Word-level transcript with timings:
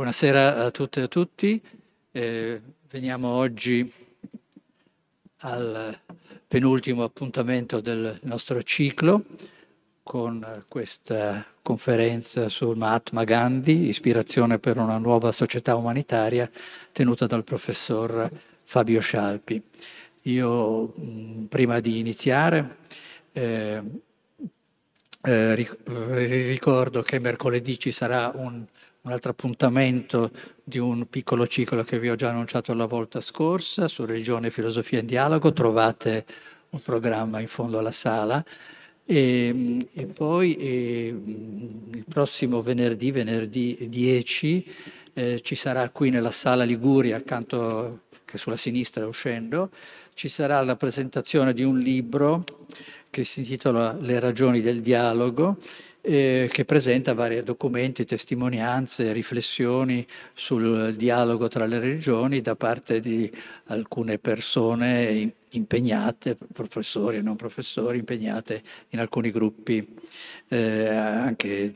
Buonasera 0.00 0.64
a 0.64 0.70
tutte 0.70 1.00
e 1.00 1.02
a 1.02 1.08
tutti. 1.08 1.62
Eh, 2.10 2.58
veniamo 2.88 3.28
oggi 3.28 3.92
al 5.40 5.94
penultimo 6.48 7.02
appuntamento 7.02 7.80
del 7.80 8.18
nostro 8.22 8.62
ciclo 8.62 9.26
con 10.02 10.64
questa 10.68 11.44
conferenza 11.60 12.48
sul 12.48 12.78
Mahatma 12.78 13.24
Gandhi, 13.24 13.88
ispirazione 13.88 14.58
per 14.58 14.78
una 14.78 14.96
nuova 14.96 15.32
società 15.32 15.76
umanitaria, 15.76 16.50
tenuta 16.92 17.26
dal 17.26 17.44
professor 17.44 18.26
Fabio 18.62 19.02
Scialpi. 19.02 19.62
Io, 20.22 20.94
prima 21.46 21.78
di 21.80 21.98
iniziare, 21.98 22.76
eh, 23.32 23.82
eh, 25.22 25.54
ricordo 25.54 27.02
che 27.02 27.18
mercoledì 27.18 27.78
ci 27.78 27.92
sarà 27.92 28.32
un, 28.34 28.64
un 29.02 29.12
altro 29.12 29.30
appuntamento 29.30 30.30
di 30.62 30.78
un 30.78 31.08
piccolo 31.08 31.46
ciclo 31.46 31.82
che 31.84 31.98
vi 31.98 32.10
ho 32.10 32.16
già 32.16 32.30
annunciato 32.30 32.74
la 32.74 32.84
volta 32.84 33.22
scorsa 33.22 33.88
su 33.88 34.04
religione 34.04 34.48
e 34.48 34.50
filosofia 34.50 35.00
in 35.00 35.06
dialogo. 35.06 35.52
Trovate 35.52 36.26
un 36.70 36.82
programma 36.82 37.40
in 37.40 37.48
fondo 37.48 37.78
alla 37.78 37.92
sala. 37.92 38.44
E, 39.06 39.88
e 39.92 40.06
poi 40.06 40.56
e, 40.56 41.06
il 41.06 42.04
prossimo 42.08 42.60
venerdì, 42.60 43.10
venerdì 43.10 43.88
10, 43.88 44.72
eh, 45.14 45.40
ci 45.40 45.54
sarà 45.54 45.88
qui 45.88 46.10
nella 46.10 46.30
sala 46.30 46.64
Liguria, 46.64 47.16
accanto 47.16 48.02
che 48.24 48.36
sulla 48.38 48.56
sinistra 48.56 49.06
uscendo, 49.06 49.70
ci 50.14 50.28
sarà 50.28 50.62
la 50.62 50.76
presentazione 50.76 51.54
di 51.54 51.62
un 51.62 51.78
libro 51.78 52.44
che 53.08 53.24
si 53.24 53.40
intitola 53.40 53.96
Le 53.98 54.20
ragioni 54.20 54.60
del 54.60 54.82
dialogo 54.82 55.56
eh, 56.02 56.48
che 56.50 56.64
presenta 56.64 57.14
vari 57.14 57.42
documenti, 57.42 58.04
testimonianze, 58.04 59.12
riflessioni 59.12 60.06
sul 60.34 60.94
dialogo 60.96 61.48
tra 61.48 61.66
le 61.66 61.78
religioni 61.78 62.40
da 62.40 62.56
parte 62.56 63.00
di 63.00 63.30
alcune 63.66 64.18
persone 64.18 65.34
impegnate, 65.50 66.36
professori 66.52 67.16
e 67.16 67.22
non 67.22 67.36
professori, 67.36 67.98
impegnate 67.98 68.62
in 68.90 69.00
alcuni 69.00 69.30
gruppi 69.30 69.86
eh, 70.48 70.86
anche 70.88 71.72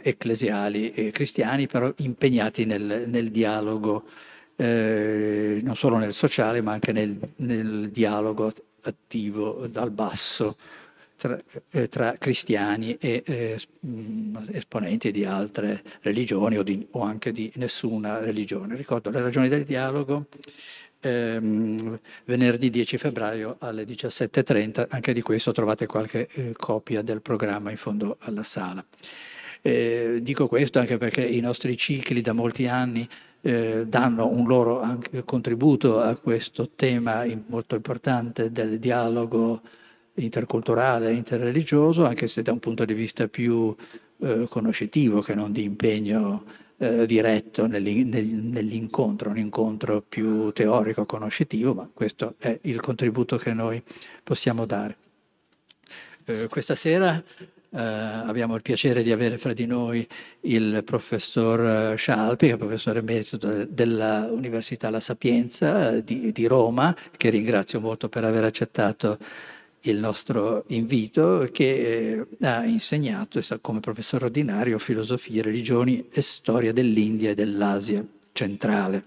ecclesiali 0.00 0.92
e 0.92 1.10
cristiani, 1.10 1.66
però 1.66 1.92
impegnati 1.98 2.64
nel, 2.64 3.04
nel 3.06 3.30
dialogo, 3.30 4.04
eh, 4.56 5.60
non 5.62 5.76
solo 5.76 5.98
nel 5.98 6.14
sociale, 6.14 6.60
ma 6.60 6.72
anche 6.72 6.92
nel, 6.92 7.16
nel 7.36 7.90
dialogo 7.90 8.52
attivo 8.82 9.66
dal 9.68 9.90
basso 9.90 10.56
tra, 11.22 11.38
eh, 11.70 11.88
tra 11.88 12.16
cristiani 12.18 12.96
e 12.98 13.22
eh, 13.24 13.60
mm, 13.86 14.36
esponenti 14.50 15.12
di 15.12 15.24
altre 15.24 15.80
religioni 16.00 16.58
o, 16.58 16.64
di, 16.64 16.84
o, 16.90 17.02
anche 17.02 17.30
di 17.30 17.52
nessuna 17.56 18.18
religione. 18.18 18.74
Ricordo 18.74 19.10
le 19.10 19.20
ragioni 19.20 19.48
del 19.48 19.62
dialogo. 19.62 20.26
Ehm, 21.04 21.98
venerdì 22.24 22.70
10 22.70 22.98
febbraio 22.98 23.56
alle 23.60 23.84
17.30, 23.84 24.86
anche 24.88 25.12
di 25.12 25.22
questo 25.22 25.52
trovate 25.52 25.86
qualche 25.86 26.28
eh, 26.32 26.52
copia 26.56 27.02
del 27.02 27.22
programma 27.22 27.70
in 27.70 27.76
fondo 27.76 28.16
alla 28.20 28.42
sala. 28.42 28.84
Eh, 29.60 30.18
dico 30.22 30.48
questo 30.48 30.80
anche 30.80 30.98
perché 30.98 31.24
i 31.24 31.38
nostri 31.38 31.76
cicli 31.76 32.20
da 32.20 32.32
molti 32.32 32.66
anni 32.66 33.08
eh, 33.42 33.84
danno 33.86 34.26
un 34.26 34.44
loro 34.48 34.98
contributo 35.24 36.00
a 36.00 36.16
questo 36.16 36.70
tema 36.74 37.24
molto 37.46 37.76
importante 37.76 38.50
del 38.50 38.80
dialogo 38.80 39.60
interculturale, 40.14 41.12
interreligioso, 41.12 42.04
anche 42.04 42.26
se 42.26 42.42
da 42.42 42.52
un 42.52 42.58
punto 42.58 42.84
di 42.84 42.94
vista 42.94 43.28
più 43.28 43.74
eh, 44.20 44.46
conoscitivo 44.48 45.20
che 45.20 45.34
non 45.34 45.52
di 45.52 45.64
impegno 45.64 46.44
eh, 46.78 47.06
diretto 47.06 47.66
nell'incontro, 47.66 49.30
un 49.30 49.38
incontro 49.38 50.02
più 50.06 50.50
teorico, 50.52 51.06
conoscitivo, 51.06 51.74
ma 51.74 51.88
questo 51.92 52.34
è 52.38 52.58
il 52.62 52.80
contributo 52.80 53.36
che 53.36 53.52
noi 53.52 53.82
possiamo 54.22 54.66
dare. 54.66 54.96
Eh, 56.24 56.48
questa 56.48 56.74
sera 56.74 57.22
Uh, 57.72 58.28
abbiamo 58.28 58.54
il 58.54 58.60
piacere 58.60 59.02
di 59.02 59.12
avere 59.12 59.38
fra 59.38 59.54
di 59.54 59.64
noi 59.64 60.06
il 60.42 60.82
professor 60.84 61.96
Scialpi, 61.96 62.48
che 62.48 62.52
è 62.52 62.56
professore 62.58 62.98
emerito 62.98 63.38
dell'Università 63.38 64.90
La 64.90 65.00
Sapienza 65.00 65.98
di, 66.00 66.32
di, 66.32 66.46
Roma, 66.46 66.94
che 67.16 67.30
ringrazio 67.30 67.80
molto 67.80 68.10
per 68.10 68.24
aver 68.24 68.44
accettato 68.44 69.16
il 69.82 69.98
nostro 69.98 70.64
invito, 70.68 71.48
che 71.52 72.26
eh, 72.38 72.46
ha 72.46 72.64
insegnato 72.64 73.40
come 73.60 73.80
professore 73.80 74.26
ordinario 74.26 74.78
filosofia, 74.78 75.42
religioni 75.42 76.06
e 76.10 76.20
storia 76.20 76.72
dell'India 76.72 77.30
e 77.30 77.34
dell'Asia 77.34 78.04
centrale. 78.32 79.04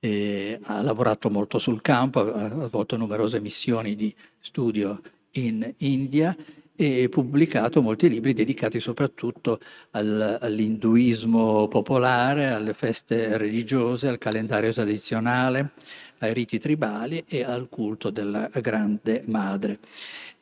E 0.00 0.58
ha 0.62 0.80
lavorato 0.80 1.28
molto 1.28 1.58
sul 1.58 1.80
campo, 1.82 2.32
ha 2.32 2.66
svolto 2.68 2.96
numerose 2.96 3.40
missioni 3.40 3.96
di 3.96 4.14
studio 4.38 5.00
in 5.32 5.74
India 5.78 6.36
e 6.80 7.08
pubblicato 7.08 7.82
molti 7.82 8.08
libri 8.08 8.32
dedicati 8.34 8.78
soprattutto 8.78 9.58
al, 9.90 10.38
all'induismo 10.40 11.66
popolare, 11.66 12.50
alle 12.50 12.72
feste 12.72 13.36
religiose, 13.36 14.06
al 14.06 14.18
calendario 14.18 14.72
tradizionale, 14.72 15.72
ai 16.18 16.32
riti 16.32 16.58
tribali 16.58 17.24
e 17.26 17.44
al 17.44 17.68
culto 17.68 18.10
della 18.10 18.48
Grande 18.60 19.22
Madre. 19.26 19.78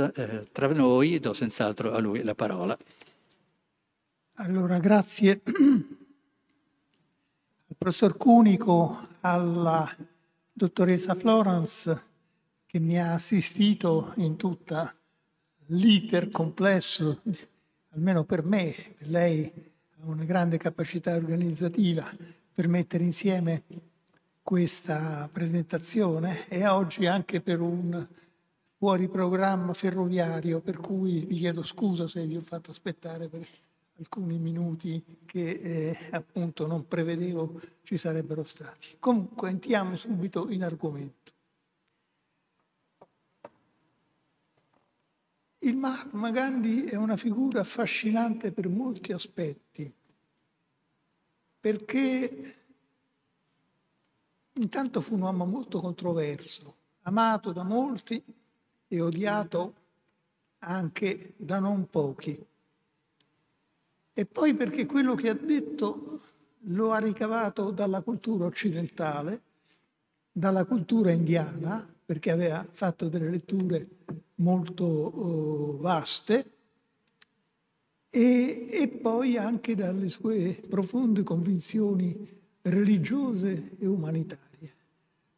tra 0.52 0.68
noi, 0.68 1.20
do 1.20 1.34
senz'altro 1.34 1.94
a 1.94 2.00
lui 2.00 2.24
la 2.24 2.36
parola. 2.36 2.78
Allora, 4.42 4.80
grazie 4.80 5.42
al 5.44 5.98
professor 7.78 8.16
Cunico, 8.16 9.08
alla 9.20 9.94
dottoressa 10.54 11.14
Florence 11.14 12.04
che 12.66 12.80
mi 12.80 12.98
ha 12.98 13.16
assistito 13.16 14.14
in 14.16 14.38
tutta 14.38 14.96
l'iter 15.66 16.30
complesso, 16.30 17.22
almeno 17.90 18.24
per 18.24 18.46
me, 18.46 18.96
lei 19.00 19.52
ha 20.00 20.06
una 20.06 20.24
grande 20.24 20.58
capacità 20.58 21.16
organizzativa 21.16 22.10
per 22.54 22.70
mettere 22.70 23.04
insieme 23.04 23.64
questa 24.42 25.28
presentazione 25.30 26.48
e 26.48 26.66
oggi 26.66 27.08
anche 27.08 27.42
per 27.42 27.60
un 27.60 28.08
fuori 28.78 29.10
programma 29.10 29.74
ferroviario, 29.74 30.62
per 30.62 30.78
cui 30.78 31.26
vi 31.26 31.36
chiedo 31.36 31.62
scusa 31.62 32.08
se 32.08 32.26
vi 32.26 32.38
ho 32.38 32.42
fatto 32.42 32.72
aspettare. 32.72 33.28
Perché 33.28 33.68
alcuni 34.00 34.40
minuti 34.40 35.04
che 35.26 35.50
eh, 35.50 36.10
appunto 36.12 36.66
non 36.66 36.88
prevedevo 36.88 37.60
ci 37.84 37.98
sarebbero 37.98 38.44
stati. 38.44 38.96
Comunque 39.00 39.50
entriamo 39.50 39.96
subito 39.96 40.50
in 40.50 40.64
argomento. 40.64 41.32
Il 45.60 45.76
Mahatma 45.76 46.32
Gandhi 46.32 46.86
è 46.86 46.96
una 46.96 47.18
figura 47.18 47.60
affascinante 47.60 48.54
per 48.54 48.70
molti 48.70 49.12
aspetti, 49.12 49.94
perché 51.60 52.56
intanto 54.54 55.02
fu 55.02 55.16
un 55.16 55.22
uomo 55.24 55.46
molto 55.46 55.82
controverso, 55.82 56.76
amato 57.02 57.52
da 57.52 57.64
molti 57.64 58.24
e 58.88 59.02
odiato 59.02 59.74
anche 60.60 61.34
da 61.36 61.60
non 61.60 61.90
pochi. 61.90 62.48
E 64.14 64.26
poi 64.26 64.54
perché 64.54 64.86
quello 64.86 65.16
che 65.16 65.30
ha 65.30 65.34
detto 65.34 66.20
lo 66.64 66.92
ha 66.92 67.00
ricavato 67.00 67.72
dalla 67.72 68.02
cultura 68.02 68.46
occidentale, 68.46 69.42
dalla 70.32 70.66
cultura 70.66 71.12
indiana, 71.12 71.88
perché 72.06 72.32
aveva 72.32 72.66
fatto 72.72 73.08
delle 73.08 73.30
letture 73.30 73.88
molto 74.36 74.84
oh, 74.84 75.78
vaste 75.78 76.52
e, 78.10 78.68
e 78.72 78.88
poi 78.88 79.38
anche 79.38 79.76
dalle 79.76 80.10
sue 80.10 80.60
profonde 80.68 81.24
convinzioni 81.24 82.38
religiose 82.64 83.78
e 83.78 83.86
umanitarie. 83.86 84.48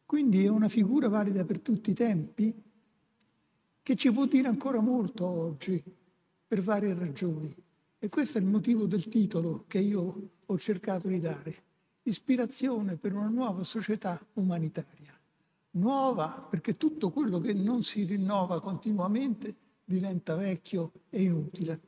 Quindi 0.06 0.44
è 0.44 0.48
una 0.48 0.68
figura 0.68 1.08
valida 1.08 1.44
per 1.44 1.60
tutti 1.60 1.90
i 1.90 1.94
tempi 1.94 2.54
che 3.82 3.96
ci 3.96 4.12
può 4.12 4.26
dire 4.26 4.48
ancora 4.48 4.80
molto 4.80 5.26
oggi 5.26 5.82
per 6.46 6.60
varie 6.60 6.94
ragioni. 6.94 7.54
E 8.04 8.08
questo 8.08 8.38
è 8.38 8.40
il 8.40 8.48
motivo 8.48 8.86
del 8.86 9.06
titolo 9.06 9.62
che 9.68 9.78
io 9.78 10.30
ho 10.44 10.58
cercato 10.58 11.06
di 11.06 11.20
dare. 11.20 11.54
Ispirazione 12.02 12.96
per 12.96 13.14
una 13.14 13.28
nuova 13.28 13.62
società 13.62 14.20
umanitaria. 14.32 15.16
Nuova 15.74 16.44
perché 16.50 16.76
tutto 16.76 17.10
quello 17.10 17.38
che 17.38 17.52
non 17.52 17.84
si 17.84 18.02
rinnova 18.02 18.60
continuamente 18.60 19.54
diventa 19.84 20.34
vecchio 20.34 20.90
e 21.10 21.22
inutile. 21.22 21.80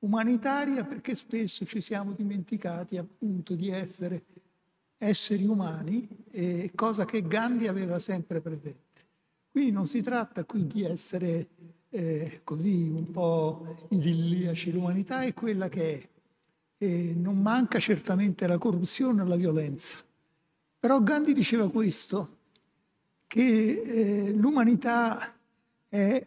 Umanitaria 0.00 0.84
perché 0.84 1.14
spesso 1.14 1.64
ci 1.64 1.80
siamo 1.80 2.14
dimenticati 2.14 2.96
appunto 2.96 3.54
di 3.54 3.68
essere 3.68 4.24
esseri 4.96 5.46
umani, 5.46 6.08
eh, 6.32 6.72
cosa 6.74 7.04
che 7.04 7.22
Gandhi 7.22 7.68
aveva 7.68 8.00
sempre 8.00 8.40
presente. 8.40 9.06
Qui 9.52 9.70
non 9.70 9.86
si 9.86 10.02
tratta 10.02 10.44
qui 10.44 10.66
di 10.66 10.82
essere 10.82 11.48
eh, 11.90 12.40
così 12.44 12.88
un 12.88 13.10
po' 13.10 13.86
idilliaci, 13.90 14.72
l'umanità 14.72 15.22
è 15.22 15.34
quella 15.34 15.68
che 15.68 15.94
è. 15.94 16.08
E 16.80 17.14
non 17.16 17.38
manca 17.38 17.78
certamente 17.78 18.46
la 18.46 18.58
corruzione 18.58 19.22
e 19.22 19.26
la 19.26 19.36
violenza. 19.36 19.98
Però 20.78 21.02
Gandhi 21.02 21.32
diceva 21.32 21.68
questo, 21.70 22.36
che 23.26 23.82
eh, 23.84 24.32
l'umanità 24.32 25.34
è 25.88 26.24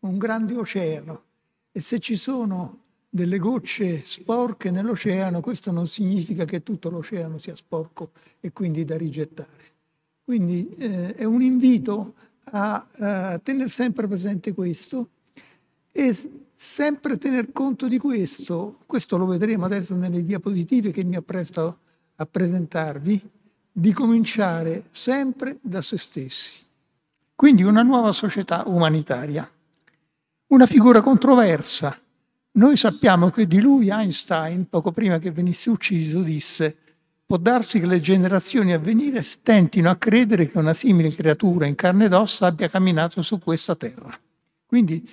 un 0.00 0.18
grande 0.18 0.54
oceano 0.54 1.22
e 1.72 1.80
se 1.80 1.98
ci 1.98 2.16
sono 2.16 2.84
delle 3.10 3.38
gocce 3.38 4.04
sporche 4.04 4.70
nell'oceano, 4.70 5.40
questo 5.40 5.72
non 5.72 5.86
significa 5.86 6.44
che 6.44 6.62
tutto 6.62 6.90
l'oceano 6.90 7.38
sia 7.38 7.56
sporco 7.56 8.12
e 8.40 8.52
quindi 8.52 8.84
da 8.84 8.96
rigettare. 8.96 9.66
Quindi 10.24 10.74
eh, 10.76 11.14
è 11.14 11.24
un 11.24 11.42
invito 11.42 12.14
a, 12.50 12.86
a 12.98 13.38
tenere 13.38 13.68
sempre 13.68 14.06
presente 14.06 14.52
questo 14.52 15.08
e 15.92 16.14
sempre 16.54 17.18
tener 17.18 17.52
conto 17.52 17.88
di 17.88 17.98
questo, 17.98 18.78
questo 18.86 19.16
lo 19.16 19.26
vedremo 19.26 19.64
adesso 19.64 19.94
nelle 19.94 20.24
diapositive 20.24 20.90
che 20.90 21.04
mi 21.04 21.16
appresto 21.16 21.78
a 22.16 22.26
presentarvi, 22.26 23.30
di 23.70 23.92
cominciare 23.92 24.86
sempre 24.90 25.58
da 25.60 25.80
se 25.82 25.98
stessi. 25.98 26.64
Quindi 27.36 27.62
una 27.62 27.82
nuova 27.82 28.10
società 28.10 28.64
umanitaria, 28.66 29.48
una 30.48 30.66
figura 30.66 31.00
controversa, 31.00 31.96
noi 32.52 32.76
sappiamo 32.76 33.30
che 33.30 33.46
di 33.46 33.60
lui 33.60 33.88
Einstein, 33.88 34.68
poco 34.68 34.90
prima 34.90 35.18
che 35.18 35.30
venisse 35.30 35.70
ucciso, 35.70 36.22
disse 36.22 36.76
può 37.28 37.36
darsi 37.36 37.78
che 37.78 37.84
le 37.84 38.00
generazioni 38.00 38.72
a 38.72 38.78
venire 38.78 39.20
stentino 39.20 39.90
a 39.90 39.96
credere 39.96 40.48
che 40.48 40.56
una 40.56 40.72
simile 40.72 41.14
creatura 41.14 41.66
in 41.66 41.74
carne 41.74 42.06
ed 42.06 42.14
ossa 42.14 42.46
abbia 42.46 42.70
camminato 42.70 43.20
su 43.20 43.38
questa 43.38 43.76
terra. 43.76 44.18
Quindi 44.64 45.06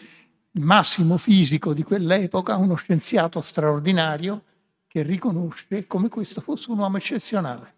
il 0.49 0.61
massimo 0.61 1.17
fisico 1.17 1.73
di 1.73 1.83
quell'epoca, 1.83 2.55
uno 2.55 2.75
scienziato 2.75 3.41
straordinario 3.41 4.43
che 4.87 5.01
riconosce 5.01 5.87
come 5.87 6.07
questo 6.07 6.39
fosse 6.39 6.71
un 6.71 6.79
uomo 6.79 6.95
eccezionale, 6.95 7.73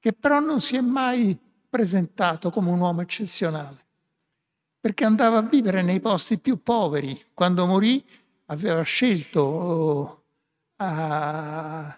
che 0.00 0.14
però 0.14 0.40
non 0.40 0.62
si 0.62 0.76
è 0.76 0.80
mai 0.80 1.38
presentato 1.68 2.48
come 2.48 2.70
un 2.70 2.80
uomo 2.80 3.02
eccezionale, 3.02 3.84
perché 4.80 5.04
andava 5.04 5.36
a 5.36 5.42
vivere 5.42 5.82
nei 5.82 6.00
posti 6.00 6.38
più 6.38 6.62
poveri. 6.62 7.22
Quando 7.34 7.66
morì 7.66 8.02
aveva 8.46 8.80
scelto 8.80 10.22
uh, 10.74 10.84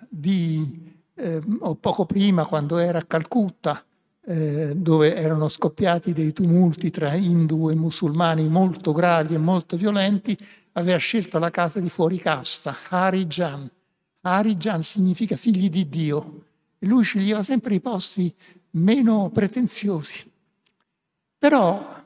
di, 0.08 1.00
eh, 1.20 1.40
o 1.61 1.75
poco 1.76 2.06
prima, 2.06 2.46
quando 2.46 2.78
era 2.78 2.99
a 2.99 3.05
Calcutta, 3.05 3.84
eh, 4.25 4.72
dove 4.75 5.14
erano 5.14 5.49
scoppiati 5.49 6.12
dei 6.12 6.32
tumulti 6.32 6.90
tra 6.90 7.14
hindu 7.14 7.70
e 7.70 7.75
musulmani 7.75 8.49
molto 8.49 8.93
gravi 8.93 9.34
e 9.34 9.38
molto 9.38 9.76
violenti, 9.76 10.37
aveva 10.72 10.99
scelto 10.99 11.38
la 11.38 11.50
casa 11.50 11.81
di 11.81 11.90
fuori 11.90 12.19
casta, 12.19 12.76
Harijan. 12.88 13.70
Harijan 14.22 14.82
significa 14.82 15.37
figli 15.37 15.69
di 15.69 15.88
Dio. 15.88 16.44
E 16.78 16.87
lui 16.87 17.02
sceglieva 17.02 17.43
sempre 17.43 17.75
i 17.75 17.81
posti 17.81 18.34
meno 18.70 19.31
pretenziosi. 19.32 20.31
Però 21.38 22.00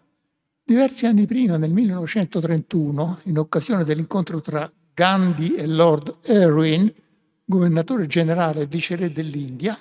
Diversi 0.66 1.05
anni 1.05 1.26
prima, 1.26 1.58
nel 1.58 1.72
1931, 1.72 3.19
in 3.25 3.37
occasione 3.37 3.84
dell'incontro 3.84 4.40
tra 4.40 4.70
Gandhi 4.94 5.56
e 5.56 5.66
Lord 5.66 6.20
Irwin, 6.25 6.90
governatore 7.44 8.06
generale 8.06 8.62
e 8.62 8.67
viceré 8.67 9.12
dell'India, 9.12 9.79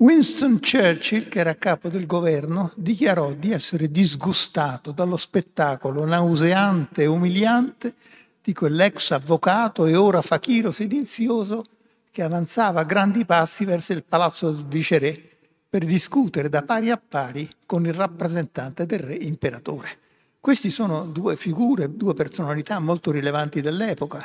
Winston 0.00 0.60
Churchill, 0.60 1.28
che 1.28 1.40
era 1.40 1.56
capo 1.56 1.88
del 1.88 2.06
governo, 2.06 2.70
dichiarò 2.76 3.32
di 3.32 3.50
essere 3.50 3.90
disgustato 3.90 4.92
dallo 4.92 5.16
spettacolo 5.16 6.04
nauseante 6.04 7.02
e 7.02 7.06
umiliante 7.06 7.94
di 8.40 8.52
quell'ex 8.52 9.10
avvocato 9.10 9.86
e 9.86 9.96
ora 9.96 10.22
fakiro 10.22 10.70
sedizioso 10.70 11.64
che 12.12 12.22
avanzava 12.22 12.80
a 12.80 12.84
grandi 12.84 13.24
passi 13.24 13.64
verso 13.64 13.92
il 13.92 14.04
palazzo 14.04 14.52
del 14.52 14.66
viceré 14.66 15.20
per 15.68 15.84
discutere 15.84 16.48
da 16.48 16.62
pari 16.62 16.90
a 16.90 16.96
pari 16.96 17.50
con 17.66 17.84
il 17.84 17.92
rappresentante 17.92 18.86
del 18.86 19.00
re 19.00 19.14
imperatore. 19.14 19.98
Queste 20.38 20.70
sono 20.70 21.06
due 21.06 21.36
figure, 21.36 21.96
due 21.96 22.14
personalità 22.14 22.78
molto 22.78 23.10
rilevanti 23.10 23.60
dell'epoca, 23.60 24.24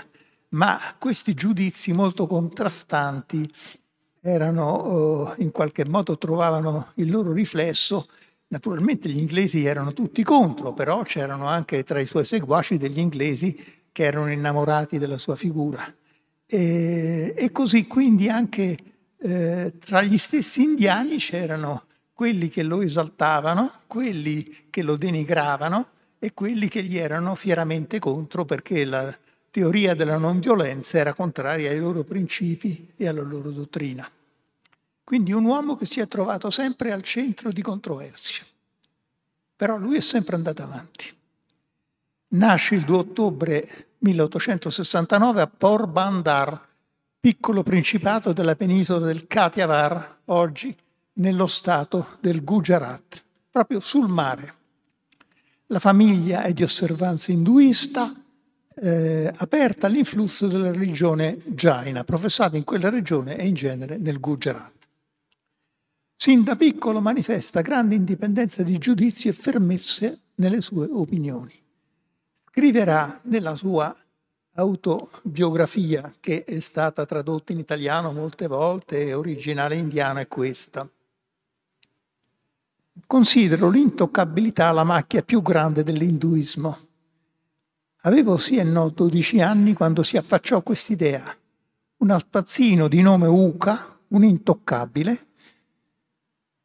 ma 0.54 0.80
questi 0.98 1.34
giudizi 1.34 1.94
molto 1.94 2.28
contrastanti 2.28 3.50
erano, 4.22 5.34
in 5.38 5.52
qualche 5.52 5.86
modo 5.86 6.18
trovavano 6.18 6.92
il 6.96 7.10
loro 7.10 7.32
riflesso. 7.32 8.08
Naturalmente 8.48 9.10
gli 9.10 9.18
inglesi 9.18 9.66
erano 9.66 9.94
tutti 9.94 10.24
contro, 10.24 10.74
però 10.74 11.02
c'erano 11.02 11.48
anche 11.48 11.84
tra 11.84 12.00
i 12.00 12.06
suoi 12.06 12.26
seguaci 12.26 12.78
degli 12.78 13.00
inglesi 13.00 13.82
che 13.92 14.04
erano 14.04 14.32
innamorati 14.32 14.98
della 14.98 15.18
sua 15.18 15.36
figura. 15.36 15.84
E, 16.46 17.34
e 17.36 17.52
così 17.52 17.88
quindi 17.88 18.30
anche 18.30 18.78
eh, 19.18 19.74
tra 19.80 20.02
gli 20.04 20.18
stessi 20.18 20.62
indiani 20.62 21.18
c'erano 21.18 21.86
quelli 22.14 22.48
che 22.50 22.62
lo 22.62 22.82
esaltavano, 22.82 23.72
quelli 23.88 24.68
che 24.70 24.84
lo 24.84 24.98
denigravano 24.98 25.88
e 26.20 26.34
quelli 26.34 26.68
che 26.68 26.84
gli 26.84 26.98
erano 26.98 27.34
fieramente 27.34 27.98
contro 27.98 28.46
perché 28.46 28.86
la 28.86 29.18
teoria 29.54 29.94
della 29.94 30.18
non 30.18 30.40
violenza 30.40 30.98
era 30.98 31.14
contraria 31.14 31.70
ai 31.70 31.78
loro 31.78 32.04
principi 32.04 32.92
e 32.98 33.08
alla 33.08 33.22
loro 33.22 33.52
dottrina. 33.52 34.10
Quindi 35.04 35.32
un 35.32 35.46
uomo 35.46 35.76
che 35.76 35.86
si 35.86 36.00
è 36.00 36.08
trovato 36.08 36.50
sempre 36.50 36.92
al 36.92 37.04
centro 37.04 37.52
di 37.52 37.62
controversie. 37.62 38.44
Però 39.56 39.78
lui 39.78 39.98
è 39.98 40.02
sempre 40.02 40.38
andato 40.38 40.64
avanti. 40.64 41.16
Nasce 42.30 42.74
il 42.74 42.84
2 42.84 42.98
ottobre 42.98 43.88
1869 44.00 45.42
a 45.42 45.48
Port 45.48 45.88
Bandar, 45.88 46.68
piccolo 47.20 47.62
principato 47.62 48.34
della 48.34 48.56
penisola 48.56 49.06
del 49.06 49.28
Kathiawar, 49.28 50.22
oggi 50.26 50.76
nello 51.14 51.46
stato 51.46 52.18
del 52.22 52.44
Gujarat, 52.44 53.24
proprio 53.52 53.80
sul 53.82 54.08
mare. 54.08 54.54
La 55.68 55.80
famiglia 55.80 56.42
è 56.42 56.54
di 56.54 56.64
osservanza 56.64 57.32
induista, 57.32 58.16
eh, 58.76 59.32
aperta 59.36 59.88
all'influsso 59.88 60.48
della 60.48 60.72
religione 60.72 61.38
Jaina, 61.46 62.04
professata 62.04 62.58
in 62.58 62.64
quella 62.64 62.90
regione 62.90 63.38
e 63.38 63.46
in 63.48 63.54
genere 63.54 63.98
nel 63.98 64.20
Gujarat. 64.20 64.72
Sin 66.16 66.44
da 66.44 66.56
piccolo 66.56 67.02
manifesta 67.02 67.62
grande 67.62 67.96
indipendenza 67.96 68.64
di 68.64 68.78
giudizio 68.78 69.30
e 69.30 69.34
fermezza 69.34 70.18
nelle 70.36 70.62
sue 70.62 70.88
opinioni. 70.90 71.54
Scriverà 72.50 73.20
nella 73.24 73.56
sua 73.56 73.94
autobiografia 74.56 76.14
che 76.20 76.44
è 76.44 76.60
stata 76.60 77.06
tradotta 77.06 77.52
in 77.52 77.60
italiano 77.60 78.12
molte 78.12 78.48
volte, 78.48 79.14
originale 79.14 79.76
indiana 79.76 80.22
è 80.22 80.28
questa. 80.28 80.88
Considero 83.08 83.70
l'intoccabilità 83.70 84.72
la 84.72 84.84
macchia 84.84 85.24
più 85.24 85.42
grande 85.42 85.84
dell'induismo. 85.84 86.78
Avevo 88.06 88.36
sì 88.36 88.58
e 88.58 88.64
no 88.64 88.90
12 88.90 89.40
anni 89.40 89.72
quando 89.74 90.04
si 90.04 90.18
affacciò 90.18 90.62
quest'idea. 90.62 91.24
Un 91.98 92.16
spazzino 92.20 92.90
di 92.90 93.02
nome 93.02 93.28
Uca, 93.28 93.98
un 94.10 94.26
intoccabile, 94.26 95.28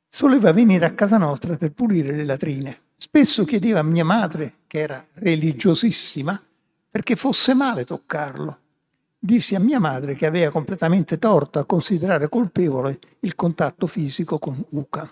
soleva 0.09 0.52
venire 0.52 0.85
a 0.85 0.95
casa 0.95 1.16
nostra 1.16 1.57
per 1.57 1.71
pulire 1.71 2.11
le 2.12 2.25
latrine. 2.25 2.76
Spesso 2.97 3.45
chiedeva 3.45 3.78
a 3.78 3.85
mia 3.85 4.04
madre, 4.04 4.54
che 4.66 4.80
era 4.80 5.07
religiosissima, 5.14 6.42
perché 6.90 7.14
fosse 7.14 7.54
male 7.54 7.85
toccarlo. 7.85 8.59
Dissi 9.16 9.54
a 9.54 9.61
mia 9.61 9.78
madre 9.78 10.16
che 10.16 10.26
aveva 10.26 10.50
completamente 10.50 11.21
torto 11.21 11.61
a 11.61 11.66
considerare 11.66 12.28
colpevole 12.28 12.99
il 13.21 13.37
contatto 13.37 13.87
fisico 13.87 14.40
con 14.40 14.61
Uca. 14.71 15.09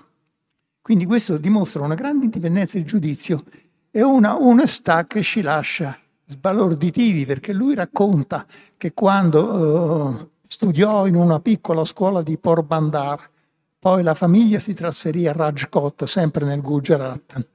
Quindi 0.82 1.04
questo 1.04 1.36
dimostra 1.36 1.84
una 1.84 1.94
grande 1.94 2.24
indipendenza 2.24 2.78
di 2.78 2.84
giudizio 2.84 3.44
e 3.92 4.02
una 4.02 4.40
onestà 4.40 5.06
che 5.06 5.22
ci 5.22 5.40
lascia 5.40 5.96
sbalorditivi, 6.26 7.24
perché 7.24 7.52
lui 7.52 7.74
racconta 7.74 8.46
che 8.76 8.92
quando 8.92 10.18
eh, 10.18 10.28
studiò 10.46 11.06
in 11.06 11.14
una 11.14 11.40
piccola 11.40 11.84
scuola 11.84 12.22
di 12.22 12.36
Porbandar, 12.36 13.30
poi 13.78 14.02
la 14.02 14.14
famiglia 14.14 14.58
si 14.58 14.74
trasferì 14.74 15.26
a 15.26 15.32
Rajkot, 15.32 16.04
sempre 16.04 16.44
nel 16.44 16.60
Gujarat, 16.60 17.48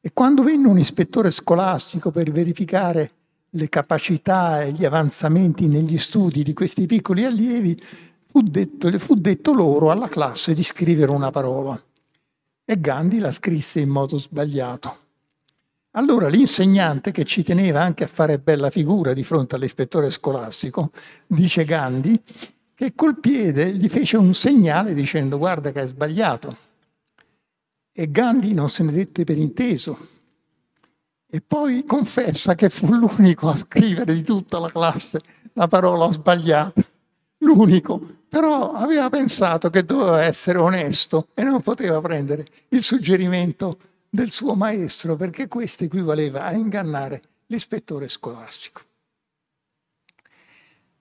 e 0.00 0.10
quando 0.12 0.42
venne 0.42 0.68
un 0.68 0.78
ispettore 0.78 1.30
scolastico 1.30 2.10
per 2.10 2.30
verificare 2.30 3.10
le 3.50 3.68
capacità 3.68 4.62
e 4.62 4.72
gli 4.72 4.84
avanzamenti 4.84 5.66
negli 5.66 5.98
studi 5.98 6.42
di 6.42 6.52
questi 6.52 6.86
piccoli 6.86 7.24
allievi, 7.24 7.80
fu 8.24 8.42
detto, 8.42 8.96
fu 8.98 9.14
detto 9.14 9.52
loro 9.52 9.90
alla 9.90 10.08
classe 10.08 10.54
di 10.54 10.62
scrivere 10.62 11.10
una 11.10 11.30
parola 11.30 11.80
e 12.68 12.80
Gandhi 12.80 13.18
la 13.18 13.30
scrisse 13.30 13.80
in 13.80 13.88
modo 13.88 14.18
sbagliato. 14.18 15.04
Allora 15.96 16.28
l'insegnante, 16.28 17.10
che 17.10 17.24
ci 17.24 17.42
teneva 17.42 17.82
anche 17.82 18.04
a 18.04 18.06
fare 18.06 18.38
bella 18.38 18.68
figura 18.68 19.14
di 19.14 19.24
fronte 19.24 19.54
all'ispettore 19.54 20.10
scolastico, 20.10 20.90
dice 21.26 21.64
Gandhi, 21.64 22.22
che 22.74 22.94
col 22.94 23.18
piede 23.18 23.74
gli 23.74 23.88
fece 23.88 24.18
un 24.18 24.34
segnale 24.34 24.92
dicendo 24.92 25.38
guarda 25.38 25.72
che 25.72 25.80
hai 25.80 25.86
sbagliato. 25.86 26.56
E 27.92 28.10
Gandhi 28.10 28.52
non 28.52 28.68
se 28.68 28.82
ne 28.82 28.92
dette 28.92 29.24
per 29.24 29.38
inteso. 29.38 30.08
E 31.26 31.40
poi 31.40 31.84
confessa 31.86 32.54
che 32.54 32.68
fu 32.68 32.92
l'unico 32.92 33.48
a 33.48 33.56
scrivere 33.56 34.12
di 34.12 34.22
tutta 34.22 34.58
la 34.58 34.70
classe 34.70 35.20
la 35.54 35.66
parola 35.66 36.12
sbagliata. 36.12 36.84
L'unico 37.38 38.18
però 38.28 38.72
aveva 38.72 39.08
pensato 39.08 39.70
che 39.70 39.82
doveva 39.82 40.22
essere 40.22 40.58
onesto 40.58 41.28
e 41.32 41.42
non 41.42 41.62
poteva 41.62 42.02
prendere 42.02 42.46
il 42.68 42.82
suggerimento 42.82 43.78
del 44.16 44.30
suo 44.30 44.54
maestro 44.54 45.14
perché 45.14 45.46
questo 45.46 45.84
equivaleva 45.84 46.44
a 46.44 46.52
ingannare 46.52 47.22
l'ispettore 47.48 48.08
scolastico. 48.08 48.80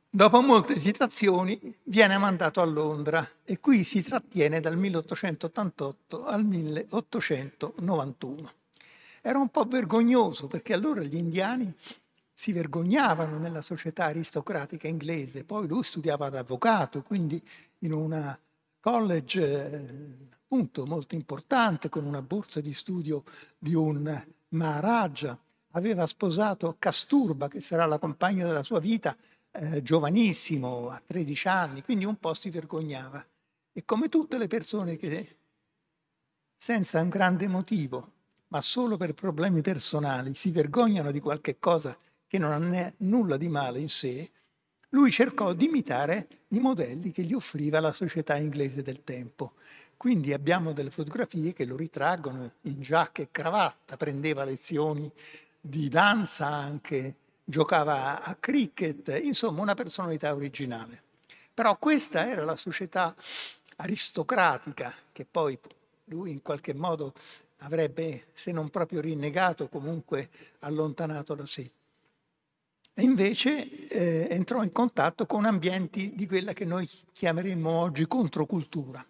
Dopo 0.09 0.41
molte 0.41 0.73
esitazioni 0.73 1.57
viene 1.83 2.17
mandato 2.17 2.59
a 2.59 2.65
Londra 2.65 3.25
e 3.45 3.61
qui 3.61 3.85
si 3.85 4.03
trattiene 4.03 4.59
dal 4.59 4.77
1888 4.77 6.25
al 6.25 6.43
1891. 6.43 8.51
Era 9.21 9.39
un 9.39 9.47
po' 9.47 9.63
vergognoso 9.63 10.47
perché 10.47 10.73
allora 10.73 11.01
gli 11.01 11.15
indiani 11.15 11.73
si 12.33 12.51
vergognavano 12.51 13.37
nella 13.37 13.61
società 13.61 14.03
aristocratica 14.05 14.89
inglese. 14.89 15.45
Poi 15.45 15.67
lui 15.67 15.83
studiava 15.83 16.25
ad 16.25 16.35
avvocato, 16.35 17.01
quindi 17.01 17.41
in 17.79 17.93
una 17.93 18.37
college 18.81 19.41
eh, 19.41 20.33
appunto 20.55 20.85
molto 20.85 21.15
importante, 21.15 21.89
con 21.89 22.05
una 22.05 22.21
borsa 22.21 22.61
di 22.61 22.73
studio 22.73 23.23
di 23.57 23.73
un 23.73 24.23
Maharaja. 24.49 25.37
Aveva 25.71 26.07
sposato 26.07 26.77
Casturba, 26.79 27.49
che 27.49 27.59
sarà 27.59 27.85
la 27.85 27.99
compagna 27.99 28.45
della 28.45 28.63
sua 28.63 28.79
vita, 28.79 29.17
eh, 29.51 29.83
giovanissimo, 29.83 30.89
a 30.89 31.01
13 31.05 31.47
anni, 31.49 31.83
quindi 31.83 32.05
un 32.05 32.15
po' 32.15 32.33
si 32.33 32.49
vergognava. 32.49 33.25
E 33.73 33.83
come 33.83 34.07
tutte 34.07 34.37
le 34.37 34.47
persone 34.47 34.95
che 34.95 35.35
senza 36.55 37.01
un 37.01 37.09
grande 37.09 37.49
motivo, 37.49 38.11
ma 38.47 38.61
solo 38.61 38.95
per 38.95 39.13
problemi 39.13 39.59
personali, 39.59 40.35
si 40.35 40.51
vergognano 40.51 41.11
di 41.11 41.19
qualche 41.19 41.59
cosa 41.59 41.97
che 42.25 42.37
non 42.37 42.73
ha 42.73 42.93
nulla 42.99 43.35
di 43.35 43.49
male 43.49 43.79
in 43.79 43.89
sé, 43.89 44.31
lui 44.89 45.11
cercò 45.11 45.51
di 45.51 45.65
imitare 45.65 46.27
i 46.49 46.59
modelli 46.59 47.11
che 47.11 47.23
gli 47.23 47.33
offriva 47.33 47.81
la 47.81 47.91
società 47.91 48.37
inglese 48.37 48.81
del 48.81 49.03
tempo. 49.03 49.55
Quindi 49.97 50.33
abbiamo 50.33 50.73
delle 50.73 50.91
fotografie 50.91 51.53
che 51.53 51.65
lo 51.65 51.75
ritraggono 51.75 52.51
in 52.61 52.81
giacca 52.81 53.21
e 53.21 53.29
cravatta, 53.31 53.97
prendeva 53.97 54.43
lezioni 54.43 55.11
di 55.59 55.89
danza 55.89 56.47
anche, 56.47 57.15
giocava 57.43 58.23
a 58.23 58.35
cricket, 58.35 59.19
insomma 59.23 59.61
una 59.61 59.73
personalità 59.73 60.33
originale. 60.33 61.01
Però 61.53 61.77
questa 61.77 62.29
era 62.29 62.43
la 62.43 62.55
società 62.55 63.15
aristocratica 63.77 64.93
che 65.11 65.25
poi 65.29 65.57
lui 66.05 66.31
in 66.31 66.41
qualche 66.41 66.73
modo 66.73 67.13
avrebbe, 67.59 68.27
se 68.33 68.51
non 68.51 68.69
proprio 68.69 69.01
rinnegato, 69.01 69.69
comunque 69.69 70.29
allontanato 70.59 71.33
da 71.33 71.45
sé. 71.45 71.71
E 72.93 73.01
invece 73.01 73.69
eh, 73.89 74.27
entrò 74.29 74.63
in 74.63 74.71
contatto 74.71 75.25
con 75.25 75.45
ambienti 75.45 76.13
di 76.15 76.27
quella 76.27 76.53
che 76.53 76.65
noi 76.65 76.89
chiameremmo 77.11 77.69
oggi 77.69 78.07
controcultura, 78.07 79.05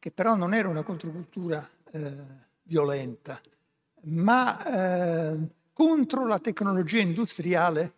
che 0.00 0.10
però 0.10 0.34
non 0.34 0.54
era 0.54 0.68
una 0.68 0.82
controcultura 0.82 1.68
eh, 1.92 2.16
violenta, 2.62 3.38
ma 4.04 5.32
eh, 5.32 5.38
contro 5.74 6.26
la 6.26 6.38
tecnologia 6.38 7.00
industriale 7.00 7.92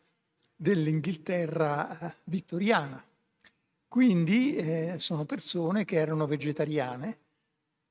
dell'Inghilterra 0.57 1.99
eh, 1.99 2.15
vittoriana. 2.25 3.03
Quindi 3.87 4.57
eh, 4.57 4.95
sono 4.99 5.25
persone 5.25 5.85
che 5.85 5.97
erano 5.97 6.27
vegetariane, 6.27 7.19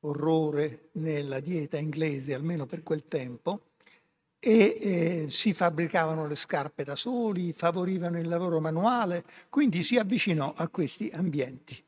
orrore 0.02 0.90
nella 0.94 1.40
dieta 1.40 1.78
inglese, 1.78 2.34
almeno 2.34 2.66
per 2.66 2.84
quel 2.84 3.08
tempo, 3.08 3.68
e 4.40 4.78
eh, 4.82 5.26
si 5.30 5.54
fabbricavano 5.54 6.28
le 6.28 6.36
scarpe 6.36 6.84
da 6.84 6.96
soli, 6.96 7.54
favorivano 7.54 8.18
il 8.18 8.28
lavoro 8.28 8.60
manuale, 8.60 9.24
quindi 9.50 9.84
si 9.84 9.98
avvicinò 9.98 10.54
a 10.54 10.68
questi 10.68 11.10
ambienti. 11.14 11.82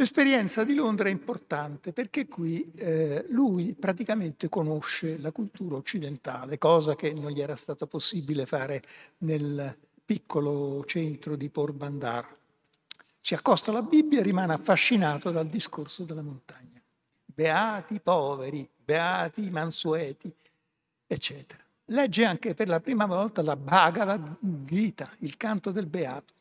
L'esperienza 0.00 0.62
di 0.62 0.74
Londra 0.74 1.08
è 1.08 1.10
importante 1.10 1.92
perché 1.92 2.28
qui 2.28 2.70
eh, 2.76 3.26
lui 3.30 3.74
praticamente 3.74 4.48
conosce 4.48 5.18
la 5.18 5.32
cultura 5.32 5.74
occidentale, 5.74 6.56
cosa 6.56 6.94
che 6.94 7.12
non 7.12 7.32
gli 7.32 7.40
era 7.40 7.56
stato 7.56 7.88
possibile 7.88 8.46
fare 8.46 8.80
nel 9.18 9.76
piccolo 10.04 10.84
centro 10.84 11.34
di 11.34 11.50
Porbandar. 11.50 12.32
Si 13.20 13.34
accosta 13.34 13.72
alla 13.72 13.82
Bibbia 13.82 14.20
e 14.20 14.22
rimane 14.22 14.52
affascinato 14.52 15.32
dal 15.32 15.48
discorso 15.48 16.04
della 16.04 16.22
montagna. 16.22 16.80
Beati 17.24 17.94
i 17.94 18.00
poveri, 18.00 18.70
beati 18.76 19.46
i 19.46 19.50
mansueti, 19.50 20.32
eccetera. 21.08 21.60
Legge 21.86 22.24
anche 22.24 22.54
per 22.54 22.68
la 22.68 22.78
prima 22.78 23.06
volta 23.06 23.42
la 23.42 23.56
Bhagavad 23.56 24.36
Gita, 24.38 25.10
il 25.18 25.36
canto 25.36 25.72
del 25.72 25.86
beato, 25.86 26.34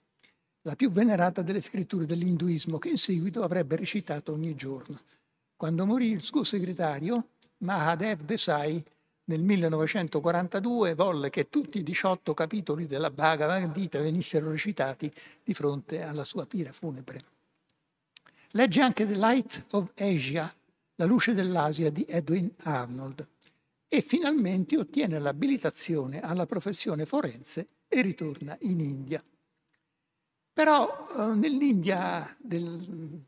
la 0.67 0.75
più 0.75 0.91
venerata 0.91 1.41
delle 1.41 1.61
scritture 1.61 2.05
dell'induismo 2.05 2.77
che 2.77 2.89
in 2.89 2.97
seguito 2.97 3.41
avrebbe 3.41 3.77
recitato 3.77 4.33
ogni 4.33 4.53
giorno. 4.53 4.99
Quando 5.55 5.85
morì 5.85 6.11
il 6.11 6.21
suo 6.21 6.43
segretario, 6.43 7.29
Mahadev 7.59 8.23
Desai, 8.23 8.83
nel 9.29 9.41
1942 9.41 10.93
volle 10.93 11.29
che 11.29 11.49
tutti 11.49 11.79
i 11.79 11.83
18 11.83 12.33
capitoli 12.33 12.85
della 12.85 13.09
Bhagavad 13.09 13.71
Gita 13.71 14.01
venissero 14.01 14.51
recitati 14.51 15.09
di 15.41 15.53
fronte 15.53 16.01
alla 16.01 16.25
sua 16.25 16.45
pira 16.45 16.73
funebre. 16.73 17.23
Legge 18.51 18.81
anche 18.81 19.07
The 19.07 19.15
Light 19.15 19.67
of 19.71 19.91
Asia, 19.95 20.53
la 20.95 21.05
luce 21.05 21.33
dell'Asia 21.33 21.89
di 21.89 22.05
Edwin 22.05 22.53
Arnold 22.63 23.25
e 23.87 24.01
finalmente 24.01 24.77
ottiene 24.77 25.17
l'abilitazione 25.17 26.19
alla 26.19 26.45
professione 26.45 27.05
forense 27.05 27.67
e 27.87 28.01
ritorna 28.01 28.57
in 28.61 28.81
India. 28.81 29.23
Però 30.57 31.05
eh, 31.15 31.35
nell'India 31.35 32.35
del 32.39 33.21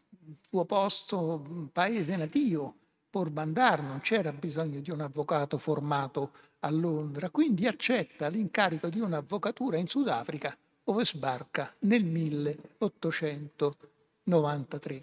suo 0.48 0.66
posto, 0.66 1.70
paese 1.72 2.16
nativo, 2.16 2.74
Porbandar, 3.08 3.84
non 3.84 4.00
c'era 4.00 4.34
bisogno 4.34 4.80
di 4.80 4.90
un 4.90 5.02
avvocato 5.02 5.60
formato 5.60 6.32
a 6.62 6.72
Londra, 6.72 7.30
quindi 7.30 7.68
accetta 7.68 8.30
l'incarico 8.30 8.90
di 8.90 9.00
un'avvocatura 9.00 9.78
in 9.78 9.86
Sudafrica, 9.86 10.58
dove 10.84 11.06
sbarca 11.06 11.72
nel 11.82 12.04
1893. 12.04 15.02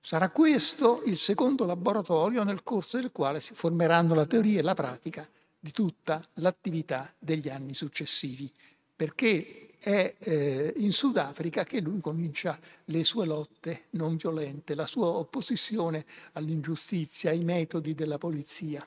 Sarà 0.00 0.30
questo 0.30 1.02
il 1.04 1.18
secondo 1.18 1.66
laboratorio 1.66 2.44
nel 2.44 2.62
corso 2.62 2.98
del 2.98 3.12
quale 3.12 3.42
si 3.42 3.52
formeranno 3.52 4.14
la 4.14 4.24
teoria 4.24 4.60
e 4.60 4.62
la 4.62 4.72
pratica 4.72 5.28
di 5.58 5.70
tutta 5.70 6.26
l'attività 6.36 7.12
degli 7.18 7.50
anni 7.50 7.74
successivi, 7.74 8.50
perché 8.96 9.66
è 9.86 10.16
eh, 10.18 10.72
in 10.78 10.90
Sudafrica 10.90 11.62
che 11.62 11.80
lui 11.80 12.00
comincia 12.00 12.58
le 12.86 13.04
sue 13.04 13.24
lotte 13.24 13.84
non 13.90 14.16
violente, 14.16 14.74
la 14.74 14.84
sua 14.84 15.06
opposizione 15.06 16.04
all'ingiustizia, 16.32 17.30
ai 17.30 17.44
metodi 17.44 17.94
della 17.94 18.18
polizia. 18.18 18.84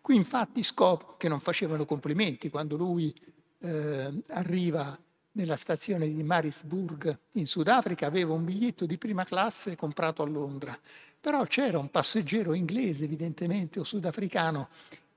Qui 0.00 0.14
infatti 0.14 0.62
scopre 0.62 1.16
che 1.18 1.26
non 1.26 1.40
facevano 1.40 1.84
complimenti 1.84 2.50
quando 2.50 2.76
lui 2.76 3.12
eh, 3.58 4.22
arriva 4.28 4.96
nella 5.32 5.56
stazione 5.56 6.06
di 6.06 6.22
Marisburg 6.22 7.18
in 7.32 7.46
Sudafrica, 7.48 8.06
aveva 8.06 8.32
un 8.32 8.44
biglietto 8.44 8.86
di 8.86 8.96
prima 8.96 9.24
classe 9.24 9.74
comprato 9.74 10.22
a 10.22 10.26
Londra, 10.26 10.78
però 11.20 11.42
c'era 11.46 11.80
un 11.80 11.90
passeggero 11.90 12.54
inglese 12.54 13.02
evidentemente 13.02 13.80
o 13.80 13.82
sudafricano 13.82 14.68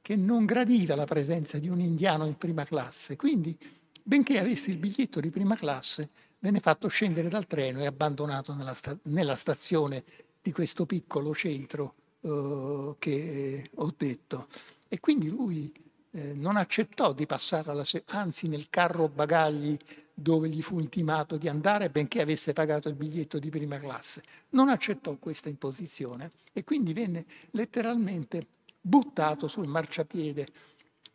che 0.01 0.15
non 0.15 0.45
gradiva 0.45 0.95
la 0.95 1.05
presenza 1.05 1.59
di 1.59 1.69
un 1.69 1.79
indiano 1.79 2.25
in 2.25 2.39
prima 2.39 2.65
classe, 2.65 3.15
quindi 3.15 3.55
benché 4.03 4.39
avesse 4.39 4.71
il 4.71 4.77
biglietto 4.77 5.19
di 5.19 5.29
prima 5.29 5.55
classe 5.55 6.09
venne 6.39 6.59
fatto 6.59 6.87
scendere 6.87 7.29
dal 7.29 7.47
treno 7.47 7.81
e 7.81 7.85
abbandonato 7.85 8.53
nella, 8.53 8.73
sta- 8.73 8.97
nella 9.03 9.35
stazione 9.35 10.03
di 10.41 10.51
questo 10.51 10.85
piccolo 10.85 11.33
centro 11.33 11.95
eh, 12.21 12.95
che 12.97 13.69
ho 13.75 13.93
detto. 13.95 14.47
E 14.87 14.99
quindi 14.99 15.29
lui 15.29 15.71
eh, 16.11 16.33
non 16.33 16.57
accettò 16.57 17.13
di 17.13 17.25
passare 17.25 17.71
alla 17.71 17.83
se- 17.83 18.03
anzi 18.07 18.47
nel 18.47 18.69
carro 18.69 19.07
bagagli 19.07 19.77
dove 20.13 20.49
gli 20.49 20.61
fu 20.61 20.79
intimato 20.79 21.37
di 21.37 21.47
andare, 21.47 21.89
benché 21.89 22.21
avesse 22.21 22.53
pagato 22.53 22.89
il 22.89 22.95
biglietto 22.95 23.39
di 23.39 23.49
prima 23.49 23.79
classe. 23.79 24.23
Non 24.49 24.69
accettò 24.69 25.15
questa 25.17 25.49
imposizione 25.49 26.31
e 26.53 26.63
quindi 26.63 26.93
venne 26.93 27.25
letteralmente 27.51 28.45
buttato 28.81 29.47
sul 29.47 29.67
marciapiede 29.67 30.47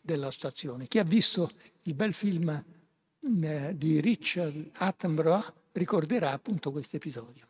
della 0.01 0.31
stazione. 0.31 0.87
Chi 0.87 0.99
ha 0.99 1.05
visto 1.05 1.51
il 1.83 1.95
bel 1.95 2.15
film 2.15 2.65
di 3.29 4.01
Richard 4.01 4.71
Attenborough 4.75 5.53
ricorderà 5.73 6.31
appunto 6.31 6.71
questo 6.71 6.95
episodio. 6.97 7.45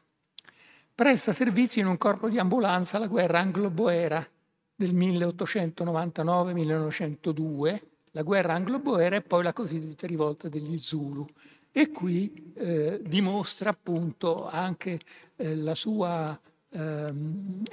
Presta 0.95 1.35
servizio 1.35 1.83
in 1.83 1.89
un 1.89 1.99
corpo 1.99 2.31
di 2.31 2.39
ambulanza 2.39 2.97
alla 2.97 3.09
guerra 3.09 3.41
anglo-boera 3.41 4.27
del 4.75 4.95
1899-1902, 4.95 7.81
la 8.13 8.23
guerra 8.23 8.55
anglo-boera 8.55 9.17
e 9.17 9.21
poi 9.21 9.43
la 9.43 9.53
cosiddetta 9.53 10.07
rivolta 10.07 10.49
degli 10.49 10.79
Zulu. 10.79 11.27
E 11.71 11.91
qui 11.91 12.55
eh, 12.55 13.03
dimostra 13.05 13.69
appunto 13.69 14.49
anche 14.49 14.99
eh, 15.37 15.55
la 15.57 15.75
sua 15.75 16.41
eh, 16.71 17.13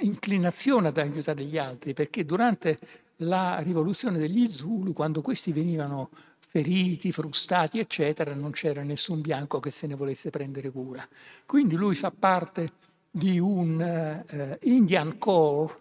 inclinazione 0.00 0.88
ad 0.88 0.98
aiutare 0.98 1.42
gli 1.44 1.56
altri, 1.56 1.94
perché 1.94 2.26
durante 2.26 2.78
la 3.18 3.60
rivoluzione 3.60 4.18
degli 4.18 4.50
Zulu, 4.50 4.92
quando 4.92 5.22
questi 5.22 5.52
venivano 5.52 6.10
feriti, 6.54 7.10
frustati, 7.10 7.80
eccetera, 7.80 8.32
non 8.32 8.52
c'era 8.52 8.84
nessun 8.84 9.20
bianco 9.20 9.58
che 9.58 9.72
se 9.72 9.88
ne 9.88 9.96
volesse 9.96 10.30
prendere 10.30 10.70
cura. 10.70 11.04
Quindi 11.46 11.74
lui 11.74 11.96
fa 11.96 12.12
parte 12.12 12.70
di 13.10 13.40
un 13.40 14.24
uh, 14.30 14.56
Indian 14.68 15.18
Corps 15.18 15.76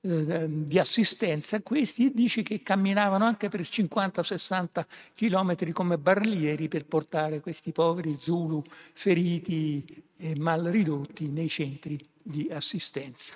uh, 0.00 0.46
di 0.46 0.78
assistenza 0.78 1.56
a 1.56 1.62
questi 1.62 2.06
e 2.06 2.12
dice 2.14 2.44
che 2.44 2.62
camminavano 2.62 3.24
anche 3.24 3.48
per 3.48 3.62
50-60 3.62 4.84
chilometri 5.12 5.72
come 5.72 5.98
barlieri 5.98 6.68
per 6.68 6.86
portare 6.86 7.40
questi 7.40 7.72
poveri 7.72 8.14
Zulu 8.14 8.62
feriti 8.92 10.04
e 10.16 10.36
mal 10.38 10.62
ridotti 10.66 11.30
nei 11.30 11.48
centri 11.48 11.98
di 12.22 12.48
assistenza. 12.48 13.34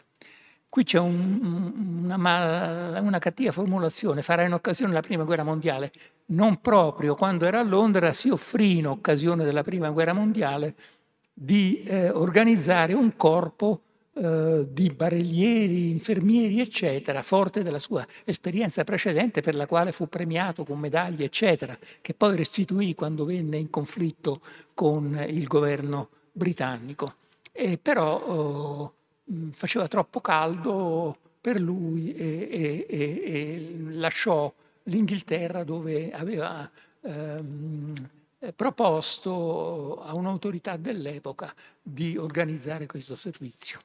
Qui 0.68 0.84
c'è 0.84 1.00
un, 1.00 2.04
una, 2.04 3.00
una, 3.00 3.18
cattiva 3.18 3.50
formulazione, 3.50 4.22
farà 4.22 4.44
in 4.44 4.52
occasione 4.52 4.90
della 4.90 5.02
Prima 5.02 5.24
Guerra 5.24 5.42
Mondiale. 5.42 5.90
Non 6.28 6.60
proprio 6.60 7.14
quando 7.14 7.44
era 7.44 7.60
a 7.60 7.62
Londra 7.62 8.12
si 8.12 8.28
offrì 8.28 8.78
in 8.78 8.86
occasione 8.86 9.44
della 9.44 9.62
Prima 9.62 9.90
Guerra 9.90 10.12
Mondiale 10.12 10.74
di 11.32 11.82
eh, 11.84 12.10
organizzare 12.10 12.94
un 12.94 13.14
corpo 13.16 13.82
eh, 14.14 14.66
di 14.68 14.90
barellieri, 14.90 15.90
infermieri, 15.90 16.60
eccetera, 16.60 17.22
forte 17.22 17.62
della 17.62 17.78
sua 17.78 18.04
esperienza 18.24 18.82
precedente 18.82 19.40
per 19.40 19.54
la 19.54 19.66
quale 19.66 19.92
fu 19.92 20.08
premiato 20.08 20.64
con 20.64 20.78
medaglie, 20.78 21.26
eccetera, 21.26 21.78
che 22.00 22.14
poi 22.14 22.36
restituì 22.36 22.94
quando 22.94 23.24
venne 23.24 23.58
in 23.58 23.70
conflitto 23.70 24.40
con 24.74 25.24
il 25.28 25.46
governo 25.46 26.08
britannico. 26.32 27.14
E 27.52 27.78
però 27.78 28.18
oh, 28.18 28.92
Mm, 29.32 29.50
faceva 29.50 29.88
troppo 29.88 30.20
caldo 30.20 31.16
per 31.40 31.60
lui 31.60 32.14
e, 32.14 32.48
e, 32.48 32.86
e, 32.88 33.22
e 33.24 33.76
lasciò 33.94 34.52
l'Inghilterra 34.86 35.64
dove 35.64 36.10
aveva 36.12 36.70
ehm, 37.00 37.94
proposto 38.54 40.02
a 40.02 40.14
un'autorità 40.14 40.76
dell'epoca 40.76 41.54
di 41.82 42.16
organizzare 42.16 42.86
questo 42.86 43.14
servizio. 43.14 43.80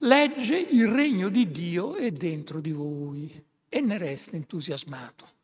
Legge 0.00 0.58
il 0.58 0.88
regno 0.88 1.28
di 1.28 1.50
Dio 1.50 1.94
è 1.94 2.10
dentro 2.10 2.60
di 2.60 2.72
voi 2.72 3.44
e 3.68 3.80
ne 3.80 3.98
resta 3.98 4.36
entusiasmato. 4.36 5.34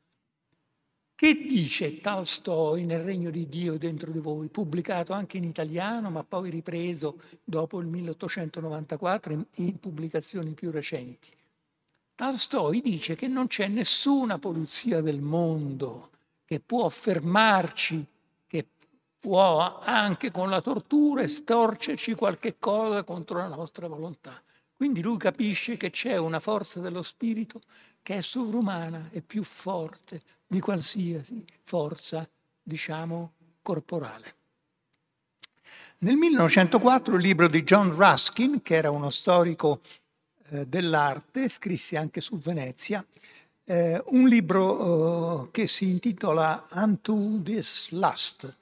Che 1.15 1.35
dice 1.35 2.01
Tolstoi 2.01 2.85
nel 2.85 3.05
Regno 3.05 3.31
di 3.31 3.49
Dio 3.49 3.79
dentro 3.79 4.11
di 4.11 4.19
voi, 4.19 4.49
pubblicato 4.49 5.13
anche 5.13 5.37
in 5.37 5.45
italiano, 5.45 6.11
ma 6.11 6.25
poi 6.25 6.51
ripreso 6.51 7.21
dopo 7.45 7.79
il 7.79 7.87
1894 7.87 9.47
in, 9.55 9.79
pubblicazioni 9.79 10.53
più 10.53 10.73
recenti? 10.73 11.29
Tolstoi 12.15 12.81
dice 12.81 13.17
che 13.17 13.27
non 13.27 13.47
c'è 13.47 13.69
nessuna 13.69 14.39
polizia 14.39 15.01
del 15.01 15.21
mondo 15.21 16.11
che 16.45 16.61
può 16.61 16.89
fermarci, 16.89 18.07
che 18.47 18.67
può 19.19 19.81
anche 19.81 20.31
con 20.31 20.51
la 20.51 20.61
tortura 20.61 21.23
estorcerci 21.23 22.15
qualche 22.15 22.57
cosa 22.59 23.03
contro 23.05 23.39
la 23.39 23.49
nostra 23.49 23.89
volontà. 23.89 24.43
Quindi 24.75 25.01
lui 25.01 25.17
capisce 25.17 25.77
che 25.77 25.91
c'è 25.91 26.17
una 26.17 26.41
forza 26.41 26.81
dello 26.81 27.03
spirito 27.03 27.61
che 28.03 28.17
è 28.17 28.21
sovrumana 28.21 29.09
e 29.13 29.23
più 29.23 29.43
forte 29.45 30.21
di 30.47 30.61
qualsiasi 30.61 31.45
forza, 31.63 32.29
diciamo, 32.63 33.33
corporale. 33.63 34.35
Nel 35.99 36.17
1904 36.17 37.15
il 37.15 37.23
libro 37.23 37.47
di 37.47 37.63
John 37.63 37.95
Ruskin, 37.95 38.61
che 38.61 38.75
era 38.75 38.91
uno 38.91 39.09
storico 39.09 39.81
eh, 40.51 40.67
dell'arte, 40.67 41.49
scrisse 41.49 41.97
anche 41.97 42.21
su 42.21 42.39
Venezia, 42.39 43.05
eh, 43.65 44.03
un 44.09 44.29
libro 44.29 45.45
eh, 45.45 45.51
che 45.51 45.67
si 45.67 45.89
intitola 45.89 46.67
Unto 46.73 47.41
This 47.43 47.91
Lust, 47.91 48.57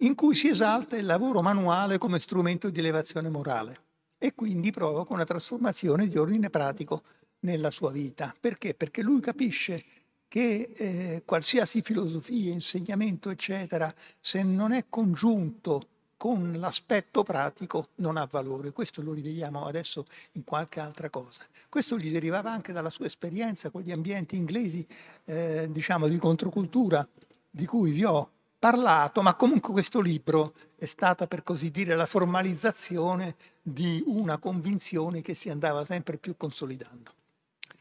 in 0.00 0.14
cui 0.14 0.34
si 0.34 0.48
esalta 0.48 0.96
il 0.96 1.06
lavoro 1.06 1.42
manuale 1.42 1.98
come 1.98 2.18
strumento 2.18 2.68
di 2.70 2.78
elevazione 2.78 3.28
morale 3.28 3.80
e 4.18 4.34
quindi 4.34 4.70
provoca 4.70 5.12
una 5.12 5.24
trasformazione 5.24 6.08
di 6.08 6.18
ordine 6.18 6.50
pratico 6.50 7.02
nella 7.40 7.70
sua 7.70 7.90
vita. 7.90 8.34
Perché? 8.38 8.74
Perché 8.74 9.02
lui 9.02 9.20
capisce 9.20 9.84
che 10.28 10.72
eh, 10.74 11.22
qualsiasi 11.24 11.82
filosofia, 11.82 12.52
insegnamento, 12.52 13.30
eccetera, 13.30 13.94
se 14.20 14.42
non 14.42 14.72
è 14.72 14.86
congiunto 14.88 15.88
con 16.16 16.54
l'aspetto 16.58 17.22
pratico 17.22 17.88
non 17.96 18.16
ha 18.16 18.26
valore. 18.30 18.72
Questo 18.72 19.02
lo 19.02 19.12
rivediamo 19.12 19.66
adesso 19.66 20.06
in 20.32 20.44
qualche 20.44 20.80
altra 20.80 21.10
cosa. 21.10 21.42
Questo 21.68 21.98
gli 21.98 22.10
derivava 22.10 22.50
anche 22.50 22.72
dalla 22.72 22.90
sua 22.90 23.06
esperienza 23.06 23.70
con 23.70 23.82
gli 23.82 23.92
ambienti 23.92 24.36
inglesi, 24.36 24.86
eh, 25.24 25.68
diciamo, 25.70 26.08
di 26.08 26.16
controcultura, 26.16 27.06
di 27.50 27.66
cui 27.66 27.92
vi 27.92 28.04
ho 28.04 28.30
parlato, 28.58 29.22
ma 29.22 29.34
comunque 29.34 29.72
questo 29.72 30.00
libro 30.00 30.54
è 30.76 30.86
stata, 30.86 31.26
per 31.26 31.42
così 31.42 31.70
dire, 31.70 31.94
la 31.94 32.06
formalizzazione 32.06 33.36
di 33.62 34.02
una 34.06 34.38
convinzione 34.38 35.22
che 35.22 35.34
si 35.34 35.50
andava 35.50 35.84
sempre 35.84 36.16
più 36.16 36.36
consolidando. 36.36 37.12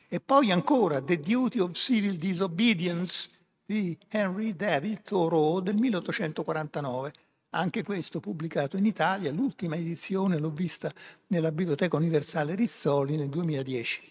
E 0.07 0.19
poi 0.19 0.51
ancora 0.51 1.01
The 1.01 1.19
Duty 1.19 1.59
of 1.59 1.71
Civil 1.71 2.17
Disobedience 2.17 3.29
di 3.65 3.97
Henry 4.09 4.55
David 4.55 5.01
Thoreau 5.01 5.59
del 5.59 5.75
1849, 5.75 7.13
anche 7.55 7.83
questo 7.83 8.19
pubblicato 8.19 8.77
in 8.77 8.85
Italia, 8.85 9.31
l'ultima 9.31 9.75
edizione 9.75 10.37
l'ho 10.37 10.51
vista 10.51 10.91
nella 11.27 11.51
Biblioteca 11.51 11.95
Universale 11.95 12.53
Rizzoli 12.53 13.15
nel 13.15 13.29
2010. 13.29 14.01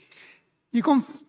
Gli, 0.71 0.81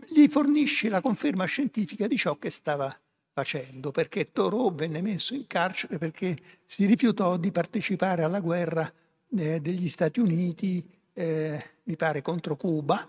gli 0.09 0.27
fornisce 0.27 0.89
la 0.89 1.01
conferma 1.01 1.45
scientifica 1.45 2.07
di 2.07 2.17
ciò 2.17 2.37
che 2.37 2.49
stava 2.49 2.93
facendo, 3.31 3.91
perché 3.91 4.31
Thoreau 4.31 4.73
venne 4.73 5.01
messo 5.01 5.35
in 5.35 5.45
carcere 5.45 5.97
perché 5.97 6.37
si 6.65 6.85
rifiutò 6.85 7.35
di 7.37 7.51
partecipare 7.51 8.23
alla 8.23 8.39
guerra 8.39 8.91
eh, 9.37 9.59
degli 9.59 9.89
Stati 9.89 10.21
Uniti, 10.21 10.83
eh, 11.13 11.63
mi 11.83 11.95
pare 11.97 12.21
contro 12.21 12.55
Cuba, 12.55 13.07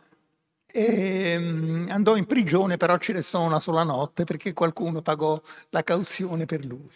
e 0.67 1.37
um, 1.37 1.87
andò 1.91 2.17
in 2.17 2.27
prigione, 2.27 2.77
però 2.77 2.99
ci 2.99 3.13
restò 3.13 3.43
una 3.43 3.61
sola 3.61 3.85
notte 3.85 4.25
perché 4.25 4.53
qualcuno 4.53 5.01
pagò 5.01 5.41
la 5.71 5.85
cauzione 5.85 6.45
per 6.45 6.67
lui. 6.67 6.91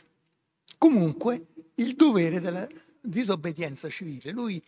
Comunque, 0.77 1.49
il 1.81 1.95
dovere 1.95 2.41
della 2.41 2.69
disobbedienza 3.01 3.89
civile. 3.89 4.31
Lui, 4.31 4.63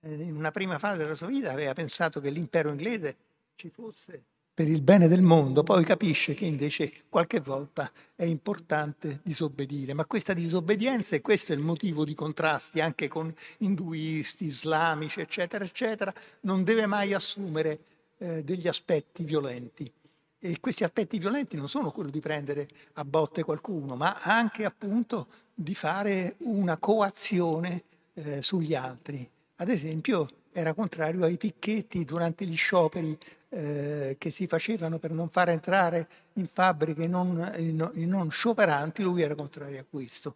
eh, 0.00 0.12
in 0.12 0.36
una 0.36 0.50
prima 0.50 0.78
fase 0.78 0.98
della 0.98 1.14
sua 1.14 1.26
vita, 1.26 1.50
aveva 1.52 1.72
pensato 1.72 2.20
che 2.20 2.30
l'impero 2.30 2.70
inglese 2.70 3.16
ci 3.56 3.70
fosse 3.70 4.22
per 4.56 4.68
il 4.68 4.80
bene 4.80 5.06
del 5.06 5.20
mondo, 5.20 5.62
poi 5.62 5.84
capisce 5.84 6.32
che 6.32 6.46
invece 6.46 7.02
qualche 7.10 7.40
volta 7.40 7.92
è 8.14 8.24
importante 8.24 9.20
disobbedire, 9.22 9.92
ma 9.92 10.06
questa 10.06 10.32
disobbedienza, 10.32 11.14
e 11.14 11.20
questo 11.20 11.52
è 11.52 11.54
il 11.54 11.60
motivo 11.60 12.06
di 12.06 12.14
contrasti 12.14 12.80
anche 12.80 13.06
con 13.06 13.30
induisti, 13.58 14.46
islamici, 14.46 15.20
eccetera, 15.20 15.62
eccetera, 15.62 16.14
non 16.42 16.64
deve 16.64 16.86
mai 16.86 17.12
assumere 17.12 17.80
eh, 18.16 18.42
degli 18.42 18.66
aspetti 18.66 19.24
violenti. 19.24 19.92
E 20.38 20.60
questi 20.60 20.84
aspetti 20.84 21.18
violenti 21.18 21.56
non 21.56 21.68
sono 21.68 21.90
quello 21.90 22.10
di 22.10 22.20
prendere 22.20 22.68
a 22.94 23.04
botte 23.04 23.42
qualcuno, 23.42 23.96
ma 23.96 24.18
anche 24.20 24.64
appunto 24.64 25.26
di 25.54 25.74
fare 25.74 26.36
una 26.40 26.76
coazione 26.76 27.84
eh, 28.14 28.42
sugli 28.42 28.74
altri. 28.74 29.28
Ad 29.56 29.68
esempio 29.68 30.28
era 30.52 30.74
contrario 30.74 31.24
ai 31.24 31.36
picchetti 31.36 32.04
durante 32.04 32.44
gli 32.46 32.56
scioperi 32.56 33.18
eh, 33.48 34.16
che 34.18 34.30
si 34.30 34.46
facevano 34.46 34.98
per 34.98 35.12
non 35.12 35.28
far 35.28 35.50
entrare 35.50 36.08
in 36.34 36.46
fabbriche 36.46 37.06
non, 37.06 37.52
i 37.94 38.06
non 38.06 38.30
scioperanti, 38.30 39.02
lui 39.02 39.22
era 39.22 39.34
contrario 39.34 39.80
a 39.80 39.84
questo. 39.88 40.34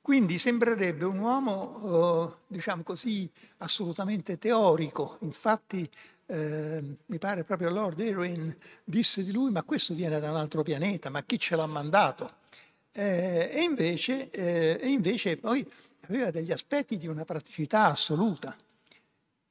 Quindi 0.00 0.38
sembrerebbe 0.38 1.04
un 1.04 1.18
uomo, 1.18 2.28
eh, 2.28 2.36
diciamo 2.46 2.82
così, 2.82 3.28
assolutamente 3.58 4.38
teorico. 4.38 5.16
Infatti, 5.22 5.90
eh, 6.26 6.82
mi 7.06 7.18
pare 7.18 7.44
proprio 7.44 7.70
Lord 7.70 8.00
Erin 8.00 8.54
disse 8.84 9.22
di 9.22 9.32
lui, 9.32 9.50
ma 9.50 9.62
questo 9.62 9.94
viene 9.94 10.18
da 10.18 10.30
un 10.30 10.36
altro 10.36 10.62
pianeta, 10.62 11.10
ma 11.10 11.22
chi 11.22 11.38
ce 11.38 11.56
l'ha 11.56 11.66
mandato? 11.66 12.34
Eh, 12.92 13.50
e, 13.52 13.62
invece, 13.62 14.30
eh, 14.30 14.78
e 14.80 14.88
invece 14.88 15.36
poi 15.36 15.66
aveva 16.08 16.30
degli 16.30 16.52
aspetti 16.52 16.96
di 16.96 17.06
una 17.06 17.24
praticità 17.24 17.86
assoluta. 17.86 18.56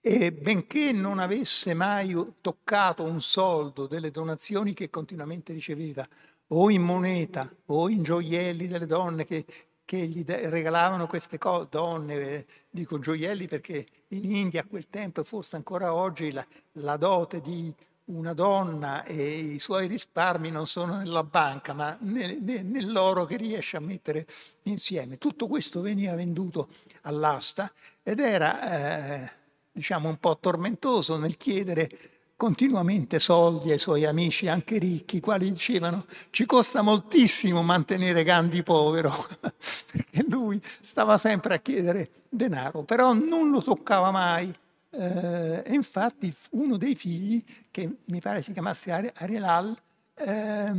E 0.01 0.31
benché 0.31 0.91
non 0.91 1.17
avesse 1.17 1.73
mai 1.73 2.15
toccato 2.39 3.03
un 3.03 3.21
soldo 3.21 3.87
delle 3.87 4.11
donazioni 4.11 4.73
che 4.73 4.89
continuamente 4.89 5.51
riceveva, 5.51 6.07
o 6.49 6.69
in 6.69 6.83
moneta, 6.83 7.51
o 7.67 7.89
in 7.89 8.03
gioielli 8.03 8.67
delle 8.67 8.85
donne 8.85 9.25
che, 9.25 9.45
che 9.85 9.97
gli 10.07 10.25
regalavano 10.25 11.05
queste 11.07 11.37
cose, 11.37 11.67
donne, 11.69 12.45
dico 12.69 12.99
gioielli 12.99 13.47
perché 13.47 13.85
in 14.09 14.35
India 14.35 14.61
a 14.61 14.65
quel 14.65 14.89
tempo 14.89 15.21
e 15.21 15.23
forse 15.23 15.55
ancora 15.55 15.93
oggi 15.93 16.31
la, 16.31 16.45
la 16.73 16.97
dote 16.97 17.39
di 17.39 17.73
una 18.05 18.33
donna 18.33 19.03
e 19.03 19.37
i 19.37 19.59
suoi 19.59 19.87
risparmi 19.87 20.51
non 20.51 20.67
sono 20.67 20.97
nella 20.97 21.23
banca, 21.23 21.73
ma 21.73 21.97
nell'oro 22.01 23.25
che 23.25 23.37
riesce 23.37 23.77
a 23.77 23.79
mettere 23.79 24.25
insieme. 24.63 25.17
Tutto 25.17 25.47
questo 25.47 25.81
veniva 25.81 26.13
venduto 26.15 26.67
all'asta 27.01 27.71
ed 28.03 28.19
era, 28.19 29.23
eh, 29.23 29.31
diciamo, 29.71 30.09
un 30.09 30.17
po' 30.17 30.37
tormentoso 30.37 31.17
nel 31.17 31.37
chiedere 31.37 32.14
continuamente 32.37 33.19
soldi 33.19 33.71
ai 33.71 33.79
suoi 33.79 34.05
amici, 34.05 34.47
anche 34.47 34.77
ricchi, 34.77 35.19
quali 35.19 35.51
dicevano 35.51 36.05
ci 36.31 36.45
costa 36.45 36.81
moltissimo 36.81 37.63
mantenere 37.63 38.23
Gandhi 38.23 38.63
povero, 38.63 39.11
perché 39.91 40.25
lui 40.27 40.61
stava 40.81 41.17
sempre 41.17 41.55
a 41.55 41.59
chiedere 41.59 42.09
denaro, 42.29 42.83
però 42.83 43.13
non 43.13 43.49
lo 43.49 43.61
toccava 43.61 44.11
mai. 44.11 44.53
Eh, 44.89 45.63
e 45.65 45.73
infatti 45.73 46.33
uno 46.51 46.77
dei 46.77 46.95
figli, 46.95 47.43
che 47.71 47.97
mi 48.05 48.19
pare 48.19 48.41
si 48.41 48.53
chiamasse 48.53 48.91
Arielal, 49.15 49.75
eh, 50.17 50.73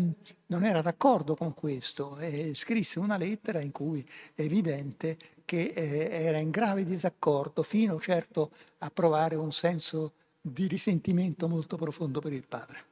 non 0.46 0.64
era 0.64 0.80
d'accordo 0.80 1.34
con 1.34 1.52
questo 1.52 2.16
e 2.18 2.52
scrisse 2.54 2.98
una 2.98 3.18
lettera 3.18 3.60
in 3.60 3.70
cui 3.70 4.06
è 4.34 4.42
evidente 4.42 5.18
che 5.44 5.72
eh, 5.74 6.08
era 6.10 6.38
in 6.38 6.50
grave 6.50 6.84
disaccordo 6.84 7.62
fino 7.62 8.00
certo 8.00 8.50
a 8.78 8.90
provare 8.90 9.34
un 9.34 9.52
senso 9.52 10.12
di 10.48 10.68
risentimento 10.68 11.48
molto 11.48 11.76
profondo 11.76 12.20
per 12.20 12.32
il 12.32 12.46
padre. 12.46 12.84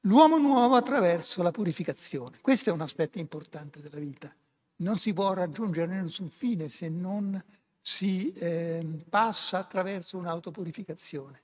L'uomo 0.00 0.36
nuovo 0.36 0.74
attraverso 0.74 1.42
la 1.42 1.50
purificazione. 1.50 2.38
Questo 2.40 2.70
è 2.70 2.72
un 2.72 2.82
aspetto 2.82 3.18
importante 3.18 3.80
della 3.80 3.98
vita. 3.98 4.34
Non 4.76 4.98
si 4.98 5.12
può 5.14 5.32
raggiungere 5.32 6.02
nessun 6.02 6.28
fine 6.28 6.68
se 6.68 6.88
non 6.88 7.42
si 7.80 8.32
eh, 8.34 8.84
passa 9.08 9.58
attraverso 9.58 10.18
un'autopurificazione. 10.18 11.40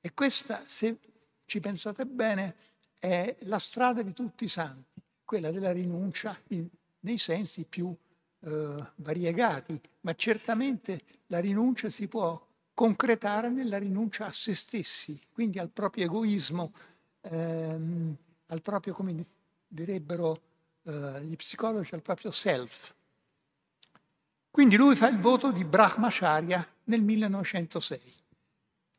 E 0.00 0.12
questa, 0.12 0.62
se 0.64 0.98
ci 1.46 1.60
pensate 1.60 2.04
bene, 2.04 2.56
è 2.98 3.36
la 3.40 3.58
strada 3.58 4.02
di 4.02 4.12
tutti 4.12 4.44
i 4.44 4.48
santi, 4.48 5.00
quella 5.24 5.50
della 5.50 5.72
rinuncia 5.72 6.38
in, 6.48 6.68
nei 7.00 7.18
sensi 7.18 7.64
più 7.64 7.94
eh, 8.40 8.90
variegati, 8.96 9.80
ma 10.00 10.14
certamente 10.14 11.02
la 11.28 11.38
rinuncia 11.38 11.88
si 11.88 12.08
può 12.08 12.48
concretare 12.80 13.50
nella 13.50 13.76
rinuncia 13.76 14.24
a 14.24 14.32
se 14.32 14.54
stessi, 14.54 15.20
quindi 15.30 15.58
al 15.58 15.68
proprio 15.68 16.04
egoismo, 16.04 16.72
ehm, 17.20 18.16
al 18.46 18.62
proprio, 18.62 18.94
come 18.94 19.22
direbbero 19.68 20.40
eh, 20.84 21.22
gli 21.24 21.36
psicologi, 21.36 21.92
al 21.92 22.00
proprio 22.00 22.30
self. 22.30 22.94
Quindi 24.50 24.76
lui 24.76 24.96
fa 24.96 25.10
il 25.10 25.18
voto 25.18 25.52
di 25.52 25.62
Brahmacharya 25.62 26.66
nel 26.84 27.02
1906. 27.02 28.00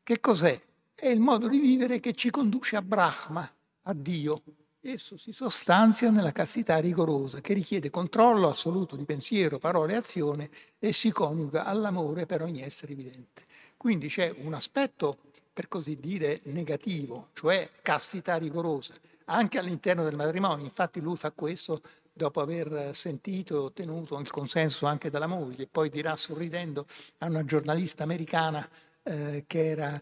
Che 0.04 0.20
cos'è? 0.20 0.62
È 0.94 1.08
il 1.08 1.18
modo 1.18 1.48
di 1.48 1.58
vivere 1.58 1.98
che 1.98 2.14
ci 2.14 2.30
conduce 2.30 2.76
a 2.76 2.82
Brahma, 2.82 3.52
a 3.82 3.92
Dio. 3.92 4.42
Esso 4.80 5.16
si 5.16 5.32
sostanzia 5.32 6.08
nella 6.10 6.30
castità 6.30 6.78
rigorosa, 6.78 7.40
che 7.40 7.52
richiede 7.52 7.90
controllo 7.90 8.48
assoluto 8.48 8.94
di 8.94 9.04
pensiero, 9.04 9.58
parole 9.58 9.94
e 9.94 9.96
azione 9.96 10.50
e 10.78 10.92
si 10.92 11.10
coniuga 11.10 11.64
all'amore 11.64 12.26
per 12.26 12.42
ogni 12.42 12.62
essere 12.62 12.94
vivente. 12.94 13.50
Quindi 13.82 14.06
c'è 14.06 14.32
un 14.42 14.54
aspetto, 14.54 15.18
per 15.52 15.66
così 15.66 15.98
dire, 15.98 16.38
negativo, 16.44 17.30
cioè 17.32 17.68
castità 17.82 18.36
rigorosa, 18.36 18.94
anche 19.24 19.58
all'interno 19.58 20.04
del 20.04 20.14
matrimonio. 20.14 20.62
Infatti 20.62 21.00
lui 21.00 21.16
fa 21.16 21.32
questo 21.32 21.82
dopo 22.12 22.40
aver 22.40 22.94
sentito 22.94 23.56
e 23.56 23.58
ottenuto 23.58 24.16
il 24.20 24.30
consenso 24.30 24.86
anche 24.86 25.10
dalla 25.10 25.26
moglie, 25.26 25.66
poi 25.66 25.90
dirà 25.90 26.14
sorridendo 26.14 26.86
a 27.18 27.26
una 27.26 27.44
giornalista 27.44 28.04
americana 28.04 28.64
eh, 29.02 29.42
che 29.48 29.66
era 29.66 30.00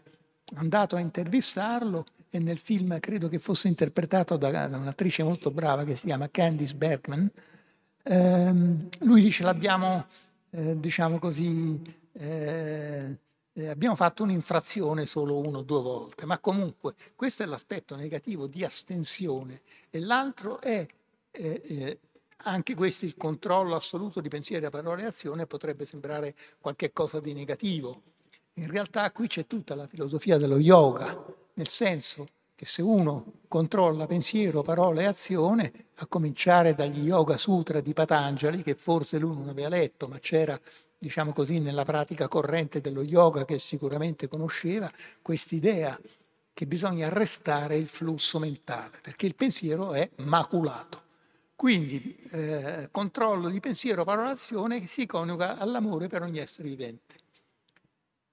andato 0.57 0.95
a 0.95 0.99
intervistarlo 0.99 2.05
e 2.29 2.37
nel 2.37 2.59
film 2.59 2.99
credo 2.99 3.29
che 3.29 3.39
fosse 3.39 3.67
interpretato 3.67 4.37
da, 4.37 4.67
da 4.67 4.77
un'attrice 4.77 5.23
molto 5.23 5.49
brava 5.49 5.85
che 5.85 5.95
si 5.95 6.05
chiama 6.05 6.29
Candice 6.29 6.75
Bergman, 6.75 7.31
ehm, 8.03 8.89
lui 8.99 9.21
dice 9.23 9.41
l'abbiamo, 9.41 10.05
eh, 10.51 10.79
diciamo 10.79 11.17
così, 11.17 11.81
eh, 12.11 13.17
eh, 13.61 13.67
abbiamo 13.67 13.95
fatto 13.95 14.23
un'infrazione 14.23 15.05
solo 15.05 15.37
una 15.37 15.59
o 15.59 15.61
due 15.61 15.81
volte, 15.81 16.25
ma 16.25 16.39
comunque 16.39 16.95
questo 17.15 17.43
è 17.43 17.45
l'aspetto 17.45 17.95
negativo 17.95 18.47
di 18.47 18.63
astensione 18.63 19.61
e 19.89 19.99
l'altro 19.99 20.59
è 20.59 20.85
eh, 21.31 21.61
eh, 21.63 21.99
anche 22.43 22.73
questo, 22.73 23.05
il 23.05 23.15
controllo 23.15 23.75
assoluto 23.75 24.19
di 24.19 24.29
pensiero, 24.29 24.69
parole 24.69 25.03
e 25.03 25.05
azione, 25.05 25.45
potrebbe 25.45 25.85
sembrare 25.85 26.35
qualcosa 26.59 27.19
di 27.19 27.33
negativo. 27.33 28.01
In 28.53 28.69
realtà 28.69 29.11
qui 29.11 29.27
c'è 29.27 29.45
tutta 29.45 29.75
la 29.75 29.87
filosofia 29.87 30.37
dello 30.37 30.57
yoga, 30.57 31.23
nel 31.53 31.67
senso 31.67 32.27
che 32.55 32.65
se 32.65 32.81
uno 32.81 33.40
controlla 33.51 34.07
pensiero, 34.07 34.61
parole 34.61 35.01
e 35.01 35.07
azione, 35.07 35.73
a 35.95 36.05
cominciare 36.05 36.73
dagli 36.73 36.99
Yoga 36.99 37.35
Sutra 37.35 37.81
di 37.81 37.91
Patanjali, 37.91 38.63
che 38.63 38.75
forse 38.75 39.19
lui 39.19 39.35
non 39.35 39.49
aveva 39.49 39.67
letto, 39.67 40.07
ma 40.07 40.19
c'era, 40.19 40.57
diciamo 40.97 41.33
così, 41.33 41.59
nella 41.59 41.83
pratica 41.83 42.29
corrente 42.29 42.79
dello 42.79 43.01
yoga 43.01 43.43
che 43.43 43.59
sicuramente 43.59 44.29
conosceva, 44.29 44.89
quest'idea 45.21 45.99
che 46.53 46.65
bisogna 46.65 47.07
arrestare 47.07 47.75
il 47.75 47.87
flusso 47.87 48.39
mentale, 48.39 48.99
perché 49.01 49.25
il 49.25 49.35
pensiero 49.35 49.91
è 49.91 50.09
maculato. 50.19 51.01
Quindi 51.53 52.15
eh, 52.31 52.87
controllo 52.89 53.49
di 53.49 53.59
pensiero, 53.59 54.05
parola, 54.05 54.29
azione 54.29 54.85
si 54.87 55.05
coniuga 55.05 55.57
all'amore 55.57 56.07
per 56.07 56.21
ogni 56.21 56.39
essere 56.39 56.69
vivente. 56.69 57.15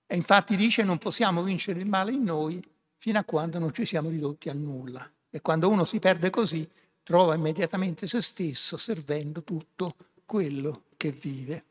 E 0.06 0.14
infatti 0.14 0.54
dice 0.54 0.84
non 0.84 0.98
possiamo 0.98 1.42
vincere 1.42 1.80
il 1.80 1.86
male 1.86 2.12
in 2.12 2.22
noi 2.22 2.64
fino 2.98 3.18
a 3.18 3.24
quando 3.24 3.58
non 3.58 3.72
ci 3.72 3.84
siamo 3.84 4.10
ridotti 4.10 4.48
a 4.48 4.52
nulla. 4.52 5.10
E 5.30 5.40
quando 5.40 5.68
uno 5.68 5.84
si 5.84 5.98
perde 5.98 6.30
così, 6.30 6.68
trova 7.02 7.34
immediatamente 7.34 8.06
se 8.06 8.20
stesso 8.20 8.76
servendo 8.76 9.42
tutto 9.42 9.94
quello 10.26 10.82
che 10.96 11.10
vive. 11.10 11.64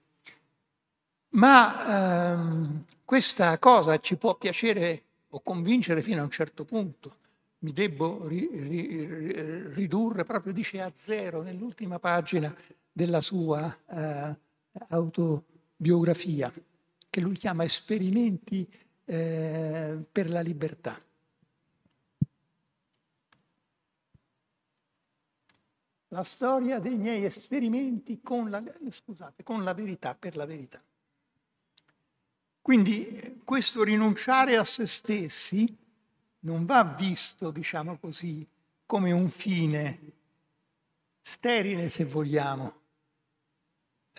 Ma 1.30 2.32
ehm, 2.34 2.86
questa 3.06 3.60
cosa 3.60 4.00
ci 4.00 4.16
può 4.16 4.36
piacere 4.36 5.04
o 5.30 5.42
convincere 5.42 6.02
fino 6.02 6.22
a 6.22 6.24
un 6.24 6.32
certo 6.32 6.66
punto 6.66 7.18
mi 7.60 7.74
debbo 7.74 8.28
ri, 8.28 8.48
ri, 8.52 9.74
ridurre 9.74 10.24
proprio, 10.24 10.54
dice, 10.54 10.82
a 10.82 10.92
zero 10.96 11.42
nell'ultima 11.42 11.98
pagina 11.98 12.56
della 12.92 13.22
sua 13.22 13.76
eh, 13.90 14.36
autobiografia, 14.90 16.54
che 17.10 17.20
lui 17.20 17.36
chiama 17.36 17.64
Esperimenti 17.64 18.68
eh, 19.06 19.98
per 20.12 20.30
la 20.30 20.42
libertà. 20.42 21.02
La 26.10 26.24
storia 26.24 26.80
dei 26.80 26.96
miei 26.96 27.26
esperimenti 27.26 28.22
con 28.22 28.50
la, 28.50 28.64
scusate, 28.90 29.44
con 29.44 29.64
la 29.64 29.74
verità, 29.74 30.16
per 30.16 30.36
la 30.36 30.46
verità. 30.46 30.82
Quindi 32.62 33.42
questo 33.44 33.84
rinunciare 33.84 34.58
a 34.58 34.64
se 34.64 34.86
stessi 34.88 35.76
non 36.40 36.66
va 36.66 36.84
visto, 36.84 37.52
diciamo 37.52 37.98
così, 37.98 38.46
come 38.86 39.12
un 39.12 39.30
fine 39.30 40.00
sterile, 41.22 41.90
se 41.90 42.06
vogliamo, 42.06 42.74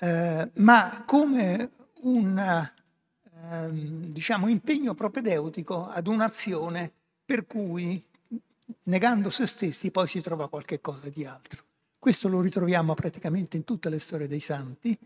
eh, 0.00 0.50
ma 0.54 1.04
come 1.06 1.70
un 2.02 2.38
eh, 2.38 3.68
diciamo, 3.70 4.48
impegno 4.48 4.94
propedeutico 4.94 5.88
ad 5.88 6.06
un'azione 6.06 6.92
per 7.24 7.46
cui, 7.46 8.02
negando 8.84 9.30
se 9.30 9.46
stessi, 9.46 9.90
poi 9.90 10.06
si 10.06 10.20
trova 10.20 10.48
qualche 10.48 10.80
cosa 10.80 11.08
di 11.08 11.24
altro. 11.24 11.67
Questo 12.08 12.28
lo 12.30 12.40
ritroviamo 12.40 12.94
praticamente 12.94 13.58
in 13.58 13.64
tutte 13.64 13.90
le 13.90 13.98
storie 13.98 14.28
dei 14.28 14.40
santi, 14.40 14.98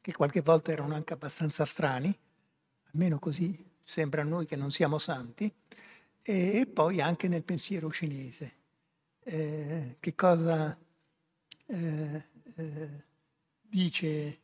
che 0.00 0.12
qualche 0.14 0.40
volta 0.40 0.72
erano 0.72 0.94
anche 0.94 1.12
abbastanza 1.12 1.66
strani, 1.66 2.18
almeno 2.90 3.18
così 3.18 3.70
sembra 3.82 4.22
a 4.22 4.24
noi 4.24 4.46
che 4.46 4.56
non 4.56 4.70
siamo 4.70 4.96
santi, 4.96 5.54
e 6.22 6.66
poi 6.66 7.02
anche 7.02 7.28
nel 7.28 7.42
pensiero 7.42 7.90
cinese. 7.90 8.54
Eh, 9.24 9.96
che 10.00 10.14
cosa, 10.14 10.74
eh, 11.66 12.24
eh, 12.56 13.04
dice 13.60 14.40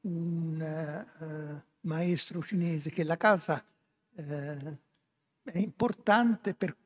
un 0.00 1.06
uh, 1.20 1.62
maestro 1.82 2.42
cinese 2.42 2.90
che 2.90 3.04
la 3.04 3.16
casa 3.16 3.64
uh, 4.16 4.22
è 5.44 5.58
importante 5.58 6.54
per 6.54 6.76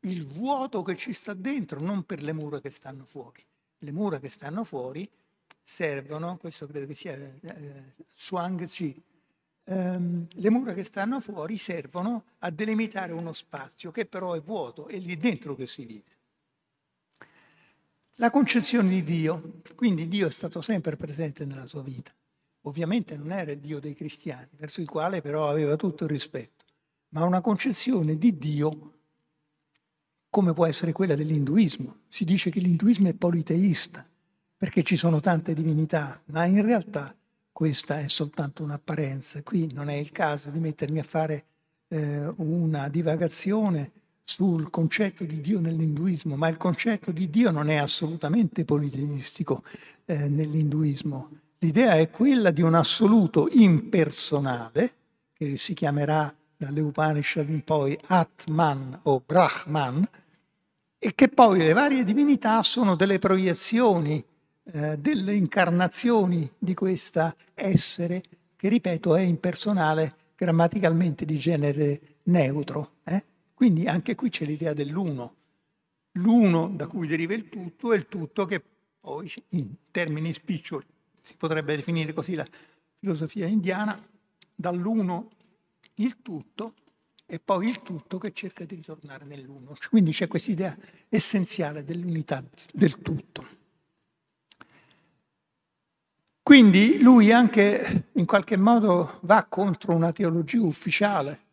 il 0.00 0.26
vuoto 0.26 0.82
che 0.82 0.94
ci 0.94 1.14
sta 1.14 1.32
dentro, 1.32 1.80
non 1.80 2.04
per 2.04 2.22
le 2.22 2.34
mura 2.34 2.60
che 2.60 2.68
stanno 2.68 3.06
fuori. 3.06 3.42
Le 3.82 3.92
mura 3.92 4.18
che 4.18 4.28
stanno 4.28 4.64
fuori 4.64 5.08
servono, 5.62 6.36
questo 6.36 6.66
credo 6.66 6.86
che 6.86 6.94
sia 6.94 7.14
eh, 7.14 7.94
Zhuangzi, 8.14 9.02
ehm, 9.64 10.26
le 10.28 10.50
mura 10.50 10.74
che 10.74 10.82
stanno 10.82 11.20
fuori 11.20 11.56
servono 11.56 12.24
a 12.40 12.50
delimitare 12.50 13.12
uno 13.12 13.32
spazio 13.32 13.90
che 13.90 14.06
però 14.06 14.34
è 14.34 14.42
vuoto, 14.42 14.88
è 14.88 14.98
lì 14.98 15.16
dentro 15.16 15.54
che 15.54 15.66
si 15.66 15.84
vive. 15.84 16.18
La 18.16 18.30
concezione 18.30 18.90
di 18.90 19.02
Dio, 19.02 19.62
quindi 19.74 20.06
Dio 20.06 20.26
è 20.26 20.30
stato 20.30 20.60
sempre 20.60 20.96
presente 20.96 21.46
nella 21.46 21.66
sua 21.66 21.82
vita. 21.82 22.12
Ovviamente 22.64 23.16
non 23.16 23.32
era 23.32 23.52
il 23.52 23.60
Dio 23.60 23.80
dei 23.80 23.94
cristiani, 23.94 24.48
verso 24.56 24.82
il 24.82 24.88
quale 24.88 25.22
però 25.22 25.48
aveva 25.48 25.76
tutto 25.76 26.04
il 26.04 26.10
rispetto, 26.10 26.64
ma 27.10 27.24
una 27.24 27.40
concezione 27.40 28.18
di 28.18 28.36
Dio 28.36 28.99
come 30.30 30.52
può 30.54 30.64
essere 30.64 30.92
quella 30.92 31.16
dell'induismo. 31.16 31.96
Si 32.08 32.24
dice 32.24 32.50
che 32.50 32.60
l'induismo 32.60 33.08
è 33.08 33.14
politeista, 33.14 34.06
perché 34.56 34.82
ci 34.82 34.96
sono 34.96 35.20
tante 35.20 35.52
divinità, 35.52 36.22
ma 36.26 36.44
in 36.44 36.62
realtà 36.62 37.14
questa 37.50 38.00
è 38.00 38.08
soltanto 38.08 38.62
un'apparenza. 38.62 39.42
Qui 39.42 39.72
non 39.72 39.90
è 39.90 39.96
il 39.96 40.12
caso 40.12 40.50
di 40.50 40.60
mettermi 40.60 41.00
a 41.00 41.02
fare 41.02 41.44
eh, 41.88 42.32
una 42.36 42.88
divagazione 42.88 43.90
sul 44.22 44.70
concetto 44.70 45.24
di 45.24 45.40
Dio 45.40 45.60
nell'induismo, 45.60 46.36
ma 46.36 46.48
il 46.48 46.56
concetto 46.56 47.10
di 47.10 47.28
Dio 47.28 47.50
non 47.50 47.68
è 47.68 47.76
assolutamente 47.76 48.64
politeistico 48.64 49.64
eh, 50.04 50.28
nell'induismo. 50.28 51.30
L'idea 51.58 51.94
è 51.96 52.08
quella 52.10 52.52
di 52.52 52.62
un 52.62 52.74
assoluto 52.74 53.48
impersonale, 53.50 54.92
che 55.32 55.56
si 55.56 55.74
chiamerà 55.74 56.32
dalle 56.60 56.82
Upanishad 56.82 57.48
in 57.48 57.64
poi 57.64 57.98
Atman 58.08 59.00
o 59.04 59.22
Brahman, 59.24 60.06
e 60.98 61.14
che 61.14 61.28
poi 61.28 61.60
le 61.60 61.72
varie 61.72 62.04
divinità 62.04 62.62
sono 62.62 62.96
delle 62.96 63.18
proiezioni, 63.18 64.22
eh, 64.64 64.98
delle 64.98 65.34
incarnazioni 65.34 66.46
di 66.58 66.74
questa 66.74 67.34
essere 67.54 68.22
che, 68.56 68.68
ripeto, 68.68 69.16
è 69.16 69.22
impersonale, 69.22 70.14
grammaticalmente 70.36 71.24
di 71.24 71.38
genere 71.38 72.18
neutro. 72.24 72.96
Eh? 73.04 73.24
Quindi 73.54 73.86
anche 73.86 74.14
qui 74.14 74.28
c'è 74.28 74.44
l'idea 74.44 74.74
dell'uno. 74.74 75.36
L'uno 76.12 76.68
da 76.68 76.86
cui 76.86 77.06
deriva 77.06 77.32
il 77.32 77.48
tutto 77.48 77.94
e 77.94 77.96
il 77.96 78.06
tutto 78.06 78.44
che 78.44 78.62
poi 79.00 79.32
in 79.50 79.72
termini 79.90 80.30
spiccioli 80.34 80.84
si 81.22 81.36
potrebbe 81.38 81.74
definire 81.74 82.12
così 82.12 82.34
la 82.34 82.46
filosofia 82.98 83.46
indiana, 83.46 83.98
dall'uno 84.54 85.30
il 86.02 86.20
tutto 86.22 86.74
e 87.26 87.38
poi 87.38 87.68
il 87.68 87.82
tutto 87.82 88.18
che 88.18 88.32
cerca 88.32 88.64
di 88.64 88.74
ritornare 88.74 89.24
nell'uno. 89.24 89.76
Quindi 89.88 90.12
c'è 90.12 90.26
questa 90.26 90.50
idea 90.50 90.76
essenziale 91.08 91.84
dell'unità 91.84 92.42
del 92.72 92.98
tutto. 93.00 93.58
Quindi 96.42 96.98
lui 97.00 97.30
anche 97.30 98.08
in 98.14 98.24
qualche 98.24 98.56
modo 98.56 99.18
va 99.22 99.44
contro 99.44 99.94
una 99.94 100.10
teologia 100.10 100.60
ufficiale 100.60 101.48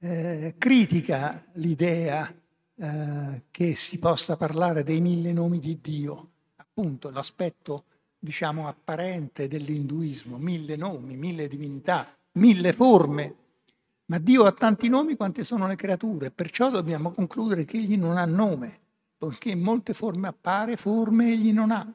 eh, 0.00 0.54
critica 0.58 1.44
l'idea 1.54 2.32
eh, 2.74 3.42
che 3.50 3.74
si 3.76 3.98
possa 3.98 4.36
parlare 4.36 4.82
dei 4.82 5.00
mille 5.00 5.32
nomi 5.32 5.60
di 5.60 5.78
Dio, 5.80 6.30
appunto 6.56 7.10
l'aspetto 7.10 7.84
diciamo 8.18 8.66
apparente 8.66 9.46
dell'induismo, 9.46 10.36
mille 10.38 10.74
nomi, 10.74 11.16
mille 11.16 11.46
divinità, 11.46 12.16
mille 12.32 12.72
forme, 12.72 13.34
ma 14.08 14.18
Dio 14.18 14.44
ha 14.44 14.52
tanti 14.52 14.88
nomi 14.88 15.16
quante 15.16 15.44
sono 15.44 15.66
le 15.66 15.76
creature, 15.76 16.30
perciò 16.30 16.70
dobbiamo 16.70 17.10
concludere 17.10 17.66
che 17.66 17.76
egli 17.76 17.96
non 17.96 18.16
ha 18.16 18.24
nome, 18.24 18.80
poiché 19.18 19.50
in 19.50 19.60
molte 19.60 19.92
forme 19.92 20.28
appare, 20.28 20.76
forme 20.76 21.32
egli 21.32 21.52
non 21.52 21.70
ha. 21.70 21.86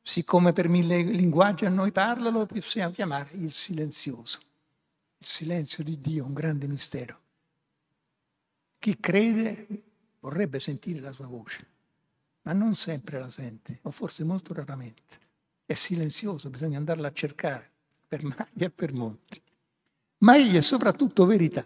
Siccome 0.00 0.52
per 0.52 0.68
mille 0.68 1.02
linguaggi 1.02 1.64
a 1.64 1.68
noi 1.68 1.90
parla, 1.90 2.30
lo 2.30 2.46
possiamo 2.46 2.92
chiamare 2.92 3.30
il 3.32 3.50
silenzioso. 3.50 4.38
Il 5.18 5.26
silenzio 5.26 5.82
di 5.82 6.00
Dio 6.00 6.22
è 6.22 6.26
un 6.26 6.34
grande 6.34 6.68
mistero. 6.68 7.20
Chi 8.78 9.00
crede 9.00 9.66
vorrebbe 10.20 10.60
sentire 10.60 11.00
la 11.00 11.10
sua 11.10 11.26
voce, 11.26 11.66
ma 12.42 12.52
non 12.52 12.76
sempre 12.76 13.18
la 13.18 13.28
sente, 13.28 13.80
o 13.82 13.90
forse 13.90 14.22
molto 14.22 14.54
raramente. 14.54 15.18
È 15.64 15.74
silenzioso, 15.74 16.48
bisogna 16.48 16.78
andarla 16.78 17.08
a 17.08 17.12
cercare 17.12 17.68
per 18.06 18.22
mari 18.22 18.50
e 18.54 18.70
per 18.70 18.92
monti. 18.92 19.42
Ma 20.18 20.36
egli 20.36 20.56
è 20.56 20.62
soprattutto 20.62 21.26
verità. 21.26 21.64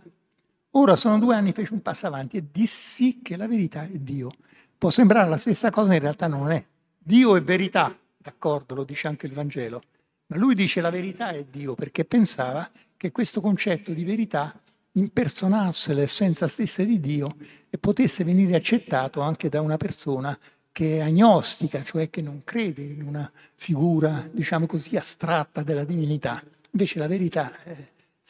Ora 0.73 0.97
sono 0.97 1.19
due 1.19 1.35
anni, 1.35 1.53
fece 1.53 1.73
un 1.73 1.83
passo 1.83 2.07
avanti 2.07 2.37
e 2.37 2.45
dissi 2.51 3.21
che 3.23 3.37
la 3.37 3.49
verità 3.49 3.85
è 3.85 3.99
Dio. 3.99 4.31
Può 4.79 4.91
sembrare 4.91 5.29
la 5.29 5.37
stessa 5.37 5.71
cosa, 5.71 5.95
in 5.95 6.01
realtà 6.01 6.27
non 6.27 6.51
è. 6.51 6.65
Dio 6.97 7.37
è 7.37 7.43
verità, 7.43 7.97
d'accordo, 8.17 8.75
lo 8.75 8.85
dice 8.85 9.09
anche 9.09 9.27
il 9.27 9.33
Vangelo, 9.33 9.83
ma 10.27 10.37
lui 10.37 10.55
dice 10.55 10.81
la 10.81 10.91
verità 10.91 11.31
è 11.31 11.45
Dio 11.45 11.75
perché 11.75 12.05
pensava 12.05 12.71
che 12.97 13.11
questo 13.11 13.41
concetto 13.41 13.93
di 13.93 14.05
verità 14.05 14.55
impersonasse 14.93 15.95
l'essenza 15.95 16.47
stessa 16.49 16.83
di 16.83 17.01
Dio 17.01 17.37
e 17.69 17.79
potesse 17.79 18.25
venire 18.25 18.57
accettato 18.57 19.21
anche 19.21 19.49
da 19.49 19.61
una 19.61 19.77
persona 19.77 20.39
che 20.73 20.99
è 20.99 21.01
agnostica, 21.01 21.83
cioè 21.83 22.11
che 22.11 22.23
non 22.23 22.43
crede 22.45 22.83
in 22.83 23.03
una 23.03 23.31
figura, 23.55 24.29
diciamo 24.31 24.67
così, 24.67 24.97
astratta 24.97 25.63
della 25.63 25.85
divinità. 25.85 26.43
Invece 26.71 26.99
la 26.99 27.09
verità, 27.09 27.53
eh, 27.65 27.77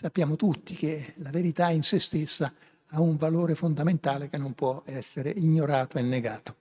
sappiamo 0.01 0.35
tutti 0.35 0.75
che 0.75 1.13
la 1.19 1.29
verità 1.29 1.69
in 1.69 1.83
se 1.83 1.99
stessa 1.99 2.51
ha 2.87 3.01
un 3.03 3.19
valore 3.19 3.55
fondamentale 3.55 4.31
che 4.31 4.39
non 4.39 4.55
può 4.55 4.83
essere 4.87 5.29
ignorato 5.29 5.99
e 5.99 6.01
negato. 6.01 6.57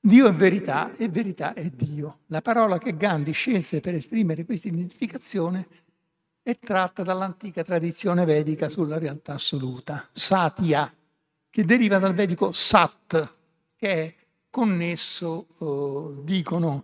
Dio 0.00 0.26
è 0.26 0.34
verità 0.34 0.96
e 0.96 1.08
verità 1.08 1.54
è 1.54 1.70
Dio. 1.70 2.22
La 2.26 2.42
parola 2.42 2.78
che 2.78 2.96
Gandhi 2.96 3.30
scelse 3.30 3.80
per 3.80 3.94
esprimere 3.94 4.44
questa 4.44 4.66
identificazione 4.66 5.68
è 6.42 6.58
tratta 6.58 7.04
dall'antica 7.04 7.62
tradizione 7.62 8.24
vedica 8.24 8.68
sulla 8.68 8.98
realtà 8.98 9.34
assoluta, 9.34 10.08
satya, 10.10 10.92
che 11.48 11.64
deriva 11.64 11.98
dal 11.98 12.14
vedico 12.14 12.50
sat, 12.50 13.34
che 13.76 13.92
è 13.92 14.14
connesso, 14.50 15.46
eh, 15.60 16.24
dicono 16.24 16.82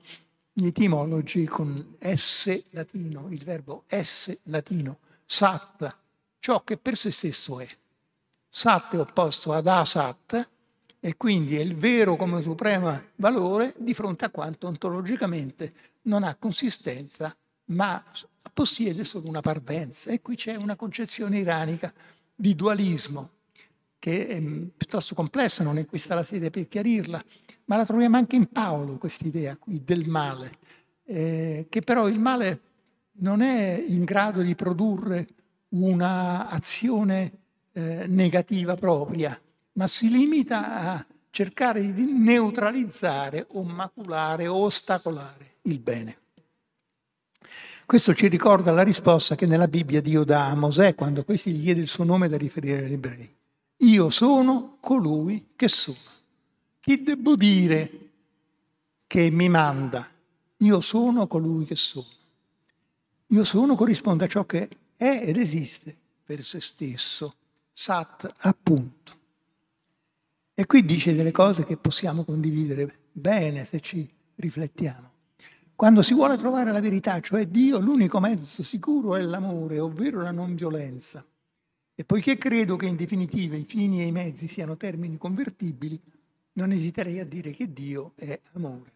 gli 0.53 0.67
etimologi, 0.67 1.47
con 1.47 1.97
S 1.99 2.65
latino, 2.71 3.29
il 3.31 3.43
verbo 3.43 3.85
S 3.89 4.39
latino, 4.45 4.99
sat, 5.25 5.97
ciò 6.39 6.63
che 6.63 6.77
per 6.77 6.97
se 6.97 7.11
stesso 7.11 7.61
è. 7.61 7.69
Sat 8.49 8.95
è 8.95 9.01
opposto 9.01 9.53
ad 9.53 9.67
asat 9.67 10.51
e 11.01 11.17
quindi 11.17 11.57
è 11.57 11.61
il 11.61 11.75
vero 11.75 12.17
come 12.17 12.43
supremo 12.43 13.11
valore 13.17 13.75
di 13.79 13.95
fronte 13.95 14.27
a 14.27 14.31
quanto 14.31 14.67
ontologicamente 14.67 15.73
non 16.03 16.23
ha 16.23 16.35
consistenza, 16.35 17.35
ma 17.67 18.05
possiede 18.53 19.05
solo 19.05 19.29
una 19.29 19.41
parvenza. 19.41 20.11
E 20.11 20.21
qui 20.21 20.37
c'è 20.37 20.55
una 20.55 20.77
concezione 20.77 21.39
iranica 21.39 21.93
di 22.35 22.55
dualismo 22.55 23.31
che 24.03 24.27
è 24.27 24.41
mm, 24.41 24.65
piuttosto 24.77 25.15
complessa, 25.15 25.63
non 25.63 25.79
è 25.79 25.87
questa 25.87 26.17
la 26.17 26.25
sede 26.25 26.51
per 26.51 26.67
chiarirla, 26.67 27.23
ma 27.67 27.77
la 27.77 27.87
troviamo 27.87 28.17
anche 28.17 28.35
in 28.35 28.49
Paolo, 28.49 28.99
questa 28.99 29.29
idea 29.29 29.57
qui 29.57 29.81
del 29.85 30.09
male, 30.09 30.59
eh, 31.05 31.67
che 31.69 31.83
però 31.83 32.09
il 32.09 32.19
male 32.19 32.61
non 33.19 33.43
è 33.43 33.81
in 33.87 34.03
grado 34.03 34.43
di 34.43 34.57
produrre 34.57 35.29
un'azione 35.69 37.33
eh, 37.71 38.07
negativa 38.09 38.75
propria, 38.75 39.41
ma 39.75 39.87
si 39.87 40.11
limita 40.11 40.95
a 40.95 41.07
cercare 41.31 41.95
di 41.95 42.13
neutralizzare 42.19 43.47
o 43.51 43.63
maculare 43.63 44.49
o 44.49 44.65
ostacolare 44.65 45.59
il 45.63 45.79
bene. 45.79 46.17
Questo 47.87 48.15
ci 48.15 48.27
ricorda 48.27 48.73
la 48.73 48.83
risposta 48.83 49.37
che 49.37 49.47
nella 49.47 49.69
Bibbia 49.69 50.01
Dio 50.01 50.25
dà 50.25 50.49
a 50.49 50.57
Mosè 50.57 50.97
quando 50.97 51.23
questi 51.23 51.53
gli 51.53 51.63
chiede 51.63 51.81
il 51.81 51.87
suo 51.87 52.03
nome 52.03 52.27
da 52.27 52.37
riferire 52.37 52.85
agli 52.85 52.95
ebrei. 52.95 53.41
Io 53.83 54.11
sono 54.11 54.77
colui 54.79 55.51
che 55.57 55.67
sono. 55.67 55.97
Chi 56.79 57.03
devo 57.03 57.35
dire 57.35 58.11
che 59.09 59.29
mi 59.31 59.49
manda? 59.49 60.09
Io 60.59 60.81
sono 60.81 61.27
colui 61.27 61.65
che 61.65 61.75
sono. 61.75 62.07
Io 63.29 63.43
sono 63.43 63.75
corrisponde 63.75 64.25
a 64.25 64.29
ciò 64.29 64.45
che 64.45 64.69
è 64.97 65.23
ed 65.25 65.37
esiste 65.37 65.97
per 66.25 66.45
se 66.45 66.61
stesso. 66.61 67.35
Sat, 67.73 68.33
appunto. 68.39 69.19
E 70.55 70.65
qui 70.67 70.85
dice 70.85 71.15
delle 71.15 71.33
cose 71.33 71.65
che 71.65 71.77
possiamo 71.77 72.25
condividere 72.25 73.09
bene 73.11 73.65
se 73.65 73.81
ci 73.81 74.09
riflettiamo. 74.37 75.11
Quando 75.75 76.03
si 76.03 76.15
vuole 76.15 76.37
trovare 76.37 76.71
la 76.71 76.81
verità, 76.81 77.19
cioè 77.21 77.49
Dio, 77.49 77.81
l'unico 77.81 78.21
mezzo 78.21 78.63
sicuro 78.63 79.17
è 79.17 79.23
l'amore, 79.23 79.81
ovvero 79.81 80.21
la 80.21 80.31
non 80.31 80.55
violenza. 80.55 81.27
E 81.95 82.05
poiché 82.05 82.39
credo 82.39 82.77
che 82.77 82.87
in 82.87 82.97
definitiva 82.97 83.55
i 83.55 83.65
fini 83.65 84.01
e 84.01 84.07
i 84.07 84.13
mezzi 84.13 84.47
siano 84.47 84.77
termini 84.77 85.19
convertibili, 85.19 86.01
non 86.55 86.73
esiterei 86.73 87.21
a 87.21 87.27
dire 87.27 87.53
che 87.53 87.73
Dio 87.73 88.13
è 88.17 88.39
amore. 88.53 88.93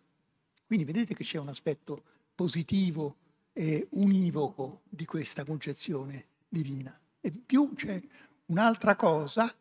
Quindi 0.67 0.85
vedete 0.85 1.15
che 1.15 1.23
c'è 1.23 1.39
un 1.39 1.49
aspetto 1.49 2.03
positivo 2.35 3.17
e 3.53 3.87
univoco 3.91 4.83
di 4.89 5.05
questa 5.05 5.45
concezione 5.45 6.25
divina. 6.49 6.99
E 7.21 7.31
più 7.31 7.75
c'è 7.75 8.01
un'altra 8.47 8.97
cosa 8.97 9.55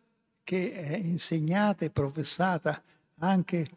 che 0.44 0.72
è 0.72 0.96
insegnata 0.96 1.84
e 1.84 1.90
professata 1.90 2.82
anche, 3.20 3.70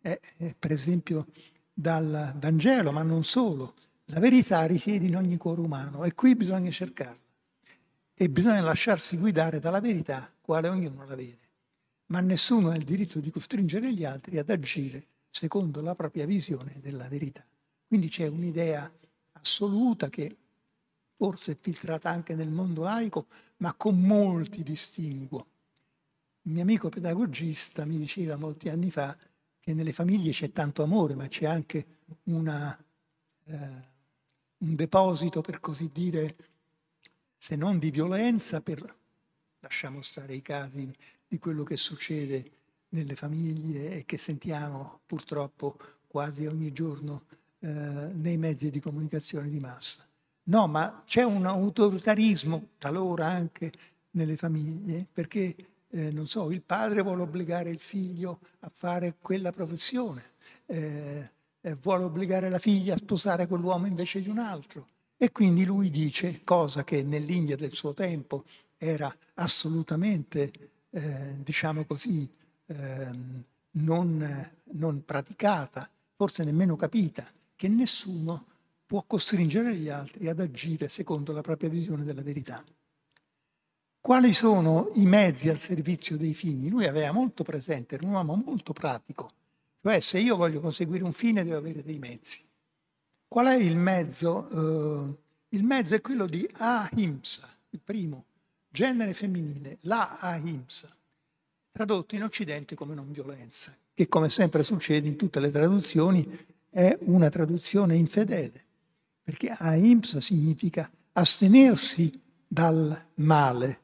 eh, 0.00 0.20
eh, 0.38 0.54
per 0.58 0.72
esempio, 0.72 1.26
dal 1.72 2.34
Vangelo, 2.38 2.90
ma 2.90 3.02
non 3.02 3.22
solo. 3.22 3.74
La 4.06 4.20
verità 4.20 4.64
risiede 4.66 5.06
in 5.06 5.16
ogni 5.16 5.36
cuore 5.36 5.60
umano 5.60 6.04
e 6.04 6.14
qui 6.14 6.34
bisogna 6.34 6.70
cercarla 6.70 7.25
e 8.18 8.30
bisogna 8.30 8.62
lasciarsi 8.62 9.18
guidare 9.18 9.58
dalla 9.58 9.80
verità, 9.80 10.32
quale 10.40 10.68
ognuno 10.68 11.04
la 11.04 11.14
vede. 11.14 11.44
Ma 12.06 12.20
nessuno 12.20 12.70
ha 12.70 12.76
il 12.76 12.84
diritto 12.84 13.20
di 13.20 13.30
costringere 13.30 13.92
gli 13.92 14.04
altri 14.04 14.38
ad 14.38 14.48
agire 14.48 15.06
secondo 15.28 15.82
la 15.82 15.94
propria 15.94 16.24
visione 16.24 16.78
della 16.80 17.08
verità. 17.08 17.44
Quindi 17.86 18.08
c'è 18.08 18.26
un'idea 18.26 18.90
assoluta 19.32 20.08
che 20.08 20.34
forse 21.14 21.52
è 21.52 21.56
filtrata 21.60 22.08
anche 22.08 22.34
nel 22.34 22.48
mondo 22.48 22.82
laico, 22.84 23.26
ma 23.58 23.74
con 23.74 24.00
molti 24.00 24.62
distinguo. 24.62 25.46
Un 26.42 26.52
mio 26.52 26.62
amico 26.62 26.88
pedagogista 26.88 27.84
mi 27.84 27.98
diceva 27.98 28.36
molti 28.36 28.70
anni 28.70 28.90
fa 28.90 29.14
che 29.60 29.74
nelle 29.74 29.92
famiglie 29.92 30.30
c'è 30.30 30.52
tanto 30.52 30.82
amore, 30.82 31.14
ma 31.14 31.28
c'è 31.28 31.44
anche 31.44 31.86
una, 32.24 32.76
eh, 33.44 33.56
un 34.58 34.74
deposito, 34.74 35.42
per 35.42 35.60
così 35.60 35.90
dire, 35.92 36.36
se 37.36 37.56
non 37.56 37.78
di 37.78 37.90
violenza, 37.90 38.60
per, 38.60 38.82
lasciamo 39.60 40.02
stare 40.02 40.34
i 40.34 40.42
casi 40.42 40.92
di 41.28 41.38
quello 41.38 41.64
che 41.64 41.76
succede 41.76 42.50
nelle 42.90 43.14
famiglie 43.14 43.96
e 43.96 44.04
che 44.04 44.16
sentiamo 44.16 45.00
purtroppo 45.06 45.76
quasi 46.06 46.46
ogni 46.46 46.72
giorno 46.72 47.24
eh, 47.58 47.68
nei 47.68 48.36
mezzi 48.36 48.70
di 48.70 48.80
comunicazione 48.80 49.48
di 49.48 49.58
massa. 49.58 50.06
No, 50.44 50.66
ma 50.68 51.02
c'è 51.04 51.24
un 51.24 51.44
autoritarismo 51.44 52.68
talora 52.78 53.26
anche 53.26 53.72
nelle 54.12 54.36
famiglie 54.36 55.06
perché, 55.12 55.54
eh, 55.88 56.10
non 56.12 56.26
so, 56.26 56.50
il 56.50 56.62
padre 56.62 57.02
vuole 57.02 57.22
obbligare 57.22 57.70
il 57.70 57.80
figlio 57.80 58.40
a 58.60 58.68
fare 58.68 59.16
quella 59.20 59.50
professione, 59.50 60.22
eh, 60.66 61.30
vuole 61.80 62.04
obbligare 62.04 62.48
la 62.48 62.60
figlia 62.60 62.94
a 62.94 62.98
sposare 62.98 63.48
quell'uomo 63.48 63.86
invece 63.86 64.20
di 64.20 64.28
un 64.28 64.38
altro. 64.38 64.86
E 65.18 65.32
quindi 65.32 65.64
lui 65.64 65.90
dice, 65.90 66.42
cosa 66.44 66.84
che 66.84 67.02
nell'India 67.02 67.56
del 67.56 67.72
suo 67.72 67.94
tempo 67.94 68.44
era 68.76 69.14
assolutamente, 69.34 70.52
eh, 70.90 71.36
diciamo 71.42 71.84
così, 71.84 72.30
eh, 72.66 73.08
non, 73.70 74.50
non 74.72 75.04
praticata, 75.04 75.88
forse 76.14 76.44
nemmeno 76.44 76.76
capita, 76.76 77.26
che 77.54 77.68
nessuno 77.68 78.44
può 78.84 79.02
costringere 79.06 79.74
gli 79.74 79.88
altri 79.88 80.28
ad 80.28 80.38
agire 80.38 80.88
secondo 80.88 81.32
la 81.32 81.40
propria 81.40 81.68
visione 81.68 82.04
della 82.04 82.22
verità. 82.22 82.62
Quali 84.00 84.32
sono 84.34 84.90
i 84.94 85.04
mezzi 85.04 85.48
al 85.48 85.58
servizio 85.58 86.16
dei 86.16 86.34
fini? 86.34 86.68
Lui 86.68 86.86
aveva 86.86 87.10
molto 87.10 87.42
presente, 87.42 87.96
era 87.96 88.06
un 88.06 88.12
uomo 88.12 88.36
molto 88.36 88.72
pratico, 88.72 89.30
cioè 89.82 89.98
se 89.98 90.20
io 90.20 90.36
voglio 90.36 90.60
conseguire 90.60 91.02
un 91.02 91.12
fine 91.12 91.42
devo 91.42 91.56
avere 91.56 91.82
dei 91.82 91.98
mezzi. 91.98 92.45
Qual 93.28 93.46
è 93.46 93.54
il 93.54 93.76
mezzo? 93.76 94.48
Uh, 94.50 95.16
il 95.50 95.64
mezzo 95.64 95.94
è 95.94 96.00
quello 96.00 96.26
di 96.26 96.48
ahimsa, 96.54 97.48
il 97.70 97.80
primo, 97.82 98.24
genere 98.68 99.14
femminile, 99.14 99.78
la 99.82 100.16
ahimsa, 100.18 100.88
tradotto 101.72 102.14
in 102.14 102.22
Occidente 102.22 102.74
come 102.74 102.94
non 102.94 103.10
violenza, 103.10 103.76
che 103.94 104.08
come 104.08 104.28
sempre 104.28 104.62
succede 104.62 105.08
in 105.08 105.16
tutte 105.16 105.40
le 105.40 105.50
traduzioni 105.50 106.46
è 106.70 106.96
una 107.02 107.28
traduzione 107.28 107.94
infedele, 107.94 108.64
perché 109.22 109.48
ahimsa 109.48 110.20
significa 110.20 110.90
astenersi 111.12 112.20
dal 112.46 113.04
male, 113.14 113.80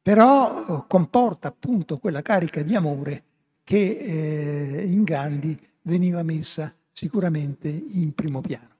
però 0.00 0.86
comporta 0.86 1.48
appunto 1.48 1.98
quella 1.98 2.22
carica 2.22 2.62
di 2.62 2.74
amore 2.74 3.22
che 3.64 3.98
eh, 3.98 4.84
in 4.86 5.04
Gandhi 5.04 5.58
veniva 5.82 6.22
messa 6.22 6.74
sicuramente 6.90 7.68
in 7.68 8.14
primo 8.14 8.40
piano. 8.40 8.71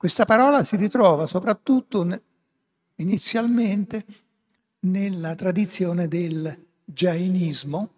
Questa 0.00 0.24
parola 0.24 0.64
si 0.64 0.76
ritrova 0.76 1.26
soprattutto 1.26 2.22
inizialmente 2.94 4.06
nella 4.78 5.34
tradizione 5.34 6.08
del 6.08 6.68
jainismo 6.82 7.90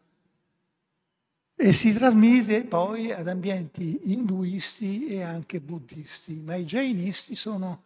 e 1.54 1.72
si 1.72 1.92
trasmise 1.92 2.64
poi 2.64 3.12
ad 3.12 3.28
ambienti 3.28 4.10
induisti 4.12 5.06
e 5.06 5.22
anche 5.22 5.60
buddisti. 5.60 6.40
Ma 6.40 6.56
i 6.56 6.64
jainisti 6.64 7.36
sono, 7.36 7.84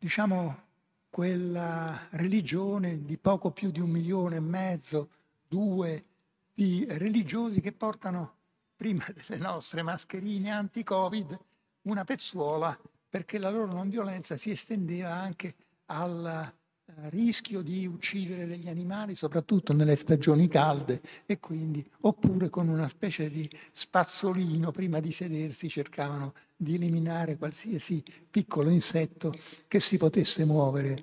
diciamo, 0.00 0.62
quella 1.08 2.08
religione 2.10 3.04
di 3.04 3.18
poco 3.18 3.52
più 3.52 3.70
di 3.70 3.78
un 3.78 3.90
milione 3.90 4.34
e 4.34 4.40
mezzo, 4.40 5.10
due, 5.46 6.04
di 6.52 6.84
religiosi 6.88 7.60
che 7.60 7.70
portano, 7.70 8.34
prima 8.74 9.06
delle 9.14 9.40
nostre 9.40 9.82
mascherine 9.82 10.50
anti-Covid, 10.50 11.38
una 11.82 12.02
pezzuola 12.02 12.76
perché 13.12 13.36
la 13.36 13.50
loro 13.50 13.70
non 13.70 13.90
violenza 13.90 14.36
si 14.36 14.48
estendeva 14.48 15.12
anche 15.12 15.54
al 15.88 16.50
eh, 16.86 17.10
rischio 17.10 17.60
di 17.60 17.86
uccidere 17.86 18.46
degli 18.46 18.68
animali, 18.68 19.14
soprattutto 19.14 19.74
nelle 19.74 19.96
stagioni 19.96 20.48
calde, 20.48 21.02
e 21.26 21.38
quindi, 21.38 21.86
oppure 22.00 22.48
con 22.48 22.68
una 22.68 22.88
specie 22.88 23.28
di 23.28 23.46
spazzolino, 23.70 24.70
prima 24.70 24.98
di 25.00 25.12
sedersi, 25.12 25.68
cercavano 25.68 26.32
di 26.56 26.76
eliminare 26.76 27.36
qualsiasi 27.36 28.02
piccolo 28.30 28.70
insetto 28.70 29.34
che 29.68 29.78
si 29.78 29.98
potesse 29.98 30.46
muovere 30.46 31.02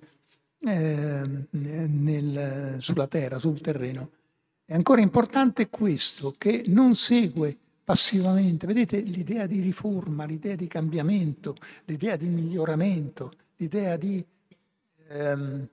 eh, 0.62 1.45
nel, 1.52 2.78
sulla 2.80 3.06
terra, 3.06 3.38
sul 3.38 3.62
terreno. 3.62 4.10
È 4.65 4.74
ancora 4.74 5.02
importante 5.02 5.69
questo, 5.69 6.34
che 6.36 6.63
non 6.65 6.95
segue 6.95 7.56
passivamente. 7.89 8.67
Vedete 8.67 8.99
l'idea 8.99 9.47
di 9.47 9.62
riforma, 9.62 10.25
l'idea 10.25 10.56
di 10.56 10.67
cambiamento, 10.67 11.56
l'idea 11.86 12.15
di 12.17 12.28
miglioramento, 12.28 13.34
l'idea 13.56 13.97
di 13.97 14.23
ehm, 15.08 15.67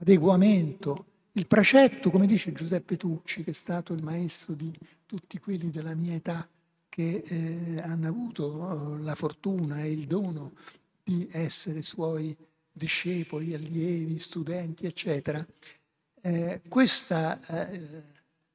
adeguamento. 0.00 1.04
Il 1.34 1.46
precetto, 1.46 2.10
come 2.10 2.26
dice 2.26 2.52
Giuseppe 2.52 2.96
Tucci, 2.96 3.44
che 3.44 3.52
è 3.52 3.54
stato 3.54 3.92
il 3.92 4.02
maestro 4.02 4.54
di 4.54 4.76
tutti 5.06 5.38
quelli 5.38 5.70
della 5.70 5.94
mia 5.94 6.14
età 6.14 6.48
che 6.88 7.22
eh, 7.24 7.80
hanno 7.80 8.08
avuto 8.08 8.98
eh, 8.98 9.02
la 9.04 9.14
fortuna 9.14 9.84
e 9.84 9.92
il 9.92 10.08
dono 10.08 10.54
di 11.04 11.28
essere 11.30 11.82
suoi 11.82 12.36
discepoli, 12.72 13.54
allievi, 13.54 14.18
studenti, 14.18 14.84
eccetera. 14.84 15.46
Eh, 16.22 16.60
questa 16.68 17.40
eh, 17.70 18.02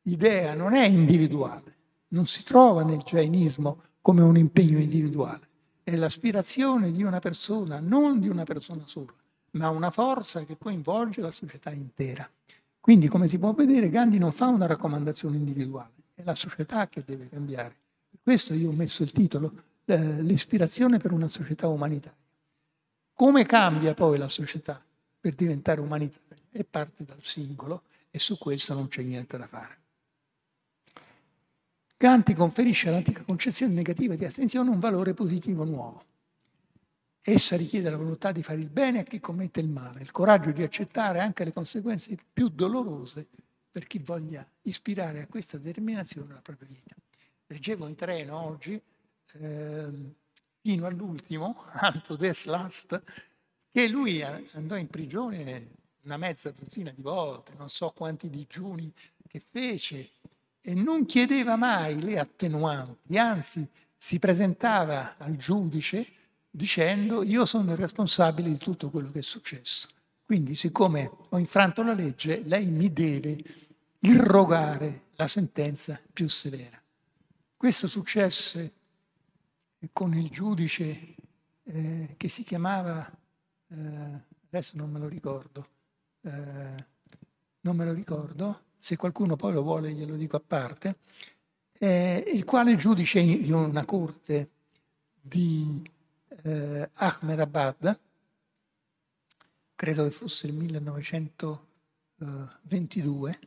idea 0.01 0.53
non 0.55 0.73
è 0.73 0.85
individuale, 0.85 1.76
non 2.09 2.25
si 2.25 2.43
trova 2.43 2.83
nel 2.83 2.99
jainismo 2.99 3.81
come 4.01 4.21
un 4.21 4.37
impegno 4.37 4.79
individuale, 4.79 5.47
è 5.83 5.95
l'aspirazione 5.95 6.91
di 6.91 7.03
una 7.03 7.19
persona, 7.19 7.79
non 7.79 8.19
di 8.19 8.29
una 8.29 8.43
persona 8.43 8.83
sola, 8.85 9.13
ma 9.51 9.69
una 9.69 9.91
forza 9.91 10.43
che 10.43 10.57
coinvolge 10.57 11.21
la 11.21 11.31
società 11.31 11.71
intera. 11.71 12.29
Quindi, 12.79 13.07
come 13.07 13.27
si 13.27 13.37
può 13.37 13.53
vedere, 13.53 13.89
Gandhi 13.89 14.17
non 14.17 14.31
fa 14.31 14.47
una 14.47 14.65
raccomandazione 14.65 15.35
individuale, 15.35 15.91
è 16.13 16.23
la 16.23 16.35
società 16.35 16.87
che 16.87 17.03
deve 17.05 17.29
cambiare. 17.29 17.75
Per 18.09 18.19
questo 18.23 18.53
io 18.53 18.69
ho 18.69 18.73
messo 18.73 19.03
il 19.03 19.11
titolo 19.11 19.51
eh, 19.85 20.21
L'ispirazione 20.21 20.97
per 20.97 21.11
una 21.11 21.27
società 21.27 21.67
umanitaria. 21.67 22.17
Come 23.13 23.45
cambia 23.45 23.93
poi 23.93 24.17
la 24.17 24.27
società 24.27 24.83
per 25.19 25.33
diventare 25.33 25.79
umanitaria? 25.79 26.43
E 26.51 26.63
parte 26.63 27.03
dal 27.03 27.21
singolo 27.21 27.83
e 28.09 28.19
su 28.19 28.37
questo 28.37 28.73
non 28.73 28.89
c'è 28.89 29.03
niente 29.03 29.37
da 29.37 29.47
fare. 29.47 29.77
Gandhi 31.99 32.35
conferisce 32.35 32.89
all'antica 32.89 33.23
concezione 33.23 33.73
negativa 33.73 34.13
di 34.13 34.23
astensione 34.23 34.69
un 34.69 34.77
valore 34.77 35.15
positivo 35.15 35.63
nuovo. 35.63 36.05
Essa 37.23 37.57
richiede 37.57 37.89
la 37.89 37.97
volontà 37.97 38.31
di 38.31 38.43
fare 38.43 38.59
il 38.59 38.69
bene 38.69 38.99
a 38.99 39.03
chi 39.03 39.19
commette 39.19 39.61
il 39.61 39.67
male, 39.67 40.01
il 40.01 40.11
coraggio 40.11 40.51
di 40.51 40.61
accettare 40.61 41.19
anche 41.19 41.43
le 41.43 41.51
conseguenze 41.51 42.15
più 42.31 42.49
dolorose 42.49 43.27
per 43.71 43.87
chi 43.87 43.97
voglia 43.97 44.47
ispirare 44.61 45.23
a 45.23 45.27
questa 45.27 45.57
determinazione 45.57 46.33
la 46.35 46.39
propria 46.39 46.67
vita. 46.69 46.95
Leggevo 47.47 47.87
in 47.87 47.95
treno 47.95 48.37
oggi, 48.41 48.79
eh, 49.33 49.87
fino 50.61 50.85
all'ultimo, 50.85 51.63
Anto 51.81 52.15
Des 52.15 52.45
Last, 52.45 53.01
che 53.71 53.87
lui 53.87 54.21
andò 54.21 54.77
in 54.77 54.87
prigione 54.87 55.67
una 56.03 56.17
mezza 56.17 56.51
dozzina 56.51 56.91
di 56.91 57.01
volte, 57.01 57.55
non 57.57 57.69
so 57.69 57.89
quanti 57.89 58.29
digiuni 58.29 58.93
che 59.27 59.39
fece, 59.39 60.11
e 60.67 60.73
non 60.73 61.05
chiedeva 61.05 61.55
mai 61.55 62.01
le 62.01 62.19
attenuanti, 62.19 63.17
anzi 63.17 63.65
si 63.95 64.19
presentava 64.19 65.15
al 65.17 65.37
giudice 65.37 66.05
dicendo 66.49 67.23
io 67.23 67.45
sono 67.45 67.71
il 67.71 67.77
responsabile 67.77 68.49
di 68.49 68.57
tutto 68.57 68.89
quello 68.89 69.09
che 69.09 69.19
è 69.19 69.21
successo. 69.21 69.87
Quindi 70.25 70.55
siccome 70.55 71.09
ho 71.29 71.37
infranto 71.37 71.83
la 71.83 71.93
legge, 71.93 72.43
lei 72.43 72.65
mi 72.65 72.91
deve 72.91 73.41
irrogare 73.99 75.03
la 75.15 75.27
sentenza 75.27 76.01
più 76.11 76.27
severa. 76.27 76.77
Questo 77.55 77.87
successe 77.87 78.73
con 79.93 80.13
il 80.15 80.29
giudice 80.29 81.15
eh, 81.63 82.13
che 82.17 82.27
si 82.27 82.43
chiamava, 82.43 83.09
eh, 83.69 83.77
adesso 84.47 84.75
non 84.75 84.91
me 84.91 84.99
lo 84.99 85.07
ricordo, 85.07 85.65
eh, 86.23 86.85
non 87.61 87.75
me 87.77 87.85
lo 87.85 87.93
ricordo, 87.93 88.65
se 88.79 88.95
qualcuno 88.95 89.35
poi 89.35 89.53
lo 89.53 89.63
vuole 89.63 89.91
glielo 89.91 90.15
dico 90.15 90.37
a 90.37 90.41
parte, 90.45 90.97
eh, 91.79 92.23
il 92.33 92.43
quale 92.43 92.75
giudice 92.75 93.21
di 93.21 93.51
una 93.51 93.85
corte 93.85 94.49
di 95.21 95.87
eh, 96.43 96.89
Ahmedabad, 96.93 97.99
credo 99.75 100.03
che 100.03 100.11
fosse 100.11 100.47
il 100.47 100.53
1922, 100.53 103.39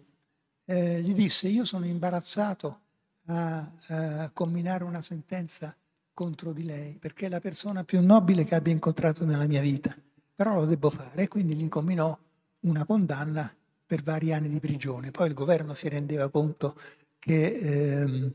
eh, 0.67 1.03
gli 1.03 1.13
disse 1.13 1.49
io 1.49 1.65
sono 1.65 1.87
imbarazzato 1.87 2.81
a, 3.27 3.69
a 3.89 4.31
comminare 4.31 4.85
una 4.85 5.03
sentenza 5.03 5.75
contro 6.13 6.53
di 6.53 6.65
lei 6.65 6.99
perché 6.99 7.27
è 7.27 7.29
la 7.29 7.41
persona 7.41 7.83
più 7.83 8.01
nobile 8.01 8.45
che 8.45 8.55
abbia 8.55 8.73
incontrato 8.73 9.25
nella 9.25 9.47
mia 9.47 9.61
vita, 9.61 9.93
però 10.35 10.55
lo 10.55 10.67
devo 10.67 10.91
fare 10.91 11.23
e 11.23 11.29
quindi 11.29 11.55
gli 11.55 11.69
comminò 11.69 12.17
una 12.61 12.85
condanna 12.85 13.53
per 13.91 14.05
vari 14.05 14.33
anni 14.33 14.49
di 14.49 14.61
prigione. 14.61 15.11
Poi 15.11 15.27
il 15.27 15.35
governo 15.35 15.75
si 15.75 15.89
rendeva 15.89 16.29
conto 16.29 16.79
che, 17.19 17.55
ehm, 17.55 18.33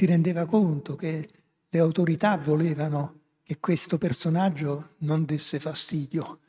rendeva 0.00 0.44
conto 0.44 0.96
che 0.96 1.28
le 1.68 1.78
autorità 1.78 2.36
volevano 2.36 3.20
che 3.44 3.58
questo 3.60 3.96
personaggio 3.96 4.94
non 4.98 5.24
desse 5.24 5.60
fastidio. 5.60 6.40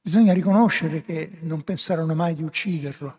Bisogna 0.00 0.32
riconoscere 0.32 1.02
che 1.02 1.32
non 1.40 1.62
pensarono 1.62 2.14
mai 2.14 2.36
di 2.36 2.44
ucciderlo, 2.44 3.18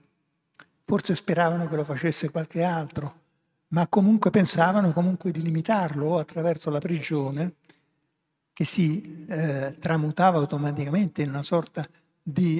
forse 0.85 1.15
speravano 1.15 1.67
che 1.67 1.75
lo 1.75 1.83
facesse 1.83 2.31
qualche 2.31 2.63
altro, 2.63 3.19
ma 3.69 3.87
comunque 3.87 4.29
pensavano 4.29 4.93
comunque 4.93 5.31
di 5.31 5.41
limitarlo 5.41 6.17
attraverso 6.17 6.69
la 6.69 6.79
prigione 6.79 7.55
che 8.53 8.63
si 8.63 9.25
eh, 9.27 9.75
tramutava 9.79 10.37
automaticamente 10.37 11.23
in 11.23 11.29
una 11.29 11.43
sorta 11.43 11.85
di 11.85 12.02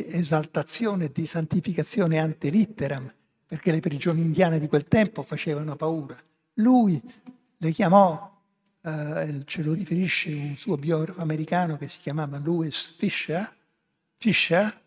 esaltazione 0.08 1.06
e 1.06 1.12
di 1.14 1.26
santificazione 1.26 2.20
ante 2.20 2.50
litteram, 2.50 3.12
perché 3.46 3.72
le 3.72 3.80
prigioni 3.80 4.22
indiane 4.22 4.60
di 4.60 4.68
quel 4.68 4.86
tempo 4.86 5.24
facevano 5.24 5.76
paura. 5.76 6.18
Lui 6.56 7.02
le 7.58 7.72
chiamò 7.72 8.32
eh, 8.82 9.42
ce 9.46 9.64
lo 9.64 9.74
riferisce 9.74 10.30
un 10.34 10.56
suo 10.58 10.76
biografo 10.76 11.22
americano 11.22 11.78
che 11.78 11.88
si 11.88 12.00
chiamava 12.00 12.38
Louis 12.40 12.94
Fisher, 12.98 13.50
Fisher 14.18 14.82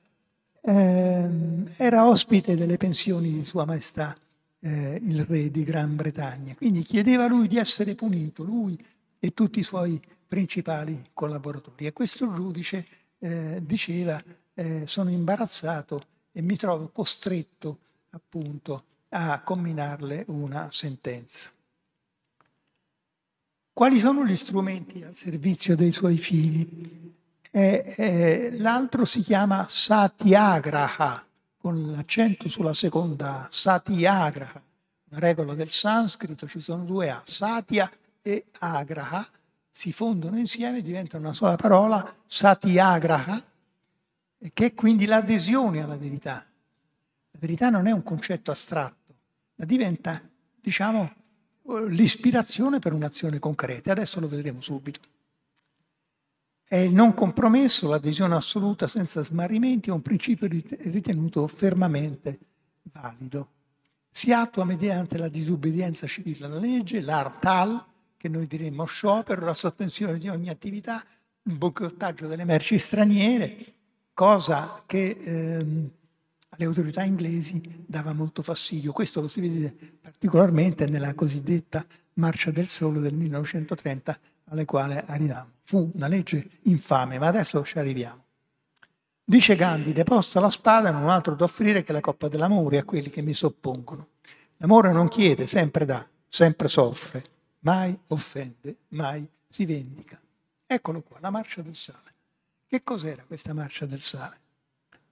eh, 0.60 1.28
era 1.76 2.06
ospite 2.06 2.56
delle 2.56 2.76
pensioni 2.76 3.32
di 3.32 3.44
Sua 3.44 3.64
Maestà 3.64 4.16
eh, 4.60 5.00
il 5.02 5.24
re 5.24 5.50
di 5.50 5.62
Gran 5.62 5.94
Bretagna. 5.94 6.54
Quindi 6.54 6.82
chiedeva 6.82 7.24
a 7.24 7.28
lui 7.28 7.46
di 7.46 7.56
essere 7.56 7.94
punito, 7.94 8.42
lui 8.42 8.78
e 9.18 9.32
tutti 9.32 9.60
i 9.60 9.62
suoi 9.62 10.00
principali 10.26 11.10
collaboratori. 11.12 11.86
E 11.86 11.92
questo 11.92 12.32
giudice 12.32 12.86
eh, 13.18 13.60
diceva 13.62 14.22
eh, 14.56 14.86
sono 14.86 15.10
imbarazzato 15.10 16.06
e 16.32 16.42
mi 16.42 16.56
trovo 16.56 16.88
costretto 16.88 17.78
appunto 18.10 18.84
a 19.10 19.40
comminarle 19.40 20.24
una 20.28 20.68
sentenza. 20.72 21.50
Quali 23.72 23.98
sono 23.98 24.24
gli 24.24 24.36
strumenti 24.36 25.02
al 25.02 25.14
servizio 25.14 25.76
dei 25.76 25.92
suoi 25.92 26.16
figli? 26.16 27.14
Eh, 27.50 27.94
eh, 27.96 28.50
l'altro 28.58 29.04
si 29.04 29.20
chiama 29.20 29.66
Satyagraha, 29.68 31.24
con 31.58 31.90
l'accento 31.90 32.48
sulla 32.48 32.72
seconda 32.72 33.48
Satyagraha, 33.50 34.62
una 35.10 35.20
regola 35.20 35.54
del 35.54 35.68
sanscrito, 35.70 36.48
ci 36.48 36.60
sono 36.60 36.84
due 36.84 37.10
A, 37.10 37.22
Satya 37.24 37.90
e 38.22 38.46
Agraha, 38.58 39.26
si 39.68 39.92
fondono 39.92 40.38
insieme, 40.38 40.80
diventano 40.80 41.24
una 41.24 41.34
sola 41.34 41.56
parola, 41.56 42.14
Satyagraha, 42.26 43.44
che 44.52 44.66
è 44.66 44.74
quindi 44.74 45.06
l'adesione 45.06 45.82
alla 45.82 45.96
verità. 45.96 46.46
La 47.30 47.38
verità 47.38 47.70
non 47.70 47.86
è 47.86 47.92
un 47.92 48.02
concetto 48.02 48.50
astratto, 48.50 49.14
ma 49.56 49.64
diventa, 49.64 50.22
diciamo, 50.60 51.12
l'ispirazione 51.88 52.78
per 52.78 52.92
un'azione 52.92 53.38
concreta. 53.38 53.92
Adesso 53.92 54.20
lo 54.20 54.28
vedremo 54.28 54.60
subito. 54.60 55.00
È 56.68 56.76
il 56.76 56.92
non 56.92 57.14
compromesso, 57.14 57.88
l'adesione 57.88 58.34
assoluta 58.34 58.88
senza 58.88 59.22
smarrimenti, 59.22 59.88
è 59.88 59.92
un 59.92 60.02
principio 60.02 60.48
ritenuto 60.48 61.46
fermamente 61.46 62.38
valido. 62.82 63.50
Si 64.08 64.32
attua 64.32 64.64
mediante 64.64 65.18
la 65.18 65.28
disobbedienza 65.28 66.06
civile 66.06 66.46
alla 66.46 66.58
legge, 66.58 67.00
l'artal, 67.02 67.84
che 68.16 68.28
noi 68.28 68.46
diremmo 68.46 68.84
sciopero, 68.84 69.44
la 69.44 69.54
sospensione 69.54 70.18
di 70.18 70.28
ogni 70.28 70.48
attività, 70.48 71.04
il 71.42 71.54
boicottaggio 71.54 72.26
delle 72.26 72.44
merci 72.44 72.78
straniere, 72.78 73.74
cosa 74.16 74.82
che 74.86 75.18
ehm, 75.20 75.90
alle 76.48 76.64
autorità 76.64 77.02
inglesi 77.02 77.84
dava 77.86 78.14
molto 78.14 78.42
fastidio. 78.42 78.92
Questo 78.92 79.20
lo 79.20 79.28
si 79.28 79.42
vede 79.42 79.76
particolarmente 80.00 80.86
nella 80.86 81.12
cosiddetta 81.12 81.84
Marcia 82.14 82.50
del 82.50 82.66
Sole 82.66 83.00
del 83.00 83.12
1930, 83.12 84.18
alle 84.44 84.64
quale 84.64 85.04
arriviamo. 85.06 85.50
Fu 85.64 85.90
una 85.94 86.08
legge 86.08 86.48
infame, 86.62 87.18
ma 87.18 87.26
adesso 87.26 87.62
ci 87.62 87.78
arriviamo. 87.78 88.24
Dice 89.22 89.54
Gandhi, 89.54 89.92
deposta 89.92 90.40
la 90.40 90.48
spada, 90.48 90.90
non 90.90 91.04
ho 91.04 91.10
altro 91.10 91.34
da 91.34 91.44
offrire 91.44 91.82
che 91.82 91.92
la 91.92 92.00
coppa 92.00 92.28
dell'amore 92.28 92.78
a 92.78 92.84
quelli 92.84 93.10
che 93.10 93.20
mi 93.20 93.34
soppongono. 93.34 94.08
L'amore 94.56 94.92
non 94.92 95.08
chiede, 95.08 95.46
sempre 95.46 95.84
dà, 95.84 96.08
sempre 96.26 96.68
soffre, 96.68 97.22
mai 97.58 97.94
offende, 98.06 98.76
mai 98.88 99.28
si 99.46 99.66
vendica. 99.66 100.18
Eccolo 100.64 101.02
qua, 101.02 101.18
la 101.20 101.28
marcia 101.28 101.60
del 101.60 101.76
sale. 101.76 102.14
Che 102.66 102.82
cos'era 102.82 103.24
questa 103.24 103.54
marcia 103.54 103.86
del 103.86 104.00
sale? 104.00 104.44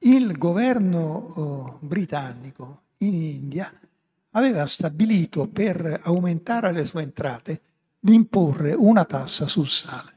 il 0.05 0.37
governo 0.37 1.01
oh, 1.01 1.79
britannico 1.81 2.83
in 2.99 3.15
India 3.15 3.73
aveva 4.31 4.67
stabilito 4.67 5.47
per 5.47 6.01
aumentare 6.05 6.73
le 6.73 6.85
sue 6.85 7.03
entrate 7.03 7.61
di 7.99 8.15
imporre 8.15 8.75
una 8.75 9.05
tassa 9.05 9.47
sul 9.47 9.69
sale 9.69 10.13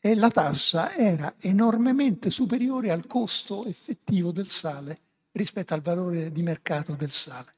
e 0.00 0.14
la 0.14 0.30
tassa 0.30 0.94
era 0.94 1.34
enormemente 1.40 2.30
superiore 2.30 2.90
al 2.90 3.06
costo 3.06 3.66
effettivo 3.66 4.30
del 4.30 4.46
sale 4.46 5.00
rispetto 5.32 5.74
al 5.74 5.82
valore 5.82 6.32
di 6.32 6.42
mercato 6.42 6.94
del 6.94 7.10
sale. 7.10 7.54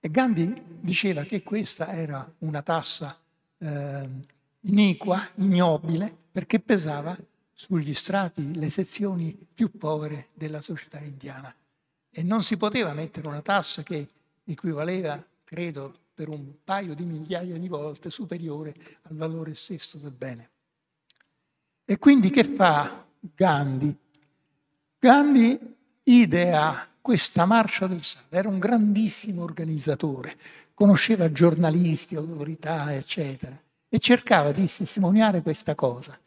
E 0.00 0.10
Gandhi 0.10 0.60
diceva 0.80 1.22
che 1.24 1.42
questa 1.42 1.92
era 1.92 2.28
una 2.38 2.62
tassa 2.62 3.16
eh, 3.58 4.08
iniqua, 4.60 5.28
ignobile, 5.36 6.16
perché 6.32 6.58
pesava 6.58 7.16
sugli 7.58 7.94
strati, 7.94 8.54
le 8.54 8.68
sezioni 8.68 9.34
più 9.54 9.70
povere 9.78 10.28
della 10.34 10.60
società 10.60 10.98
indiana. 10.98 11.52
E 12.10 12.22
non 12.22 12.42
si 12.42 12.58
poteva 12.58 12.92
mettere 12.92 13.26
una 13.28 13.40
tassa 13.40 13.82
che 13.82 14.06
equivaleva, 14.44 15.24
credo, 15.42 16.00
per 16.14 16.28
un 16.28 16.52
paio 16.62 16.94
di 16.94 17.04
migliaia 17.04 17.56
di 17.56 17.68
volte 17.68 18.10
superiore 18.10 18.74
al 19.02 19.16
valore 19.16 19.54
stesso 19.54 19.96
del 19.96 20.10
bene. 20.10 20.50
E 21.86 21.98
quindi 21.98 22.28
che 22.28 22.44
fa 22.44 23.06
Gandhi? 23.20 23.96
Gandhi 24.98 25.58
idea 26.04 26.86
questa 27.00 27.46
marcia 27.46 27.86
del 27.86 28.02
sale, 28.02 28.26
era 28.30 28.50
un 28.50 28.58
grandissimo 28.58 29.42
organizzatore, 29.42 30.36
conosceva 30.74 31.32
giornalisti, 31.32 32.16
autorità, 32.16 32.94
eccetera, 32.94 33.58
e 33.88 33.98
cercava 33.98 34.52
di 34.52 34.66
testimoniare 34.66 35.40
questa 35.40 35.74
cosa 35.74 36.18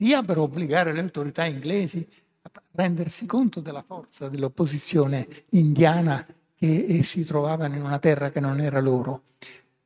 sia 0.00 0.22
per 0.22 0.38
obbligare 0.38 0.94
le 0.94 1.00
autorità 1.00 1.44
inglesi 1.44 2.08
a 2.40 2.50
rendersi 2.70 3.26
conto 3.26 3.60
della 3.60 3.82
forza 3.86 4.30
dell'opposizione 4.30 5.28
indiana 5.50 6.26
che 6.54 7.02
si 7.02 7.22
trovavano 7.22 7.74
in 7.74 7.82
una 7.82 7.98
terra 7.98 8.30
che 8.30 8.40
non 8.40 8.60
era 8.60 8.80
loro, 8.80 9.24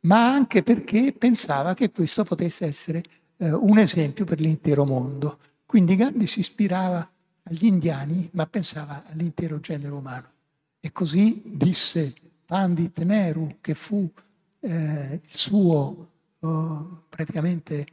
ma 0.03 0.33
anche 0.33 0.63
perché 0.63 1.13
pensava 1.13 1.75
che 1.75 1.91
questo 1.91 2.23
potesse 2.23 2.65
essere 2.65 3.03
eh, 3.39 3.51
un 3.51 3.79
esempio 3.79 4.25
per 4.25 4.39
l'intero 4.39 4.85
mondo. 4.85 5.39
Quindi 5.67 5.97
Gandhi 5.97 6.29
si 6.29 6.39
ispirava 6.41 7.11
agli 7.43 7.65
indiani, 7.65 8.29
ma 8.35 8.47
pensava 8.47 9.03
all'intero 9.11 9.59
genere 9.59 9.93
umano. 9.93 10.31
E 10.79 10.93
così 10.93 11.43
disse 11.45 12.15
Pandit 12.47 13.03
Nehru, 13.03 13.57
che 13.61 13.75
fu 13.75 14.09
eh, 14.61 15.21
il 15.25 15.37
suo 15.37 16.09
oh, 16.39 17.03
praticamente 17.09 17.87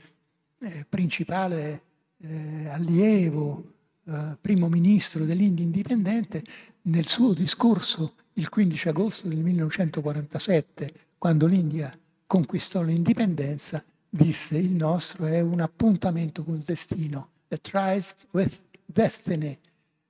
eh, 0.59 0.85
principale 0.87 1.89
eh, 2.21 2.67
allievo, 2.69 3.73
eh, 4.05 4.37
primo 4.39 4.67
ministro 4.67 5.25
dell'India 5.25 5.65
indipendente, 5.65 6.43
nel 6.83 7.07
suo 7.07 7.33
discorso 7.33 8.13
il 8.33 8.49
15 8.49 8.89
agosto 8.89 9.27
del 9.27 9.39
1947, 9.39 10.93
quando 11.17 11.45
l'India 11.45 11.95
conquistò 12.25 12.81
l'indipendenza, 12.81 13.83
disse 14.09 14.57
il 14.57 14.71
nostro 14.71 15.25
è 15.25 15.39
un 15.39 15.59
appuntamento 15.61 16.43
con 16.43 16.55
il 16.55 16.61
destino, 16.61 17.29
a 17.47 17.57
tryst 17.57 18.27
with 18.31 18.61
destiny. 18.85 19.57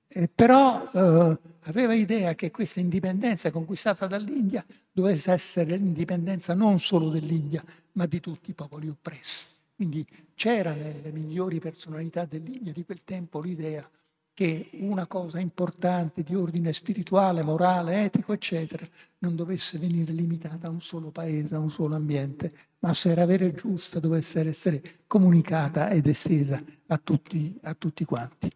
Eh, 0.08 0.28
però 0.28 0.82
eh, 0.92 1.38
aveva 1.64 1.94
idea 1.94 2.34
che 2.34 2.50
questa 2.50 2.80
indipendenza 2.80 3.50
conquistata 3.50 4.06
dall'India 4.06 4.64
dovesse 4.90 5.32
essere 5.32 5.76
l'indipendenza 5.76 6.54
non 6.54 6.80
solo 6.80 7.08
dell'India, 7.10 7.64
ma 7.92 8.06
di 8.06 8.20
tutti 8.20 8.50
i 8.50 8.54
popoli 8.54 8.88
oppressi 8.88 9.51
Quindi 9.82 10.06
c'era 10.36 10.74
nelle 10.74 11.10
migliori 11.10 11.58
personalità 11.58 12.24
dell'India 12.24 12.72
di 12.72 12.84
quel 12.84 13.02
tempo 13.02 13.40
l'idea 13.40 13.84
che 14.32 14.70
una 14.74 15.06
cosa 15.06 15.40
importante 15.40 16.22
di 16.22 16.36
ordine 16.36 16.72
spirituale, 16.72 17.42
morale, 17.42 18.04
etico, 18.04 18.32
eccetera, 18.32 18.86
non 19.18 19.34
dovesse 19.34 19.78
venire 19.78 20.12
limitata 20.12 20.68
a 20.68 20.70
un 20.70 20.80
solo 20.80 21.10
paese, 21.10 21.56
a 21.56 21.58
un 21.58 21.68
solo 21.68 21.96
ambiente, 21.96 22.52
ma 22.78 22.94
se 22.94 23.10
era 23.10 23.26
vera 23.26 23.44
e 23.44 23.54
giusta 23.54 23.98
dovesse 23.98 24.46
essere 24.46 25.00
comunicata 25.08 25.90
ed 25.90 26.06
estesa 26.06 26.62
a 26.86 26.98
tutti, 26.98 27.58
a 27.62 27.74
tutti 27.74 28.04
quanti. 28.04 28.52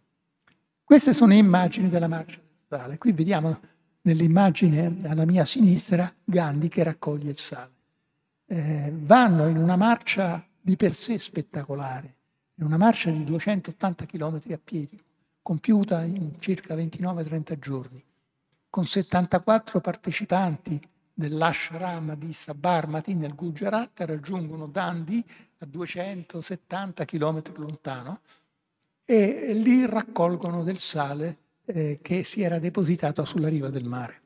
Queste 0.81 1.11
sono 1.11 1.33
immagini 1.33 1.89
della 1.89 2.07
marcia 2.07 2.39
sale. 2.69 2.97
Qui 2.97 3.11
vediamo 3.11 3.59
nell'immagine 4.03 4.95
alla 5.03 5.25
mia 5.25 5.43
sinistra 5.43 6.09
Gandhi 6.23 6.69
che 6.69 6.83
raccoglie 6.83 7.31
il 7.31 7.37
sale. 7.37 7.71
Eh, 8.45 8.93
vanno 8.95 9.47
in 9.47 9.57
una 9.57 9.75
marcia 9.75 10.46
di 10.67 10.75
per 10.75 10.93
sé 10.93 11.17
spettacolare, 11.17 12.15
in 12.55 12.65
una 12.65 12.75
marcia 12.75 13.09
di 13.09 13.23
280 13.23 14.05
km 14.05 14.41
a 14.51 14.59
piedi, 14.61 15.01
compiuta 15.41 16.03
in 16.03 16.41
circa 16.41 16.75
29-30 16.75 17.57
giorni, 17.57 18.03
con 18.69 18.85
74 18.85 19.79
partecipanti 19.79 20.77
dell'ashram 21.13 22.15
di 22.15 22.33
Sabarmati 22.33 23.13
nel 23.13 23.33
Gujarat 23.33 23.97
raggiungono 24.01 24.67
Dandi 24.67 25.23
a 25.59 25.65
270 25.65 27.05
km 27.05 27.41
lontano 27.55 28.19
e 29.05 29.53
lì 29.53 29.85
raccolgono 29.85 30.63
del 30.63 30.79
sale 30.79 31.37
eh, 31.63 31.99
che 32.01 32.23
si 32.23 32.41
era 32.41 32.59
depositato 32.59 33.23
sulla 33.23 33.47
riva 33.47 33.69
del 33.69 33.85
mare. 33.85 34.21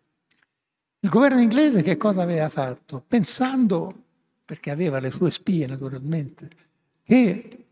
Il 1.01 1.09
governo 1.11 1.39
inglese 1.39 1.83
che 1.83 1.97
cosa 1.97 2.23
aveva 2.23 2.49
fatto? 2.49 3.03
Pensando, 3.07 4.01
perché 4.52 4.70
aveva 4.70 4.99
le 4.99 5.12
sue 5.12 5.32
spie 5.32 5.66
naturalmente, 5.66 6.49
che 7.06 7.68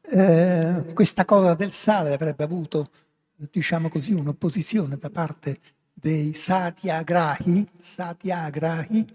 eh, 0.00 0.84
questa 0.92 1.24
cosa 1.24 1.54
del 1.54 1.70
sale 1.70 2.12
avrebbe 2.12 2.42
avuto, 2.42 2.90
diciamo 3.36 3.88
così, 3.88 4.12
un'opposizione 4.12 4.98
da 4.98 5.10
parte 5.10 5.60
dei 5.92 6.34
satyagrahi, 6.34 7.68
satyagrahi 7.78 9.06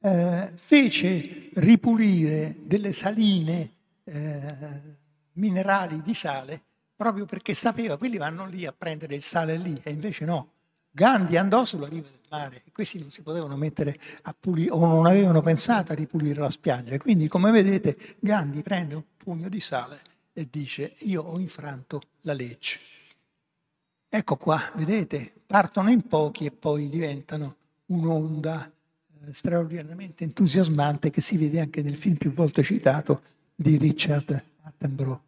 eh, 0.00 0.52
fece 0.56 1.48
ripulire 1.54 2.56
delle 2.60 2.92
saline 2.92 3.70
eh, 4.04 4.56
minerali 5.32 6.02
di 6.02 6.12
sale 6.12 6.60
proprio 6.94 7.24
perché 7.24 7.54
sapeva 7.54 7.96
quelli 7.96 8.18
vanno 8.18 8.44
lì 8.44 8.66
a 8.66 8.74
prendere 8.76 9.14
il 9.14 9.22
sale 9.22 9.56
lì 9.56 9.80
e 9.84 9.90
invece 9.90 10.26
no. 10.26 10.52
Gandhi 10.92 11.36
andò 11.36 11.64
sulla 11.64 11.86
riva 11.86 12.08
del 12.08 12.18
mare 12.28 12.62
e 12.64 12.72
questi 12.72 12.98
non 12.98 13.10
si 13.10 13.22
potevano 13.22 13.56
mettere 13.56 13.98
a 14.22 14.34
pulire 14.38 14.70
o 14.70 14.84
non 14.86 15.06
avevano 15.06 15.40
pensato 15.40 15.92
a 15.92 15.94
ripulire 15.94 16.40
la 16.40 16.50
spiaggia. 16.50 16.98
Quindi, 16.98 17.28
come 17.28 17.52
vedete, 17.52 18.16
Gandhi 18.18 18.62
prende 18.62 18.96
un 18.96 19.04
pugno 19.16 19.48
di 19.48 19.60
sale 19.60 20.00
e 20.32 20.48
dice 20.50 20.96
io 21.00 21.22
ho 21.22 21.38
infranto 21.38 22.02
la 22.22 22.32
legge. 22.32 22.78
Ecco 24.08 24.36
qua, 24.36 24.60
vedete, 24.74 25.32
partono 25.46 25.90
in 25.90 26.08
pochi 26.08 26.46
e 26.46 26.50
poi 26.50 26.88
diventano 26.88 27.56
un'onda 27.86 28.68
eh, 28.68 29.32
straordinariamente 29.32 30.24
entusiasmante 30.24 31.10
che 31.10 31.20
si 31.20 31.36
vede 31.36 31.60
anche 31.60 31.82
nel 31.82 31.96
film 31.96 32.16
più 32.16 32.32
volte 32.32 32.64
citato 32.64 33.22
di 33.54 33.76
Richard 33.76 34.42
Attenborough. 34.62 35.20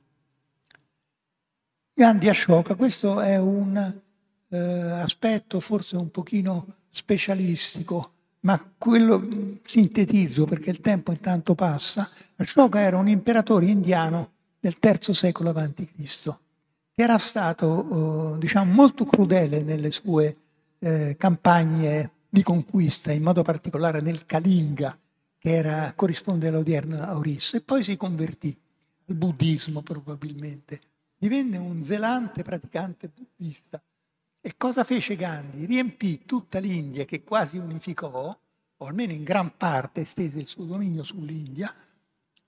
Gandhi 1.95 2.29
Ashoka, 2.29 2.75
questo 2.75 3.21
è 3.21 3.39
un 3.39 4.01
eh, 4.53 4.59
aspetto 4.59 5.61
forse 5.61 5.96
un 5.96 6.11
pochino 6.11 6.76
specialistico, 6.90 8.12
ma 8.40 8.62
quello 8.76 9.18
mm, 9.18 9.55
sintetizzo 9.64 10.44
perché 10.44 10.70
il 10.70 10.80
tempo 10.80 11.11
intanto 11.11 11.55
passa. 11.55 12.09
Ashoka 12.36 12.78
era 12.78 12.98
un 12.98 13.09
imperatore 13.09 13.66
indiano 13.66 14.32
del 14.61 14.76
III 14.80 15.14
secolo 15.14 15.50
a.C., 15.50 16.36
che 16.94 17.03
era 17.03 17.16
stato 17.16 18.34
eh, 18.34 18.38
diciamo, 18.38 18.70
molto 18.70 19.07
crudele 19.07 19.62
nelle 19.62 19.90
sue 19.90 20.36
eh, 20.78 21.16
campagne 21.18 22.11
di 22.28 22.42
conquista, 22.42 23.11
in 23.11 23.22
modo 23.22 23.42
particolare 23.42 24.03
nel 24.03 24.26
Kalinga, 24.26 24.98
che 25.38 25.55
era, 25.55 25.92
corrisponde 25.96 26.48
all'odierna 26.48 27.16
Orissa, 27.16 27.57
e 27.57 27.62
poi 27.62 27.82
si 27.82 27.96
convertì 27.96 28.55
al 29.09 29.14
buddismo 29.14 29.80
probabilmente. 29.80 30.80
Divenne 31.16 31.57
un 31.57 31.82
zelante 31.82 32.42
praticante 32.42 33.09
buddista. 33.09 33.82
E 34.45 34.55
cosa 34.57 34.82
fece 34.82 35.14
Gandhi? 35.14 35.66
Riempì 35.66 36.24
tutta 36.26 36.59
l'India, 36.59 37.05
che 37.05 37.22
quasi 37.22 37.59
unificò, 37.59 38.36
o 38.76 38.86
almeno 38.86 39.12
in 39.12 39.22
gran 39.22 39.57
parte 39.57 40.01
estese 40.01 40.40
il 40.40 40.49
suo 40.49 40.64
dominio 40.64 41.05
sull'India, 41.05 41.72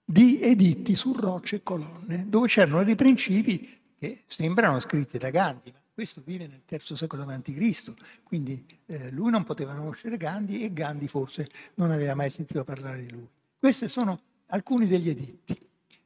di 0.05 0.40
editti 0.42 0.97
su 0.97 1.12
rocce 1.12 1.57
e 1.57 1.62
colonne, 1.62 2.28
dove 2.28 2.49
c'erano 2.49 2.82
dei 2.82 2.97
principi 2.97 3.80
che 3.97 4.24
sembrano 4.26 4.80
scritti 4.80 5.18
da 5.18 5.30
Gandhi, 5.30 5.72
questo 5.95 6.20
vive 6.24 6.49
nel 6.49 6.62
terzo 6.66 6.97
secolo 6.97 7.22
a.C., 7.22 7.95
quindi 8.24 8.66
eh, 8.86 9.12
lui 9.12 9.30
non 9.30 9.45
poteva 9.45 9.74
conoscere 9.74 10.16
Gandhi 10.16 10.64
e 10.64 10.72
Gandhi 10.72 11.07
forse 11.07 11.49
non 11.74 11.92
aveva 11.92 12.16
mai 12.16 12.30
sentito 12.30 12.64
parlare 12.64 13.03
di 13.03 13.12
lui. 13.12 13.28
Questi 13.57 13.88
sono 13.88 14.20
alcuni 14.47 14.88
degli 14.88 15.09
editti. 15.09 15.57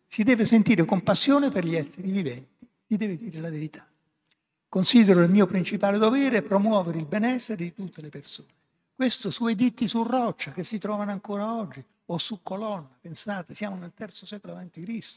Si 0.07 0.22
deve 0.22 0.45
sentire 0.45 0.84
compassione 0.84 1.49
per 1.49 1.64
gli 1.64 1.74
esseri 1.74 2.11
viventi, 2.11 2.68
si 2.86 2.97
deve 2.99 3.16
dire 3.16 3.41
la 3.41 3.49
verità. 3.49 3.89
Considero 4.69 5.23
il 5.23 5.31
mio 5.31 5.47
principale 5.47 5.97
dovere 5.97 6.43
promuovere 6.43 6.99
il 6.99 7.07
benessere 7.07 7.64
di 7.64 7.73
tutte 7.73 8.03
le 8.03 8.11
persone. 8.11 8.49
Questo 8.95 9.31
su 9.31 9.47
editti 9.47 9.89
su 9.89 10.03
roccia 10.03 10.53
che 10.53 10.64
si 10.64 10.79
trovano 10.79 11.11
ancora 11.11 11.55
oggi, 11.55 11.83
o 12.07 12.19
su 12.19 12.41
colonna, 12.43 12.89
pensate, 13.01 13.55
siamo 13.55 13.77
nel 13.77 13.93
terzo 13.95 14.27
secolo 14.27 14.57
a.C. 14.57 15.16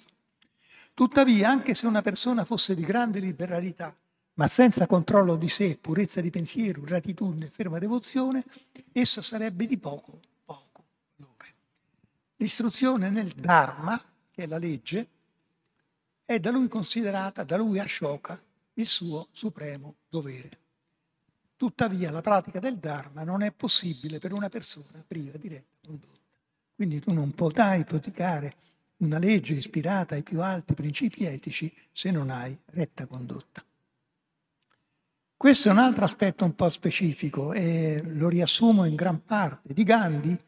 Tuttavia, 0.93 1.49
anche 1.49 1.73
se 1.73 1.87
una 1.87 2.01
persona 2.01 2.45
fosse 2.45 2.75
di 2.75 2.83
grande 2.83 3.19
liberalità, 3.19 3.95
ma 4.35 4.47
senza 4.47 4.87
controllo 4.87 5.35
di 5.35 5.49
sé, 5.49 5.77
purezza 5.79 6.21
di 6.21 6.29
pensiero, 6.29 6.81
gratitudine 6.81 7.45
e 7.45 7.49
ferma 7.49 7.79
devozione, 7.79 8.43
essa 8.91 9.21
sarebbe 9.21 9.65
di 9.65 9.77
poco, 9.77 10.19
poco 10.45 10.83
valore. 11.15 11.53
L'istruzione 12.37 13.09
nel 13.09 13.29
Dharma, 13.29 14.01
che 14.31 14.43
è 14.43 14.47
la 14.47 14.57
legge, 14.57 15.07
è 16.25 16.39
da 16.39 16.51
lui 16.51 16.67
considerata, 16.67 17.43
da 17.43 17.57
lui 17.57 17.79
Ashoka, 17.79 18.41
il 18.73 18.85
suo 18.85 19.27
supremo 19.31 19.95
dovere. 20.09 20.59
Tuttavia 21.55 22.09
la 22.11 22.21
pratica 22.21 22.59
del 22.59 22.77
Dharma 22.77 23.23
non 23.23 23.41
è 23.43 23.51
possibile 23.51 24.17
per 24.19 24.33
una 24.33 24.49
persona 24.49 25.03
priva 25.05 25.37
di 25.37 25.47
retta 25.47 25.77
condotta. 25.85 26.19
Quindi 26.75 26.99
tu 26.99 27.11
non 27.11 27.31
potrai 27.31 27.83
praticare 27.83 28.55
una 28.97 29.19
legge 29.19 29.53
ispirata 29.53 30.15
ai 30.15 30.23
più 30.23 30.41
alti 30.41 30.73
principi 30.73 31.25
etici 31.25 31.71
se 31.91 32.09
non 32.11 32.29
hai 32.29 32.57
retta 32.65 33.05
condotta. 33.05 33.63
Questo 35.37 35.69
è 35.69 35.71
un 35.71 35.79
altro 35.79 36.03
aspetto 36.03 36.45
un 36.45 36.55
po' 36.55 36.69
specifico 36.69 37.51
e 37.51 38.01
lo 38.03 38.29
riassumo 38.29 38.85
in 38.85 38.95
gran 38.95 39.23
parte. 39.23 39.73
Di 39.73 39.83
Gandhi 39.83 40.39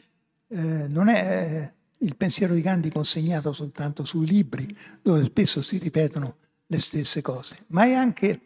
eh, 0.47 0.55
non 0.88 1.07
è 1.09 1.74
il 1.97 2.15
pensiero 2.15 2.53
di 2.53 2.61
Gandhi 2.61 2.91
consegnato 2.91 3.53
soltanto 3.53 4.05
sui 4.05 4.28
libri, 4.28 4.76
dove 5.01 5.24
spesso 5.24 5.61
si 5.61 5.78
ripetono 5.78 6.38
le 6.74 6.80
stesse 6.80 7.21
cose, 7.21 7.65
ma 7.67 7.86
è 7.86 7.93
anche, 7.93 8.39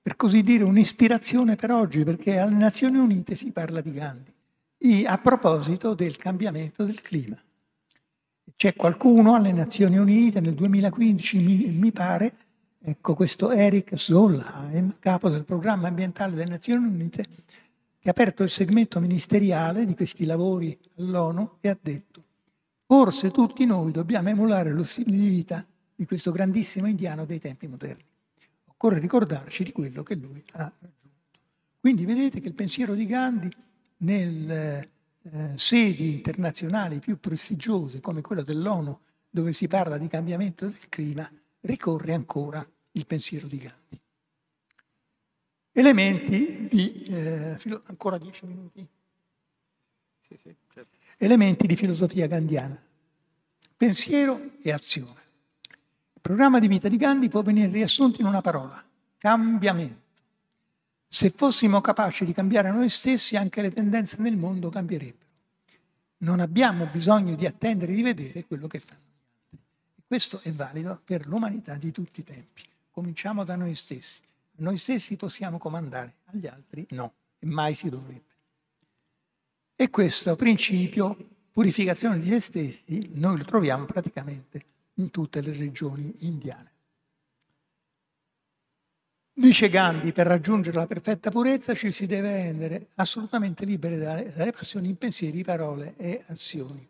per 0.00 0.16
così 0.16 0.42
dire, 0.42 0.64
un'ispirazione 0.64 1.54
per 1.54 1.70
oggi, 1.70 2.02
perché 2.02 2.38
alle 2.38 2.54
Nazioni 2.54 2.98
Unite 2.98 3.36
si 3.36 3.52
parla 3.52 3.80
di 3.80 3.92
Gandhi. 3.92 4.32
A 5.06 5.18
proposito 5.18 5.94
del 5.94 6.16
cambiamento 6.18 6.84
del 6.84 7.00
clima. 7.00 7.40
C'è 8.54 8.74
qualcuno 8.74 9.34
alle 9.34 9.52
Nazioni 9.52 9.96
Unite 9.96 10.40
nel 10.40 10.54
2015, 10.54 11.38
mi, 11.38 11.90
pare, 11.90 12.34
ecco 12.80 13.14
questo 13.14 13.50
Eric 13.50 13.98
Solheim, 13.98 14.96
capo 14.98 15.30
del 15.30 15.44
programma 15.44 15.88
ambientale 15.88 16.34
delle 16.34 16.50
Nazioni 16.50 16.86
Unite, 16.86 17.26
che 17.98 18.08
ha 18.08 18.10
aperto 18.10 18.42
il 18.42 18.50
segmento 18.50 19.00
ministeriale 19.00 19.86
di 19.86 19.94
questi 19.94 20.26
lavori 20.26 20.78
all'ONU 20.98 21.56
e 21.60 21.68
ha 21.70 21.78
detto 21.80 22.22
forse 22.86 23.30
tutti 23.30 23.64
noi 23.64 23.92
dobbiamo 23.92 24.28
emulare 24.28 24.70
lo 24.70 24.84
stile 24.84 25.16
di 25.16 25.28
vita 25.28 25.66
di 25.94 26.06
questo 26.06 26.32
grandissimo 26.32 26.86
indiano 26.86 27.24
dei 27.24 27.38
tempi 27.38 27.66
moderni. 27.66 28.04
Occorre 28.66 28.98
ricordarci 28.98 29.64
di 29.64 29.72
quello 29.72 30.02
che 30.02 30.14
lui 30.14 30.42
ha 30.52 30.72
raggiunto. 30.78 31.02
Quindi 31.78 32.04
vedete 32.04 32.40
che 32.40 32.48
il 32.48 32.54
pensiero 32.54 32.94
di 32.94 33.06
Gandhi 33.06 33.50
nelle 33.98 34.90
eh, 35.22 35.52
sedi 35.56 36.12
internazionali 36.14 36.98
più 36.98 37.18
prestigiose 37.18 38.00
come 38.00 38.20
quella 38.20 38.42
dell'ONU, 38.42 38.98
dove 39.30 39.52
si 39.52 39.68
parla 39.68 39.98
di 39.98 40.08
cambiamento 40.08 40.66
del 40.66 40.88
clima, 40.88 41.30
ricorre 41.60 42.12
ancora 42.12 42.66
il 42.92 43.06
pensiero 43.06 43.46
di 43.46 43.58
Gandhi. 43.58 44.00
Elementi 45.72 46.68
di, 46.70 47.04
eh, 47.06 47.56
filo- 47.58 47.82
ancora 47.86 48.16
dieci 48.16 48.46
minuti? 48.46 48.86
Sì, 50.20 50.38
sì, 50.40 50.54
certo. 50.72 50.96
Elementi 51.16 51.66
di 51.66 51.76
filosofia 51.76 52.26
gandiana. 52.26 52.80
Pensiero 53.76 54.52
e 54.62 54.72
azione. 54.72 55.20
Programma 56.24 56.58
di 56.58 56.68
vita 56.68 56.88
di 56.88 56.96
Gandhi 56.96 57.28
può 57.28 57.42
venire 57.42 57.70
riassunto 57.70 58.22
in 58.22 58.26
una 58.26 58.40
parola, 58.40 58.82
cambiamento. 59.18 60.00
Se 61.06 61.28
fossimo 61.28 61.82
capaci 61.82 62.24
di 62.24 62.32
cambiare 62.32 62.70
noi 62.70 62.88
stessi, 62.88 63.36
anche 63.36 63.60
le 63.60 63.70
tendenze 63.70 64.22
nel 64.22 64.38
mondo 64.38 64.70
cambierebbero. 64.70 65.28
Non 66.20 66.40
abbiamo 66.40 66.86
bisogno 66.86 67.34
di 67.34 67.44
attendere 67.44 67.92
di 67.92 68.00
vedere 68.00 68.46
quello 68.46 68.66
che 68.68 68.78
fanno 68.78 69.02
gli 69.02 69.52
altri. 69.52 69.58
Questo 70.06 70.40
è 70.42 70.50
valido 70.50 70.98
per 71.04 71.26
l'umanità 71.26 71.74
di 71.74 71.92
tutti 71.92 72.20
i 72.20 72.24
tempi. 72.24 72.62
Cominciamo 72.90 73.44
da 73.44 73.56
noi 73.56 73.74
stessi. 73.74 74.22
Noi 74.52 74.78
stessi 74.78 75.16
possiamo 75.16 75.58
comandare, 75.58 76.14
agli 76.32 76.46
altri 76.46 76.86
no, 76.92 77.12
e 77.38 77.44
mai 77.44 77.74
si 77.74 77.90
dovrebbe. 77.90 78.32
E 79.76 79.90
questo 79.90 80.36
principio, 80.36 81.18
purificazione 81.52 82.18
di 82.18 82.30
se 82.30 82.40
stessi, 82.40 83.10
noi 83.12 83.36
lo 83.36 83.44
troviamo 83.44 83.84
praticamente 83.84 84.72
in 84.94 85.10
tutte 85.10 85.40
le 85.40 85.52
regioni 85.52 86.14
indiane. 86.20 86.72
Dice 89.36 89.68
Gandhi, 89.68 90.12
per 90.12 90.28
raggiungere 90.28 90.76
la 90.76 90.86
perfetta 90.86 91.30
purezza 91.30 91.74
ci 91.74 91.90
si 91.90 92.06
deve 92.06 92.30
rendere 92.30 92.90
assolutamente 92.94 93.64
liberi 93.64 93.98
dalle, 93.98 94.32
dalle 94.32 94.52
passioni, 94.52 94.94
pensieri, 94.94 95.42
parole 95.42 95.94
e 95.96 96.22
azioni, 96.26 96.88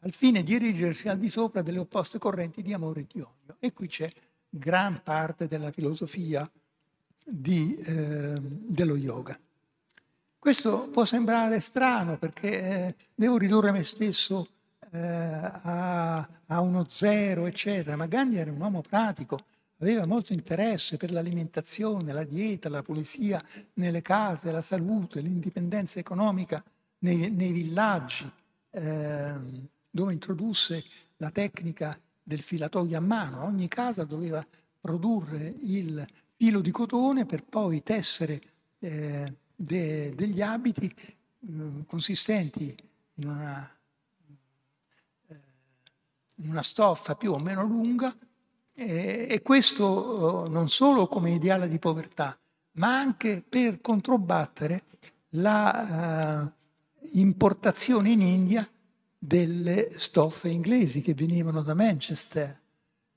al 0.00 0.12
fine 0.12 0.42
di 0.42 0.54
erigersi 0.54 1.08
al 1.08 1.18
di 1.18 1.28
sopra 1.28 1.62
delle 1.62 1.78
opposte 1.78 2.18
correnti 2.18 2.62
di 2.62 2.72
amore 2.72 3.02
e 3.02 3.06
di 3.12 3.20
odio. 3.20 3.56
E 3.60 3.72
qui 3.72 3.86
c'è 3.86 4.12
gran 4.48 5.02
parte 5.04 5.46
della 5.46 5.70
filosofia 5.70 6.50
di, 7.24 7.76
eh, 7.76 8.40
dello 8.40 8.96
yoga. 8.96 9.38
Questo 10.36 10.88
può 10.88 11.04
sembrare 11.04 11.60
strano 11.60 12.18
perché 12.18 12.48
eh, 12.50 12.94
devo 13.14 13.38
ridurre 13.38 13.70
me 13.70 13.84
stesso 13.84 14.48
eh, 14.92 14.98
a, 14.98 16.28
a 16.46 16.60
uno 16.60 16.86
zero, 16.88 17.46
eccetera, 17.46 17.96
ma 17.96 18.06
Gandhi 18.06 18.36
era 18.36 18.50
un 18.50 18.60
uomo 18.60 18.82
pratico, 18.82 19.44
aveva 19.78 20.06
molto 20.06 20.32
interesse 20.32 20.96
per 20.96 21.10
l'alimentazione, 21.10 22.12
la 22.12 22.24
dieta, 22.24 22.68
la 22.68 22.82
pulizia 22.82 23.42
nelle 23.74 24.02
case, 24.02 24.52
la 24.52 24.62
salute, 24.62 25.20
l'indipendenza 25.20 25.98
economica 25.98 26.62
nei, 27.00 27.30
nei 27.30 27.52
villaggi, 27.52 28.30
eh, 28.70 29.34
dove 29.90 30.12
introdusse 30.12 30.84
la 31.16 31.30
tecnica 31.30 31.98
del 32.22 32.40
filatoio 32.40 32.96
a 32.96 33.00
mano. 33.00 33.44
Ogni 33.44 33.68
casa 33.68 34.04
doveva 34.04 34.44
produrre 34.80 35.54
il 35.62 36.06
filo 36.36 36.60
di 36.60 36.70
cotone 36.70 37.24
per 37.24 37.44
poi 37.44 37.82
tessere 37.82 38.40
eh, 38.78 39.34
de, 39.54 40.14
degli 40.14 40.42
abiti 40.42 40.86
eh, 40.86 41.84
consistenti 41.86 42.74
in 43.14 43.28
una, 43.28 43.68
una 46.48 46.62
stoffa 46.62 47.14
più 47.14 47.32
o 47.32 47.38
meno 47.38 47.62
lunga 47.64 48.14
e, 48.74 49.40
questo 49.42 49.84
oh, 49.84 50.48
non 50.48 50.68
solo 50.68 51.06
come 51.06 51.30
ideale 51.30 51.68
di 51.68 51.78
povertà, 51.78 52.38
ma 52.72 52.98
anche 52.98 53.44
per 53.46 53.80
controbattere 53.80 54.84
la 55.30 56.50
uh, 56.50 57.08
importazione 57.18 58.10
in 58.10 58.22
India 58.22 58.68
delle 59.18 59.90
stoffe 59.92 60.48
inglesi 60.48 61.00
che 61.00 61.14
venivano 61.14 61.62
da 61.62 61.74
Manchester 61.74 62.60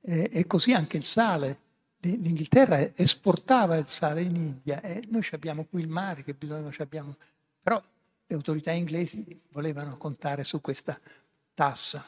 e, 0.01 0.30
e 0.32 0.45
così 0.45 0.73
anche 0.73 0.97
il 0.97 1.03
sale. 1.03 1.59
L'Inghilterra 2.05 2.91
esportava 2.93 3.78
il 3.78 3.88
sale 3.88 4.21
in 4.21 4.36
India 4.36 4.80
e 4.82 5.03
noi 5.09 5.28
abbiamo 5.32 5.65
qui 5.65 5.82
il 5.82 5.88
mare 5.88 6.23
che 6.23 6.36
bisogna, 6.36 6.69
abbiamo, 6.78 7.15
però 7.59 7.82
le 8.28 8.36
autorità 8.36 8.71
inglesi 8.71 9.41
volevano 9.51 9.97
contare 9.97 10.43
su 10.43 10.61
questa 10.61 10.99
tassa. 11.55 12.05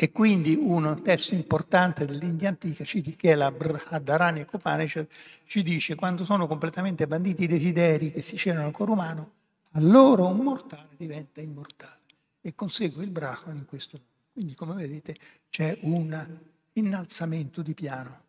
E 0.00 0.12
quindi 0.12 0.54
un 0.54 1.02
testo 1.02 1.34
importante 1.34 2.06
dell'India 2.06 2.50
antica, 2.50 2.84
che 2.84 3.16
è 3.18 3.34
la 3.34 3.50
Bhadarani 3.50 4.46
Upanishad, 4.48 5.08
ci 5.44 5.64
dice 5.64 5.96
quando 5.96 6.24
sono 6.24 6.46
completamente 6.46 7.08
banditi 7.08 7.42
i 7.42 7.46
desideri 7.48 8.12
che 8.12 8.22
si 8.22 8.36
c'erano 8.36 8.66
al 8.66 8.72
cuore 8.72 8.92
umano, 8.92 9.32
allora 9.72 10.22
un 10.22 10.36
mortale 10.36 10.90
diventa 10.96 11.40
immortale 11.40 12.02
e 12.40 12.54
consegue 12.54 13.02
il 13.02 13.10
Brahman 13.10 13.56
in 13.56 13.66
questo 13.66 13.96
modo. 13.96 14.08
Quindi 14.34 14.54
come 14.54 14.74
vedete 14.74 15.16
c'è 15.50 15.76
un 15.80 16.38
innalzamento 16.74 17.60
di 17.60 17.74
piano. 17.74 18.22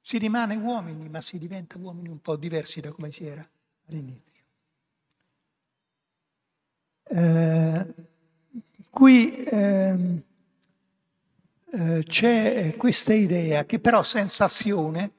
Si 0.00 0.18
rimane 0.18 0.56
uomini, 0.56 1.08
ma 1.08 1.20
si 1.20 1.38
diventa 1.38 1.78
uomini 1.78 2.08
un 2.08 2.20
po' 2.20 2.34
diversi 2.34 2.80
da 2.80 2.90
come 2.90 3.12
si 3.12 3.24
era 3.26 3.48
all'inizio. 3.86 4.42
Eh, 7.04 7.94
qui... 8.90 9.40
Eh, 9.44 10.22
eh, 11.72 12.02
c'è 12.04 12.74
questa 12.76 13.12
idea 13.12 13.64
che 13.64 13.78
però 13.78 14.02
senza 14.02 14.44
azione, 14.44 15.12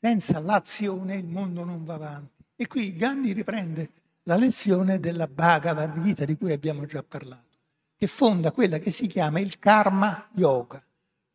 senza 0.00 0.40
l'azione 0.40 1.16
il 1.16 1.26
mondo 1.26 1.64
non 1.64 1.84
va 1.84 1.94
avanti. 1.94 2.42
E 2.56 2.66
qui 2.66 2.96
Gandhi 2.96 3.32
riprende 3.32 3.90
la 4.24 4.36
lezione 4.36 5.00
della 5.00 5.26
Bhagavad 5.26 6.00
Gita 6.02 6.24
di 6.24 6.36
cui 6.36 6.52
abbiamo 6.52 6.86
già 6.86 7.02
parlato, 7.02 7.58
che 7.96 8.06
fonda 8.06 8.52
quella 8.52 8.78
che 8.78 8.90
si 8.90 9.06
chiama 9.06 9.40
il 9.40 9.58
karma 9.58 10.28
yoga. 10.34 10.82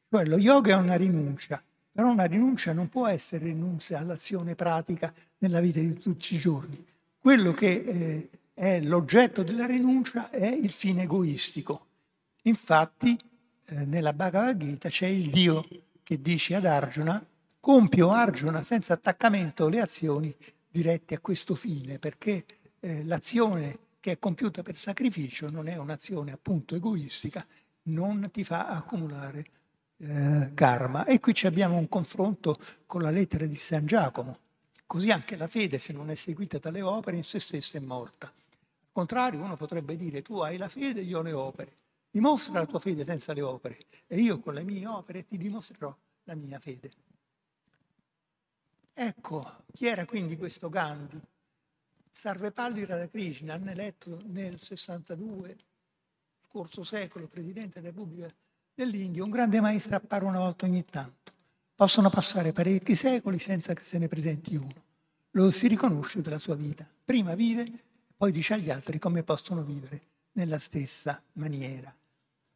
Cioè 0.09 0.25
lo 0.25 0.37
yoga 0.37 0.75
è 0.75 0.77
una 0.77 0.95
rinuncia, 0.95 1.61
però 1.91 2.09
una 2.09 2.25
rinuncia 2.25 2.73
non 2.73 2.89
può 2.89 3.07
essere 3.07 3.45
rinuncia 3.45 3.99
all'azione 3.99 4.55
pratica 4.55 5.13
nella 5.39 5.59
vita 5.59 5.79
di 5.79 5.97
tutti 5.99 6.35
i 6.35 6.37
giorni. 6.37 6.85
Quello 7.19 7.51
che 7.51 7.71
eh, 7.71 8.29
è 8.53 8.79
l'oggetto 8.81 9.43
della 9.43 9.65
rinuncia 9.65 10.29
è 10.29 10.47
il 10.47 10.71
fine 10.71 11.03
egoistico. 11.03 11.85
Infatti 12.43 13.17
eh, 13.67 13.85
nella 13.85 14.13
Bhagavad 14.13 14.57
Gita 14.57 14.89
c'è 14.89 15.07
il 15.07 15.29
Dio 15.29 15.65
che 16.03 16.21
dice 16.21 16.55
ad 16.55 16.65
Arjuna, 16.65 17.25
compio 17.59 18.11
Arjuna 18.11 18.61
senza 18.61 18.93
attaccamento 18.93 19.67
le 19.67 19.81
azioni 19.81 20.33
dirette 20.69 21.15
a 21.15 21.19
questo 21.19 21.53
fine, 21.53 21.99
perché 21.99 22.45
eh, 22.79 23.03
l'azione 23.03 23.79
che 23.99 24.13
è 24.13 24.19
compiuta 24.19 24.61
per 24.61 24.77
sacrificio 24.77 25.49
non 25.49 25.67
è 25.67 25.75
un'azione 25.75 26.31
appunto 26.31 26.75
egoistica, 26.75 27.45
non 27.83 28.29
ti 28.31 28.43
fa 28.43 28.67
accumulare 28.67 29.45
eh, 29.97 30.51
karma. 30.53 31.05
E 31.05 31.19
qui 31.19 31.33
abbiamo 31.43 31.77
un 31.77 31.89
confronto 31.89 32.57
con 32.85 33.01
la 33.01 33.09
lettera 33.09 33.45
di 33.45 33.55
San 33.55 33.85
Giacomo. 33.85 34.37
Così 34.85 35.11
anche 35.11 35.35
la 35.35 35.47
fede, 35.47 35.79
se 35.79 35.91
non 35.91 36.09
è 36.09 36.15
seguita 36.15 36.59
dalle 36.59 36.81
opere, 36.81 37.17
in 37.17 37.23
se 37.23 37.39
stessa 37.39 37.77
è 37.77 37.81
morta. 37.81 38.27
Al 38.27 38.89
contrario, 38.93 39.41
uno 39.41 39.57
potrebbe 39.57 39.97
dire 39.97 40.21
tu 40.21 40.37
hai 40.39 40.55
la 40.55 40.69
fede, 40.69 41.01
io 41.01 41.21
le 41.21 41.33
opere. 41.33 41.71
Dimostra 42.09 42.59
la 42.59 42.65
tua 42.65 42.79
fede 42.79 43.03
senza 43.03 43.33
le 43.33 43.41
opere 43.41 43.85
e 44.07 44.19
io 44.19 44.39
con 44.39 44.53
le 44.53 44.63
mie 44.63 44.87
opere 44.87 45.25
ti 45.25 45.37
dimostrerò 45.37 45.95
la 46.23 46.35
mia 46.35 46.59
fede. 46.59 46.91
Ecco, 48.93 49.63
chi 49.73 49.85
era 49.85 50.05
quindi 50.05 50.37
questo 50.37 50.69
Gandhi? 50.69 51.21
Sarvepalli 52.11 52.83
Radhakrishnan, 52.83 53.61
hanno 53.61 53.69
eletto 53.69 54.23
nel 54.25 54.57
62, 54.59 55.57
scorso 56.47 56.83
secolo, 56.83 57.27
presidente 57.27 57.79
della 57.79 57.93
Repubblica 57.93 58.33
dell'India, 58.73 59.23
un 59.23 59.29
grande 59.29 59.61
maestro 59.61 59.97
appare 59.97 60.25
una 60.25 60.39
volta 60.39 60.65
ogni 60.65 60.83
tanto. 60.83 61.31
Possono 61.75 62.09
passare 62.09 62.53
parecchi 62.53 62.95
secoli 62.95 63.37
senza 63.37 63.73
che 63.73 63.83
se 63.83 63.99
ne 63.99 64.07
presenti 64.07 64.55
uno. 64.55 64.85
Lo 65.31 65.51
si 65.51 65.67
riconosce 65.67 66.21
della 66.21 66.39
sua 66.39 66.55
vita. 66.55 66.89
Prima 67.05 67.35
vive, 67.35 67.71
poi 68.17 68.31
dice 68.31 68.55
agli 68.55 68.71
altri 68.71 68.97
come 68.97 69.21
possono 69.21 69.63
vivere 69.63 70.01
nella 70.31 70.57
stessa 70.57 71.21
maniera. 71.33 71.95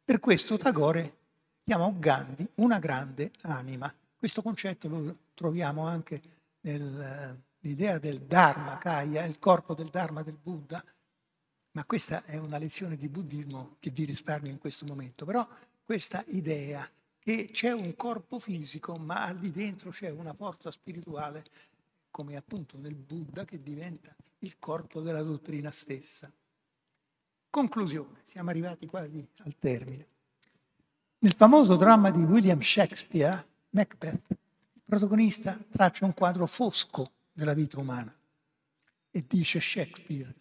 Per 0.04 0.20
questo 0.20 0.58
Tagore 0.58 1.18
chiamò 1.64 1.94
Gandhi 1.98 2.48
una 2.56 2.80
grande 2.80 3.32
anima. 3.42 3.94
Questo 4.18 4.42
concetto 4.42 4.88
lo 4.88 5.18
troviamo 5.34 5.88
anche 5.88 6.22
nell'idea 6.62 7.98
del 7.98 8.22
Dharma, 8.22 8.78
Kaya, 8.78 9.24
il 9.26 9.40
corpo 9.40 9.74
del 9.74 9.90
Dharma 9.90 10.22
del 10.22 10.38
Buddha, 10.42 10.84
ma 11.74 11.86
questa 11.86 12.26
è 12.26 12.38
una 12.38 12.58
lezione 12.58 12.98
di 12.98 13.08
buddismo 13.08 13.78
che 13.80 13.92
vi 13.92 14.04
risparmio 14.04 14.52
in 14.52 14.58
questo 14.58 14.86
momento. 14.86 15.24
Però 15.24 15.48
questa 15.84 16.24
idea 16.28 16.90
che 17.18 17.50
c'è 17.52 17.72
un 17.72 17.96
corpo 17.96 18.40
fisico, 18.40 18.98
ma 18.98 19.24
al 19.24 19.38
di 19.38 19.52
dentro 19.52 19.92
c'è 19.92 20.10
una 20.10 20.34
forza 20.34 20.72
spirituale, 20.72 21.46
come 22.10 22.36
appunto 22.36 22.78
nel 22.78 22.96
Buddha, 22.96 23.46
che 23.46 23.62
diventa 23.62 24.14
il 24.40 24.58
corpo 24.60 25.00
della 25.00 25.22
dottrina 25.22 25.72
stessa. 25.72 26.32
Conclusione, 27.52 28.22
siamo 28.24 28.50
arrivati 28.50 28.86
quasi 28.86 29.28
al 29.40 29.58
termine. 29.60 30.08
Nel 31.18 31.34
famoso 31.34 31.76
dramma 31.76 32.10
di 32.10 32.24
William 32.24 32.62
Shakespeare, 32.62 33.46
Macbeth, 33.72 34.22
il 34.30 34.82
protagonista 34.86 35.60
traccia 35.70 36.06
un 36.06 36.14
quadro 36.14 36.48
fosco 36.48 37.12
della 37.30 37.54
vita 37.54 37.78
umana 37.78 38.16
e 39.12 39.26
dice 39.28 39.60
Shakespeare, 39.60 40.34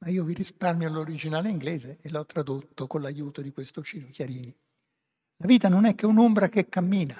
ma 0.00 0.10
io 0.10 0.24
vi 0.24 0.34
risparmio 0.34 0.90
l'originale 0.90 1.48
inglese 1.48 2.00
e 2.02 2.10
l'ho 2.10 2.26
tradotto 2.26 2.86
con 2.86 3.00
l'aiuto 3.00 3.40
di 3.40 3.50
questo 3.50 3.82
Cino 3.82 4.08
Chiarini. 4.10 4.54
La 5.38 5.46
vita 5.46 5.70
non 5.70 5.86
è 5.86 5.94
che 5.94 6.04
un'ombra 6.04 6.50
che 6.50 6.68
cammina, 6.68 7.16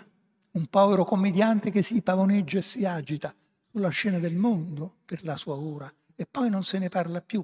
un 0.51 0.67
povero 0.67 1.07
commediante 1.07 1.71
che 1.71 1.81
si 1.81 2.03
pavoneggia 2.03 2.59
e 2.59 2.63
si 2.63 2.85
agita 2.85 3.35
sulla 3.71 3.89
scena 3.89 4.19
del 4.19 4.37
mondo 4.37 4.97
per 5.07 5.25
la 5.25 5.37
sua 5.37 5.55
ora 5.55 5.91
e 6.15 6.27
poi 6.27 6.51
non 6.51 6.65
se 6.65 6.79
ne 6.79 6.91
parla 6.91 7.23
più 7.23 7.43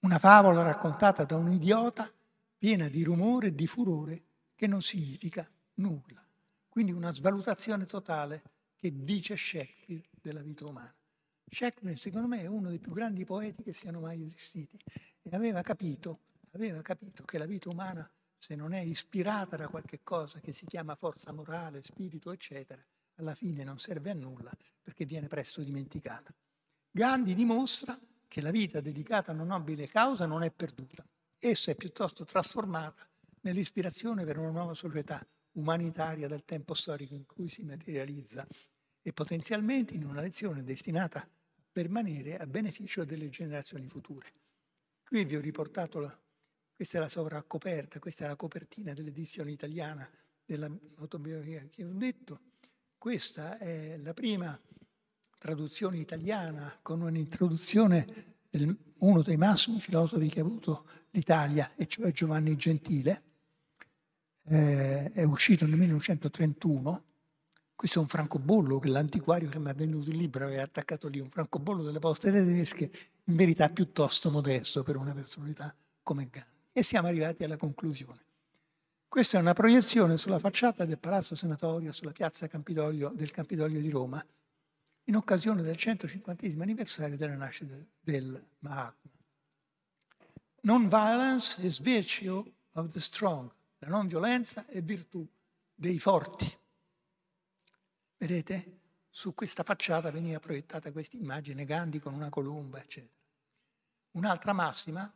una 0.00 0.18
favola 0.18 0.62
raccontata 0.62 1.24
da 1.24 1.36
un 1.36 1.50
idiota 1.50 2.10
piena 2.56 2.88
di 2.88 3.02
rumore 3.02 3.48
e 3.48 3.54
di 3.54 3.66
furore 3.66 4.22
che 4.54 4.66
non 4.66 4.80
significa 4.82 5.48
nulla. 5.74 6.24
Quindi 6.68 6.92
una 6.92 7.12
svalutazione 7.12 7.84
totale 7.84 8.42
che 8.76 8.92
dice 9.04 9.36
Shakespeare 9.36 10.08
della 10.20 10.40
vita 10.40 10.66
umana. 10.66 10.94
Shakespeare, 11.50 11.96
secondo 11.96 12.28
me, 12.28 12.40
è 12.42 12.46
uno 12.46 12.68
dei 12.68 12.78
più 12.78 12.92
grandi 12.92 13.24
poeti 13.24 13.62
che 13.62 13.72
siano 13.72 14.00
mai 14.00 14.24
esistiti 14.24 14.78
e 15.22 15.30
aveva 15.34 15.62
capito, 15.62 16.20
aveva 16.52 16.80
capito 16.80 17.24
che 17.24 17.38
la 17.38 17.46
vita 17.46 17.68
umana 17.68 18.08
se 18.38 18.54
non 18.54 18.72
è 18.72 18.80
ispirata 18.80 19.56
da 19.56 19.68
qualche 19.68 20.00
cosa 20.02 20.40
che 20.40 20.52
si 20.52 20.64
chiama 20.64 20.94
forza 20.94 21.32
morale, 21.32 21.82
spirito, 21.82 22.32
eccetera, 22.32 22.82
alla 23.16 23.34
fine 23.34 23.64
non 23.64 23.78
serve 23.78 24.10
a 24.10 24.14
nulla 24.14 24.50
perché 24.80 25.04
viene 25.04 25.26
presto 25.26 25.60
dimenticata. 25.62 26.32
Gandhi 26.90 27.34
dimostra 27.34 27.98
che 28.30 28.40
la 28.40 28.52
vita 28.52 28.80
dedicata 28.80 29.32
a 29.32 29.34
una 29.34 29.42
nobile 29.42 29.88
causa 29.88 30.24
non 30.24 30.44
è 30.44 30.52
perduta, 30.52 31.04
essa 31.36 31.72
è 31.72 31.74
piuttosto 31.74 32.24
trasformata 32.24 33.04
nell'ispirazione 33.40 34.24
per 34.24 34.38
una 34.38 34.50
nuova 34.50 34.72
società 34.72 35.26
umanitaria 35.54 36.28
del 36.28 36.44
tempo 36.44 36.74
storico 36.74 37.14
in 37.14 37.26
cui 37.26 37.48
si 37.48 37.64
materializza 37.64 38.46
e 39.02 39.12
potenzialmente 39.12 39.94
in 39.94 40.04
una 40.04 40.20
lezione 40.20 40.62
destinata 40.62 41.18
a 41.18 41.28
permanere 41.72 42.36
a 42.36 42.46
beneficio 42.46 43.04
delle 43.04 43.28
generazioni 43.30 43.88
future. 43.88 44.32
Qui 45.04 45.24
vi 45.24 45.34
ho 45.34 45.40
riportato, 45.40 45.98
la, 45.98 46.16
questa 46.72 46.98
è 46.98 47.00
la 47.00 47.08
sovraccoperta, 47.08 47.98
questa 47.98 48.26
è 48.26 48.28
la 48.28 48.36
copertina 48.36 48.92
dell'edizione 48.92 49.50
italiana 49.50 50.08
dell'autobiografia 50.44 51.66
che 51.68 51.84
ho 51.84 51.92
detto, 51.92 52.42
questa 52.96 53.58
è 53.58 53.96
la 53.96 54.14
prima 54.14 54.56
traduzione 55.40 55.96
italiana 55.96 56.76
con 56.82 57.00
un'introduzione 57.00 58.06
di 58.50 58.76
uno 58.98 59.22
dei 59.22 59.38
massimi 59.38 59.80
filosofi 59.80 60.28
che 60.28 60.40
ha 60.40 60.42
avuto 60.42 60.84
l'Italia, 61.12 61.72
e 61.76 61.86
cioè 61.86 62.12
Giovanni 62.12 62.54
Gentile, 62.56 63.22
eh, 64.48 65.10
è 65.12 65.22
uscito 65.22 65.64
nel 65.64 65.78
1931. 65.78 67.04
Questo 67.74 67.98
è 67.98 68.02
un 68.02 68.08
francobollo 68.08 68.78
che 68.78 68.88
l'antiquario 68.88 69.48
che 69.48 69.58
mi 69.58 69.70
ha 69.70 69.72
venduto 69.72 70.10
il 70.10 70.18
libro 70.18 70.44
aveva 70.44 70.62
attaccato 70.62 71.08
lì, 71.08 71.20
un 71.20 71.30
francobollo 71.30 71.82
delle 71.82 72.00
poste 72.00 72.30
tedesche, 72.30 72.90
in 73.24 73.34
verità 73.34 73.70
piuttosto 73.70 74.30
modesto 74.30 74.82
per 74.82 74.96
una 74.96 75.14
personalità 75.14 75.74
come 76.02 76.28
Gandhi. 76.30 76.50
E 76.70 76.82
siamo 76.82 77.08
arrivati 77.08 77.44
alla 77.44 77.56
conclusione. 77.56 78.18
Questa 79.08 79.38
è 79.38 79.40
una 79.40 79.54
proiezione 79.54 80.18
sulla 80.18 80.38
facciata 80.38 80.84
del 80.84 80.98
Palazzo 80.98 81.34
Senatorio, 81.34 81.92
sulla 81.92 82.12
piazza 82.12 82.46
Campidoglio, 82.46 83.10
del 83.14 83.30
Campidoglio 83.30 83.80
di 83.80 83.88
Roma, 83.88 84.22
in 85.04 85.16
occasione 85.16 85.62
del 85.62 85.76
150 85.76 86.46
anniversario 86.60 87.16
della 87.16 87.34
nascita 87.34 87.76
del 88.00 88.46
Mahatma. 88.60 89.10
Non-violence 90.62 91.60
is 91.62 91.80
virtue 91.80 92.42
of 92.72 92.92
the 92.92 93.00
strong. 93.00 93.50
La 93.78 93.88
non 93.88 94.06
violenza 94.06 94.66
è 94.66 94.82
virtù 94.82 95.26
dei 95.74 95.98
forti. 95.98 96.58
Vedete? 98.18 98.78
Su 99.08 99.34
questa 99.34 99.64
facciata 99.64 100.10
veniva 100.10 100.38
proiettata 100.38 100.92
questa 100.92 101.16
immagine, 101.16 101.64
Gandhi 101.64 101.98
con 101.98 102.14
una 102.14 102.28
colomba, 102.28 102.78
eccetera. 102.78 103.12
Un'altra 104.12 104.52
massima, 104.52 105.12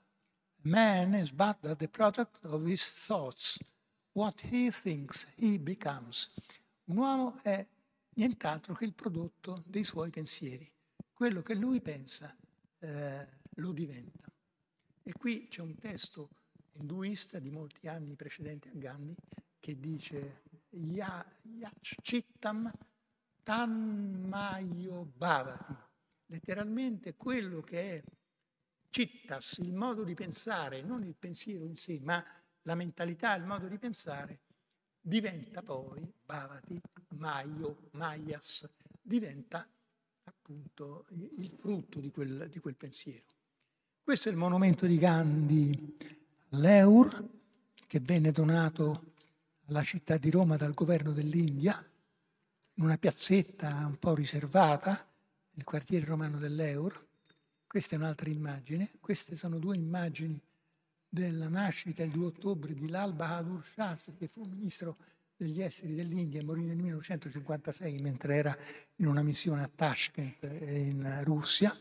man 0.62 1.14
is 1.14 1.30
but 1.30 1.76
the 1.76 1.88
product 1.88 2.44
of 2.44 2.64
his 2.66 2.82
thoughts. 2.82 3.58
What 4.12 4.42
he 4.50 4.70
thinks, 4.70 5.26
he 5.36 5.58
becomes. 5.58 6.30
Un 6.84 6.96
uomo 6.96 7.38
è 7.42 7.64
nient'altro 8.14 8.74
che 8.74 8.84
il 8.84 8.94
prodotto 8.94 9.62
dei 9.66 9.84
suoi 9.84 10.10
pensieri. 10.10 10.70
Quello 11.12 11.42
che 11.42 11.54
lui 11.54 11.80
pensa 11.80 12.36
eh, 12.78 13.28
lo 13.56 13.72
diventa. 13.72 14.30
E 15.02 15.12
qui 15.12 15.48
c'è 15.48 15.60
un 15.60 15.76
testo 15.76 16.30
induista 16.72 17.38
di 17.38 17.50
molti 17.50 17.88
anni 17.88 18.16
precedenti 18.16 18.68
a 18.68 18.72
Gandhi 18.74 19.14
che 19.60 19.78
dice 19.78 20.42
Yach 20.70 21.96
Chittam 22.02 22.70
Tanmayo 23.44 25.04
Bhavati, 25.04 25.76
letteralmente 26.26 27.14
quello 27.14 27.60
che 27.60 27.96
è 27.96 28.02
Chittas, 28.88 29.58
il 29.58 29.74
modo 29.74 30.02
di 30.02 30.14
pensare, 30.14 30.80
non 30.80 31.02
il 31.02 31.14
pensiero 31.14 31.66
in 31.66 31.76
sé, 31.76 32.00
ma 32.02 32.24
la 32.62 32.74
mentalità, 32.74 33.34
il 33.34 33.44
modo 33.44 33.68
di 33.68 33.78
pensare, 33.78 34.40
diventa 34.98 35.62
poi 35.62 36.10
Bhavati, 36.24 36.80
Mayo, 37.14 37.88
Mayas, 37.92 38.68
diventa 39.00 39.66
appunto 40.24 41.06
il 41.10 41.50
frutto 41.58 42.00
di 42.00 42.10
quel, 42.10 42.48
di 42.50 42.58
quel 42.58 42.76
pensiero. 42.76 43.24
Questo 44.02 44.28
è 44.28 44.32
il 44.32 44.38
monumento 44.38 44.86
di 44.86 44.98
Gandhi 44.98 45.96
all'Eur, 46.50 47.28
che 47.86 48.00
venne 48.00 48.32
donato 48.32 49.12
alla 49.66 49.82
città 49.82 50.16
di 50.18 50.30
Roma 50.30 50.56
dal 50.56 50.74
governo 50.74 51.12
dell'India, 51.12 51.82
in 52.74 52.84
una 52.84 52.98
piazzetta 52.98 53.86
un 53.86 53.98
po' 53.98 54.14
riservata, 54.14 55.08
nel 55.52 55.64
quartiere 55.64 56.04
romano 56.04 56.38
dell'Eur. 56.38 57.06
Questa 57.66 57.94
è 57.94 57.98
un'altra 57.98 58.28
immagine. 58.28 58.92
Queste 59.00 59.36
sono 59.36 59.58
due 59.58 59.76
immagini 59.76 60.40
della 61.08 61.48
nascita 61.48 62.02
il 62.02 62.10
2 62.10 62.26
ottobre 62.26 62.74
di 62.74 62.88
Lal 62.88 63.14
Bahadur 63.14 63.64
Shastri, 63.64 64.16
che 64.16 64.26
fu 64.26 64.44
ministro 64.44 64.96
degli 65.36 65.60
esteri 65.62 65.94
dell'India 65.94 66.42
morì 66.42 66.64
nel 66.64 66.76
1956 66.76 68.00
mentre 68.00 68.36
era 68.36 68.56
in 68.96 69.06
una 69.06 69.22
missione 69.22 69.62
a 69.62 69.70
Tashkent 69.74 70.44
in 70.44 71.22
Russia, 71.24 71.76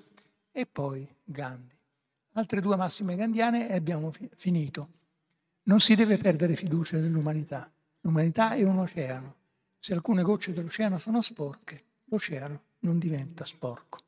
e 0.51 0.65
poi 0.67 1.07
Gandhi. 1.23 1.75
Altre 2.33 2.61
due 2.61 2.75
massime 2.75 3.15
gandiane 3.15 3.69
e 3.69 3.75
abbiamo 3.75 4.11
fi- 4.11 4.29
finito. 4.35 4.89
Non 5.63 5.79
si 5.79 5.95
deve 5.95 6.17
perdere 6.17 6.55
fiducia 6.55 6.99
nell'umanità. 6.99 7.71
L'umanità 8.01 8.53
è 8.53 8.63
un 8.63 8.77
oceano. 8.77 9.35
Se 9.79 9.93
alcune 9.93 10.21
gocce 10.21 10.51
dell'oceano 10.51 10.97
sono 10.97 11.21
sporche, 11.21 11.83
l'oceano 12.05 12.61
non 12.79 12.99
diventa 12.99 13.45
sporco. 13.45 13.99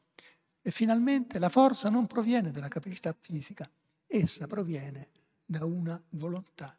E 0.62 0.72
finalmente 0.72 1.40
la 1.40 1.50
forza 1.50 1.90
non 1.90 2.08
proviene 2.08 2.52
dalla 2.52 2.68
capacità 2.68 3.16
fisica, 3.18 3.70
essa 4.08 4.48
proviene 4.48 5.10
da 5.46 5.66
una 5.66 6.02
volontà 6.10 6.78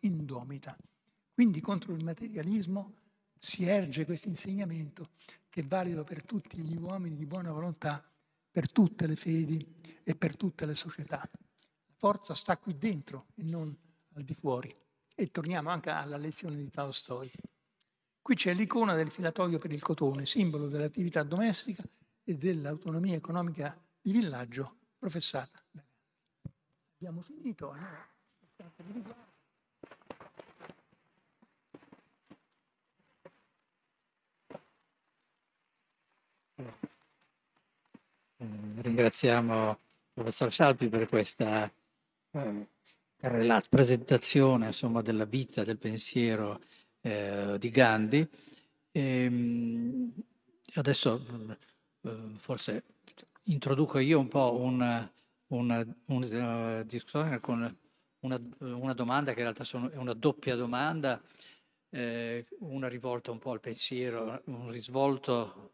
indomita. 0.00 0.76
Quindi 1.34 1.60
contro 1.60 1.92
il 1.92 2.04
materialismo 2.04 2.94
si 3.36 3.64
erge 3.64 4.04
questo 4.04 4.28
insegnamento 4.28 5.10
che 5.48 5.62
è 5.62 5.64
valido 5.64 6.04
per 6.04 6.22
tutti 6.22 6.58
gli 6.58 6.76
uomini 6.76 7.16
di 7.16 7.26
buona 7.26 7.50
volontà, 7.50 8.08
per 8.48 8.70
tutte 8.70 9.08
le 9.08 9.16
fedi 9.16 10.00
e 10.04 10.14
per 10.14 10.36
tutte 10.36 10.64
le 10.64 10.76
società. 10.76 11.18
La 11.18 11.94
forza 11.96 12.34
sta 12.34 12.56
qui 12.56 12.78
dentro 12.78 13.26
e 13.34 13.42
non 13.42 13.76
al 14.14 14.22
di 14.22 14.34
fuori. 14.34 14.72
E 15.12 15.30
torniamo 15.32 15.70
anche 15.70 15.90
alla 15.90 16.16
lezione 16.16 16.56
di 16.56 16.70
Tolstoi. 16.70 17.32
Qui 18.22 18.34
c'è 18.36 18.54
l'icona 18.54 18.94
del 18.94 19.10
filatoio 19.10 19.58
per 19.58 19.72
il 19.72 19.82
cotone, 19.82 20.26
simbolo 20.26 20.68
dell'attività 20.68 21.24
domestica 21.24 21.82
e 22.22 22.36
dell'autonomia 22.36 23.16
economica 23.16 23.76
di 24.00 24.12
villaggio 24.12 24.78
professata. 24.96 25.60
Abbiamo 26.96 27.22
finito. 27.22 27.72
Allora. 27.72 29.32
Ringraziamo 38.84 39.70
il 39.70 39.76
professor 40.12 40.52
Salpi 40.52 40.88
per 40.88 41.08
questa 41.08 41.70
eh, 42.32 42.66
presentazione 43.68 44.66
insomma, 44.66 45.00
della 45.02 45.24
vita, 45.24 45.64
del 45.64 45.78
pensiero 45.78 46.60
eh, 47.00 47.56
di 47.58 47.70
Gandhi. 47.70 48.28
E, 48.92 49.00
ehm, 49.00 50.12
adesso 50.74 51.58
eh, 52.02 52.32
forse 52.36 52.82
introduco 53.44 53.98
io 53.98 54.18
un 54.18 54.28
po' 54.28 54.58
una, 54.60 55.10
una, 55.48 55.84
una 56.06 56.82
discussione 56.82 57.40
con 57.40 57.76
una, 58.20 58.40
una, 58.58 58.94
domanda 58.94 59.32
che 59.32 59.38
in 59.38 59.44
realtà 59.44 59.64
sono, 59.64 59.90
è 59.90 59.96
una 59.96 60.14
doppia 60.14 60.56
domanda, 60.56 61.20
eh, 61.90 62.46
una 62.60 62.88
rivolta 62.88 63.30
un 63.30 63.38
po' 63.38 63.50
al 63.50 63.60
pensiero, 63.60 64.40
un 64.46 64.70
risvolto 64.70 65.73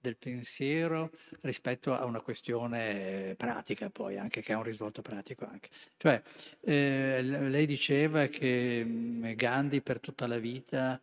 del 0.00 0.16
pensiero 0.16 1.10
rispetto 1.42 1.94
a 1.94 2.04
una 2.04 2.20
questione 2.20 3.34
pratica 3.36 3.90
poi 3.90 4.18
anche, 4.18 4.40
che 4.40 4.52
ha 4.52 4.56
un 4.56 4.62
risvolto 4.62 5.02
pratico 5.02 5.46
anche. 5.46 5.68
Cioè, 5.96 6.22
eh, 6.60 7.22
lei 7.22 7.66
diceva 7.66 8.26
che 8.26 8.82
mm, 8.84 9.32
Gandhi 9.32 9.80
per 9.82 10.00
tutta 10.00 10.26
la 10.26 10.38
vita, 10.38 11.00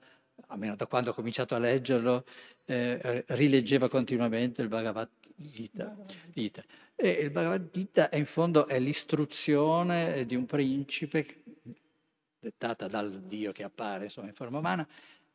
almeno 0.48 0.76
da 0.76 0.88
quando 0.88 1.12
ho 1.12 1.14
cominciato 1.14 1.56
a 1.56 1.60
leggerlo, 1.60 2.26
eh, 2.66 3.24
rileggeva 3.28 3.88
continuamente 3.88 4.62
il 4.62 4.68
Bhagavad 4.68 5.10
Gita. 5.36 5.96
Gita. 6.34 6.64
E 6.96 7.10
il 7.10 7.30
Bhagavad 7.30 7.70
Gita 7.72 8.10
è 8.10 8.18
in 8.18 8.26
fondo 8.26 8.66
è 8.66 8.80
l'istruzione 8.80 10.26
di 10.26 10.36
un 10.36 10.46
principe 10.46 11.44
dettata 12.40 12.88
dal 12.88 13.22
Dio 13.24 13.52
che 13.52 13.64
appare 13.64 14.06
insomma, 14.06 14.28
in 14.28 14.34
forma 14.34 14.58
umana, 14.58 14.88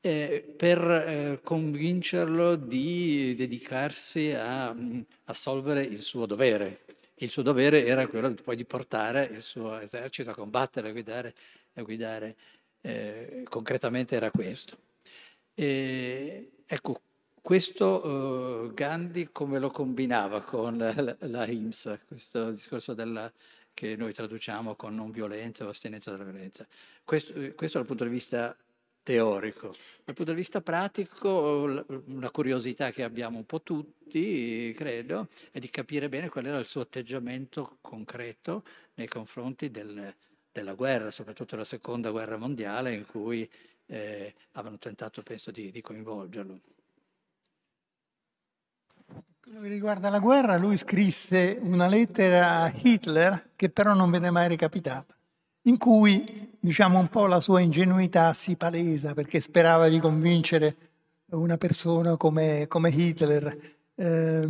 eh, 0.05 0.43
per 0.57 0.79
eh, 0.83 1.41
convincerlo 1.43 2.57
di 2.57 3.35
dedicarsi 3.37 4.33
a, 4.33 4.73
mm, 4.75 5.01
a 5.25 5.33
solvere 5.33 5.83
il 5.83 6.01
suo 6.01 6.27
dovere. 6.27 6.81
Il 7.17 7.31
suo 7.31 7.43
dovere 7.43 7.87
era 7.87 8.09
quello 8.09 8.35
poi 8.35 8.57
di 8.57 8.65
portare 8.65 9.25
il 9.27 9.43
suo 9.43 9.79
esercito 9.79 10.31
a 10.31 10.35
combattere, 10.35 10.89
a 10.89 10.93
guidare, 10.93 11.35
a 11.75 11.83
guidare. 11.83 12.37
Eh, 12.81 13.45
concretamente 13.49 14.17
era 14.17 14.31
questo. 14.33 14.77
E, 15.55 16.51
ecco, 16.67 17.01
questo 17.41 18.67
uh, 18.67 18.75
Gandhi 18.75 19.29
come 19.31 19.61
lo 19.61 19.71
combinava 19.71 20.43
con 20.43 20.79
la, 20.79 21.17
la 21.21 21.47
IMSS, 21.47 22.01
questo 22.09 22.51
discorso 22.51 22.93
della 22.93 23.33
che 23.75 23.97
noi 23.97 24.13
traduciamo 24.13 24.75
con 24.75 24.95
non 24.95 25.11
violenza 25.11 25.65
o 25.65 25.69
astenenza 25.69 26.11
dalla 26.11 26.25
violenza. 26.25 26.67
Questo, 27.05 27.33
questo 27.55 27.79
dal 27.79 27.87
punto 27.87 28.05
di 28.05 28.11
vista 28.11 28.55
teorico. 29.03 29.75
Dal 30.05 30.15
punto 30.15 30.33
di 30.33 30.37
vista 30.39 30.61
pratico, 30.61 31.85
una 32.07 32.31
curiosità 32.31 32.91
che 32.91 33.03
abbiamo 33.03 33.39
un 33.39 33.47
po' 33.47 33.63
tutti, 33.63 34.73
credo, 34.77 35.29
è 35.51 35.59
di 35.59 35.71
capire 35.71 36.09
bene 36.09 36.29
qual 36.29 36.47
era 36.47 36.59
il 36.59 36.67
suo 36.67 36.83
atteggiamento 36.83 37.79
concreto 37.81 38.65
nei 38.95 39.09
confronti 39.09 39.71
del, 39.71 40.15
della 40.51 40.75
guerra, 40.75 41.11
soprattutto 41.11 41.57
la 41.57 41.65
seconda 41.65 42.11
guerra 42.11 42.37
mondiale, 42.37 42.93
in 42.93 43.07
cui 43.07 43.49
eh, 43.87 44.35
avevano 44.53 44.79
tentato, 44.79 45.23
penso, 45.23 45.51
di, 45.51 45.71
di 45.71 45.81
coinvolgerlo. 45.81 46.61
Quello 49.41 49.61
che 49.61 49.69
riguarda 49.69 50.09
la 50.09 50.21
guerra, 50.21 50.57
lui 50.57 50.77
scrisse 50.77 51.59
una 51.61 51.89
lettera 51.89 52.63
a 52.63 52.73
Hitler 52.75 53.51
che 53.57 53.71
però 53.71 53.93
non 53.93 54.11
venne 54.11 54.31
mai 54.31 54.47
recapitata, 54.49 55.17
in 55.63 55.77
cui 55.77 56.57
diciamo 56.59 56.99
un 56.99 57.09
po' 57.09 57.27
la 57.27 57.41
sua 57.41 57.61
ingenuità 57.61 58.33
si 58.33 58.57
palesa 58.57 59.15
perché 59.15 59.41
sperava 59.41 59.89
di 59.89 59.99
convincere 59.99 60.77
una 61.31 61.57
persona 61.57 62.17
come, 62.17 62.67
come 62.69 62.91
Hitler, 62.91 63.75
eh, 63.95 64.49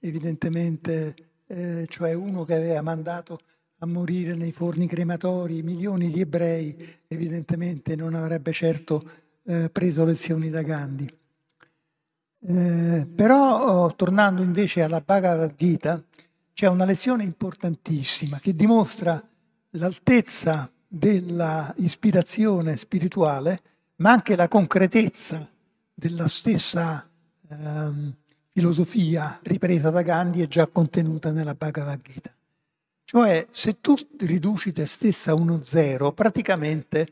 evidentemente, 0.00 1.14
eh, 1.46 1.86
cioè 1.88 2.14
uno 2.14 2.44
che 2.44 2.54
aveva 2.54 2.80
mandato 2.82 3.40
a 3.78 3.86
morire 3.86 4.34
nei 4.34 4.52
forni 4.52 4.86
crematori 4.86 5.62
milioni 5.62 6.10
di 6.10 6.20
ebrei, 6.20 7.00
evidentemente 7.06 7.94
non 7.94 8.14
avrebbe 8.14 8.52
certo 8.52 9.04
eh, 9.44 9.68
preso 9.68 10.04
lezioni 10.04 10.48
da 10.48 10.62
Gandhi. 10.62 11.18
Eh, 12.48 13.06
però, 13.14 13.94
tornando 13.94 14.42
invece 14.42 14.82
alla 14.82 15.02
Bhagavad 15.04 15.54
Gita, 15.54 16.02
c'è 16.54 16.68
una 16.68 16.86
lezione 16.86 17.24
importantissima 17.24 18.38
che 18.38 18.54
dimostra 18.54 19.22
l'altezza 19.76 20.70
della 20.86 21.72
ispirazione 21.78 22.76
spirituale, 22.76 23.60
ma 23.96 24.12
anche 24.12 24.36
la 24.36 24.48
concretezza 24.48 25.48
della 25.94 26.28
stessa 26.28 27.08
ehm, 27.48 28.14
filosofia 28.52 29.38
ripresa 29.42 29.90
da 29.90 30.02
Gandhi 30.02 30.42
e 30.42 30.48
già 30.48 30.66
contenuta 30.66 31.32
nella 31.32 31.54
Bhagavad 31.54 32.00
Gita. 32.02 32.34
Cioè, 33.04 33.46
se 33.50 33.80
tu 33.80 33.94
riduci 34.18 34.72
te 34.72 34.86
stessa 34.86 35.30
a 35.30 35.34
uno 35.34 35.60
zero, 35.62 36.12
praticamente 36.12 37.06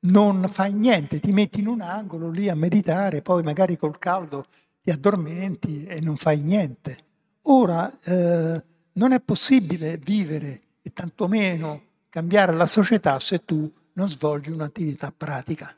non 0.00 0.46
fai 0.48 0.72
niente, 0.74 1.18
ti 1.18 1.32
metti 1.32 1.60
in 1.60 1.66
un 1.66 1.80
angolo 1.80 2.30
lì 2.30 2.48
a 2.48 2.54
meditare, 2.54 3.20
poi 3.20 3.42
magari 3.42 3.76
col 3.76 3.98
caldo 3.98 4.46
ti 4.80 4.90
addormenti 4.90 5.84
e 5.84 6.00
non 6.00 6.16
fai 6.16 6.42
niente. 6.42 7.04
Ora 7.42 7.98
eh, 8.00 8.64
non 8.92 9.12
è 9.12 9.20
possibile 9.20 9.96
vivere 9.96 10.60
e 10.82 10.92
tantomeno 10.92 11.82
cambiare 12.08 12.52
la 12.52 12.66
società 12.66 13.18
se 13.20 13.44
tu 13.44 13.70
non 13.92 14.08
svolgi 14.08 14.50
un'attività 14.50 15.12
pratica. 15.14 15.74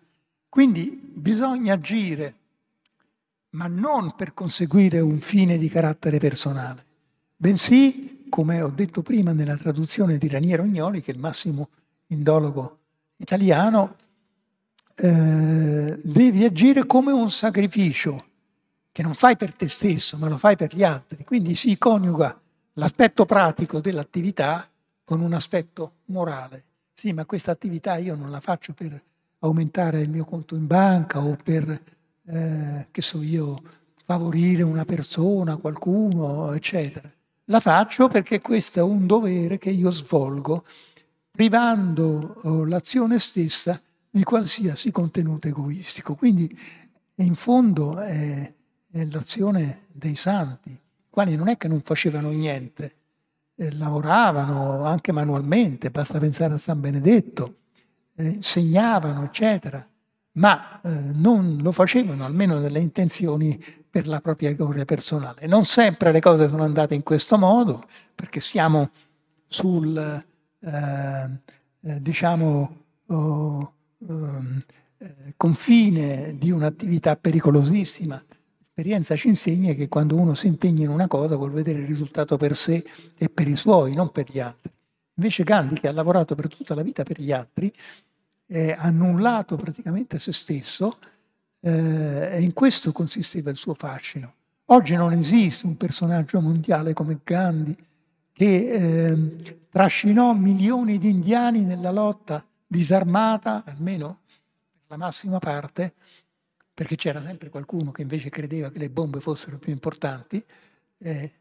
Quindi 0.49 1.01
bisogna 1.03 1.75
agire, 1.75 2.35
ma 3.51 3.67
non 3.67 4.15
per 4.17 4.35
conseguire 4.35 5.01
un 5.01 5.19
fine 5.19 5.59
di 5.59 5.69
carattere 5.69 6.19
personale, 6.19 6.85
bensì, 7.37 8.27
come 8.29 8.61
ho 8.61 8.69
detto 8.69 9.03
prima 9.03 9.33
nella 9.33 9.57
traduzione 9.57 10.19
di 10.19 10.29
Raniero 10.29 10.63
Ognoli, 10.63 11.01
che 11.01 11.11
è 11.11 11.15
il 11.15 11.21
massimo 11.21 11.69
indologo 12.09 12.79
italiano, 13.17 13.97
eh, 14.95 15.99
devi 16.03 16.45
agire 16.45 16.87
come 16.87 17.13
un 17.13 17.31
sacrificio 17.31 18.27
che 18.93 19.03
non 19.03 19.15
fai 19.15 19.37
per 19.37 19.55
te 19.55 19.69
stesso, 19.69 20.19
ma 20.19 20.29
lo 20.29 20.37
fai 20.37 20.57
per 20.57 20.75
gli 20.75 20.83
altri. 20.83 21.25
Quindi 21.25 21.55
si 21.55 21.77
coniuga 21.79 22.39
l'aspetto 22.75 23.25
pratico 23.25 23.81
dell'attività 23.81 24.70
con 25.11 25.23
un 25.23 25.33
aspetto 25.33 25.95
morale. 26.07 26.63
Sì, 26.93 27.13
ma 27.13 27.25
questa 27.25 27.51
attività 27.51 27.97
io 27.97 28.15
non 28.15 28.31
la 28.31 28.39
faccio 28.39 28.75
per 28.75 29.03
aumentare 29.41 30.03
il 30.03 30.09
mio 30.09 30.25
conto 30.25 30.55
in 30.55 30.69
banca 30.69 31.19
o 31.19 31.37
per, 31.43 31.69
eh, 32.27 32.87
che 32.93 33.03
so 33.03 33.21
io, 33.21 33.61
favorire 34.05 34.63
una 34.63 34.85
persona, 34.85 35.57
qualcuno, 35.57 36.53
eccetera. 36.53 37.11
La 37.47 37.59
faccio 37.59 38.07
perché 38.07 38.41
questo 38.41 38.79
è 38.79 38.83
un 38.85 39.09
dovere 39.09 39.59
che 39.59 39.71
io 39.71 39.91
svolgo, 39.91 40.65
privando 41.29 42.39
oh, 42.43 42.65
l'azione 42.65 43.19
stessa 43.19 43.83
di 44.09 44.23
qualsiasi 44.23 44.93
contenuto 44.93 45.49
egoistico. 45.49 46.15
Quindi 46.15 46.57
in 47.17 47.35
fondo 47.35 47.99
è, 47.99 48.53
è 48.93 49.05
l'azione 49.07 49.87
dei 49.91 50.15
santi, 50.15 50.71
i 50.71 51.11
quali 51.11 51.35
non 51.35 51.49
è 51.49 51.57
che 51.57 51.67
non 51.67 51.81
facevano 51.81 52.31
niente, 52.31 52.95
eh, 53.61 53.77
lavoravano 53.77 54.85
anche 54.85 55.13
manualmente, 55.13 55.91
basta 55.91 56.19
pensare 56.19 56.55
a 56.55 56.57
San 56.57 56.81
Benedetto, 56.81 57.57
eh, 58.17 58.29
insegnavano, 58.29 59.25
eccetera, 59.25 59.87
ma 60.33 60.81
eh, 60.81 60.89
non 60.89 61.59
lo 61.61 61.73
facevano 61.73 62.25
almeno 62.25 62.59
nelle 62.59 62.81
intenzioni 62.81 63.63
per 63.91 64.07
la 64.07 64.21
propria 64.21 64.53
gloria 64.55 64.85
personale. 64.85 65.47
Non 65.47 65.65
sempre 65.65 66.13
le 66.13 66.21
cose 66.21 66.49
sono 66.49 66.63
andate 66.63 66.95
in 66.95 67.03
questo 67.03 67.37
modo, 67.37 67.85
perché 68.15 68.41
siamo 68.41 68.91
sul, 69.47 69.97
eh, 70.61 71.41
eh, 71.83 72.01
diciamo, 72.01 72.77
oh, 73.07 73.75
Ehm, 74.09 74.63
eh, 74.99 75.35
confine 75.37 76.35
di 76.37 76.51
un'attività 76.51 77.17
pericolosissima. 77.17 78.23
L'esperienza 78.81 79.15
ci 79.15 79.29
insegna 79.29 79.75
che 79.75 79.89
quando 79.89 80.17
uno 80.17 80.33
si 80.33 80.47
impegna 80.47 80.85
in 80.85 80.89
una 80.89 81.07
cosa 81.07 81.37
vuol 81.37 81.51
vedere 81.51 81.81
il 81.81 81.87
risultato 81.87 82.39
per 82.39 82.57
sé 82.57 82.83
e 83.15 83.29
per 83.29 83.47
i 83.47 83.55
suoi, 83.55 83.93
non 83.93 84.11
per 84.11 84.31
gli 84.31 84.41
altri. 84.41 84.73
Invece 85.17 85.45
Gandhi, 85.45 85.75
che 85.75 85.87
ha 85.87 85.93
lavorato 85.93 86.35
per 86.35 86.49
tutta 86.49 86.75
la 86.75 86.81
vita 86.81 87.03
per 87.03 87.21
gli 87.21 87.31
altri, 87.31 87.71
ha 88.51 88.77
annullato 88.79 89.57
praticamente 89.57 90.19
se 90.19 90.33
stesso 90.33 90.97
eh, 91.61 92.31
e 92.33 92.41
in 92.41 92.55
questo 92.55 92.91
consisteva 92.91 93.51
il 93.51 93.59
suo 93.59 93.75
fascino. 93.75 94.33
Oggi 94.67 94.97
non 94.97 95.13
esiste 95.13 95.67
un 95.67 95.77
personaggio 95.77 96.41
mondiale 96.41 96.95
come 96.95 97.19
Gandhi 97.23 97.77
che 98.33 98.71
eh, 98.71 99.59
trascinò 99.69 100.33
milioni 100.33 100.97
di 100.97 101.11
indiani 101.11 101.65
nella 101.65 101.91
lotta 101.91 102.43
disarmata, 102.67 103.63
almeno 103.67 104.21
per 104.73 104.81
la 104.87 104.97
massima 104.97 105.39
parte, 105.39 105.93
perché 106.81 106.97
c'era 106.97 107.21
sempre 107.21 107.51
qualcuno 107.51 107.91
che 107.91 108.01
invece 108.01 108.31
credeva 108.31 108.71
che 108.71 108.79
le 108.79 108.89
bombe 108.89 109.21
fossero 109.21 109.59
più 109.59 109.71
importanti, 109.71 110.43
eh, 110.97 111.33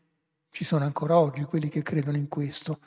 ci 0.51 0.65
sono 0.65 0.83
ancora 0.83 1.17
oggi 1.17 1.43
quelli 1.43 1.69
che 1.69 1.81
credono 1.81 2.17
in 2.17 2.27
questo. 2.27 2.77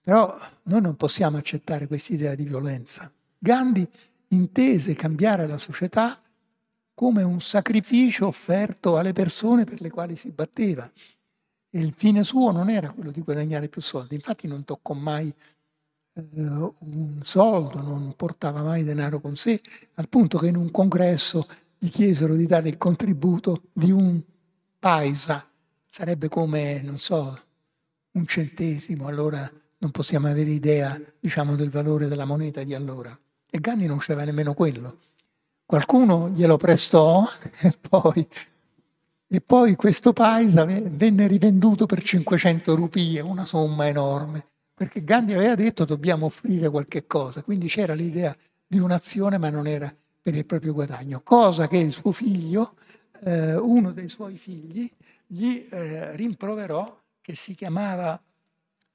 Però 0.00 0.32
noi 0.62 0.80
non 0.80 0.94
possiamo 0.94 1.38
accettare 1.38 1.88
questa 1.88 2.12
idea 2.12 2.36
di 2.36 2.44
violenza. 2.44 3.10
Gandhi 3.36 3.84
intese 4.28 4.94
cambiare 4.94 5.48
la 5.48 5.58
società 5.58 6.22
come 6.94 7.24
un 7.24 7.40
sacrificio 7.40 8.28
offerto 8.28 8.96
alle 8.96 9.12
persone 9.12 9.64
per 9.64 9.80
le 9.80 9.90
quali 9.90 10.14
si 10.14 10.30
batteva. 10.30 10.88
E 11.68 11.80
il 11.80 11.94
fine 11.96 12.22
suo 12.22 12.52
non 12.52 12.70
era 12.70 12.92
quello 12.92 13.10
di 13.10 13.22
guadagnare 13.22 13.66
più 13.66 13.80
soldi, 13.80 14.14
infatti 14.14 14.46
non 14.46 14.64
toccò 14.64 14.94
mai 14.94 15.34
eh, 16.14 16.20
un 16.22 17.20
soldo, 17.24 17.80
non 17.80 18.14
portava 18.14 18.62
mai 18.62 18.84
denaro 18.84 19.18
con 19.18 19.34
sé, 19.34 19.60
al 19.94 20.08
punto 20.08 20.38
che 20.38 20.46
in 20.46 20.54
un 20.54 20.70
congresso 20.70 21.48
gli 21.82 21.88
chiesero 21.88 22.36
di 22.36 22.46
dare 22.46 22.68
il 22.68 22.78
contributo 22.78 23.62
di 23.72 23.90
un 23.90 24.22
paisa, 24.78 25.44
sarebbe 25.88 26.28
come, 26.28 26.80
non 26.80 27.00
so, 27.00 27.36
un 28.12 28.24
centesimo, 28.24 29.08
allora 29.08 29.50
non 29.78 29.90
possiamo 29.90 30.28
avere 30.28 30.50
idea, 30.50 30.96
diciamo, 31.18 31.56
del 31.56 31.70
valore 31.70 32.06
della 32.06 32.24
moneta 32.24 32.62
di 32.62 32.72
allora. 32.72 33.18
E 33.50 33.58
Ganni 33.58 33.86
non 33.86 33.98
c'aveva 33.98 34.22
nemmeno 34.22 34.54
quello. 34.54 34.98
Qualcuno 35.66 36.30
glielo 36.30 36.56
prestò 36.56 37.24
e 37.62 37.76
poi, 37.80 38.28
e 39.26 39.40
poi 39.40 39.74
questo 39.74 40.12
paisa 40.12 40.64
venne 40.64 41.26
rivenduto 41.26 41.86
per 41.86 42.00
500 42.00 42.76
rupie, 42.76 43.20
una 43.20 43.44
somma 43.44 43.88
enorme 43.88 44.50
perché 44.72 45.04
Gandhi 45.04 45.34
aveva 45.34 45.54
detto 45.54 45.84
dobbiamo 45.84 46.26
offrire 46.26 46.68
qualche 46.68 47.06
cosa, 47.06 47.42
quindi 47.42 47.68
c'era 47.68 47.94
l'idea 47.94 48.34
di 48.66 48.78
un'azione 48.78 49.38
ma 49.38 49.48
non 49.50 49.66
era 49.66 49.92
per 50.22 50.36
il 50.36 50.46
proprio 50.46 50.72
guadagno, 50.72 51.20
cosa 51.20 51.66
che 51.66 51.78
il 51.78 51.90
suo 51.90 52.12
figlio, 52.12 52.76
eh, 53.24 53.56
uno 53.56 53.90
dei 53.90 54.08
suoi 54.08 54.36
figli, 54.36 54.90
gli 55.26 55.66
eh, 55.68 56.14
rimproverò 56.14 57.00
che 57.20 57.34
si 57.34 57.54
chiamava 57.54 58.20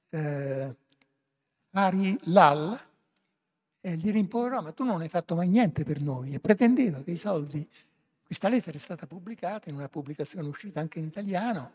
eh, 0.10 0.76
Ari 1.72 2.18
Lal 2.24 2.80
e 3.82 3.96
gli 3.96 4.12
rimproverò 4.12 4.62
ma 4.62 4.72
tu 4.72 4.84
non 4.84 5.02
hai 5.02 5.10
fatto 5.10 5.36
mai 5.36 5.50
niente 5.50 5.84
per 5.84 6.02
noi 6.02 6.34
e 6.34 6.40
pretendeva 6.40 7.02
che 7.04 7.12
i 7.12 7.18
soldi, 7.18 7.68
questa 8.24 8.48
lettera 8.50 8.78
è 8.78 8.82
stata 8.82 9.06
pubblicata 9.06 9.70
in 9.70 9.76
una 9.76 9.90
pubblicazione 9.90 10.48
uscita 10.48 10.80
anche 10.80 11.00
in 11.00 11.06
italiano, 11.06 11.72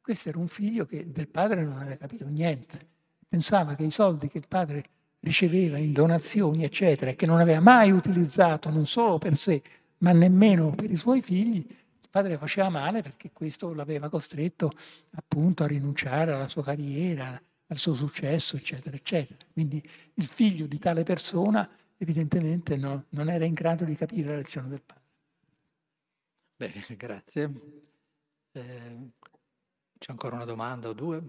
questo 0.00 0.28
era 0.28 0.38
un 0.38 0.48
figlio 0.48 0.84
che 0.86 1.10
del 1.10 1.28
padre 1.28 1.64
non 1.64 1.78
aveva 1.78 1.96
capito 1.96 2.26
niente. 2.28 2.94
Pensava 3.28 3.74
che 3.74 3.82
i 3.82 3.90
soldi 3.90 4.28
che 4.28 4.38
il 4.38 4.46
padre 4.46 4.84
riceveva 5.26 5.76
in 5.76 5.92
donazioni, 5.92 6.62
eccetera, 6.62 7.10
e 7.10 7.16
che 7.16 7.26
non 7.26 7.40
aveva 7.40 7.58
mai 7.60 7.90
utilizzato 7.90 8.70
non 8.70 8.86
solo 8.86 9.18
per 9.18 9.36
sé, 9.36 9.60
ma 9.98 10.12
nemmeno 10.12 10.70
per 10.70 10.88
i 10.88 10.96
suoi 10.96 11.20
figli, 11.20 11.56
il 11.56 12.08
padre 12.08 12.38
faceva 12.38 12.68
male 12.68 13.02
perché 13.02 13.32
questo 13.32 13.74
l'aveva 13.74 14.08
costretto 14.08 14.70
appunto 15.16 15.64
a 15.64 15.66
rinunciare 15.66 16.32
alla 16.32 16.46
sua 16.46 16.62
carriera, 16.62 17.40
al 17.66 17.76
suo 17.76 17.94
successo, 17.94 18.56
eccetera, 18.56 18.94
eccetera. 18.94 19.44
Quindi 19.52 19.82
il 20.14 20.26
figlio 20.26 20.66
di 20.66 20.78
tale 20.78 21.02
persona 21.02 21.68
evidentemente 21.98 22.76
no, 22.76 23.06
non 23.08 23.28
era 23.28 23.44
in 23.44 23.54
grado 23.54 23.84
di 23.84 23.96
capire 23.96 24.30
la 24.30 24.36
lezione 24.36 24.68
del 24.68 24.80
padre. 24.80 25.02
Bene, 26.54 26.84
grazie. 26.96 27.52
Eh, 28.52 29.10
c'è 29.98 30.10
ancora 30.12 30.36
una 30.36 30.44
domanda 30.44 30.88
o 30.88 30.92
due? 30.92 31.20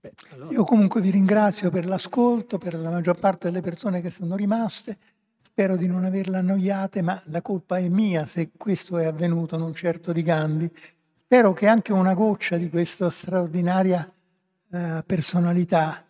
Beh, 0.00 0.12
allora... 0.30 0.52
Io 0.52 0.64
comunque 0.64 1.00
vi 1.00 1.10
ringrazio 1.10 1.70
per 1.70 1.86
l'ascolto, 1.86 2.58
per 2.58 2.74
la 2.74 2.90
maggior 2.90 3.18
parte 3.18 3.48
delle 3.48 3.60
persone 3.60 4.00
che 4.00 4.10
sono 4.10 4.36
rimaste. 4.36 4.96
Spero 5.42 5.76
di 5.76 5.86
non 5.86 6.04
averla 6.04 6.38
annoiate, 6.38 7.02
ma 7.02 7.20
la 7.26 7.42
colpa 7.42 7.78
è 7.78 7.88
mia 7.88 8.26
se 8.26 8.50
questo 8.56 8.98
è 8.98 9.06
avvenuto, 9.06 9.56
non 9.58 9.74
certo 9.74 10.12
di 10.12 10.22
Gandhi. 10.22 10.70
Spero 11.24 11.52
che 11.52 11.66
anche 11.66 11.92
una 11.92 12.14
goccia 12.14 12.56
di 12.56 12.70
questa 12.70 13.10
straordinaria 13.10 14.10
eh, 14.70 15.02
personalità, 15.04 16.04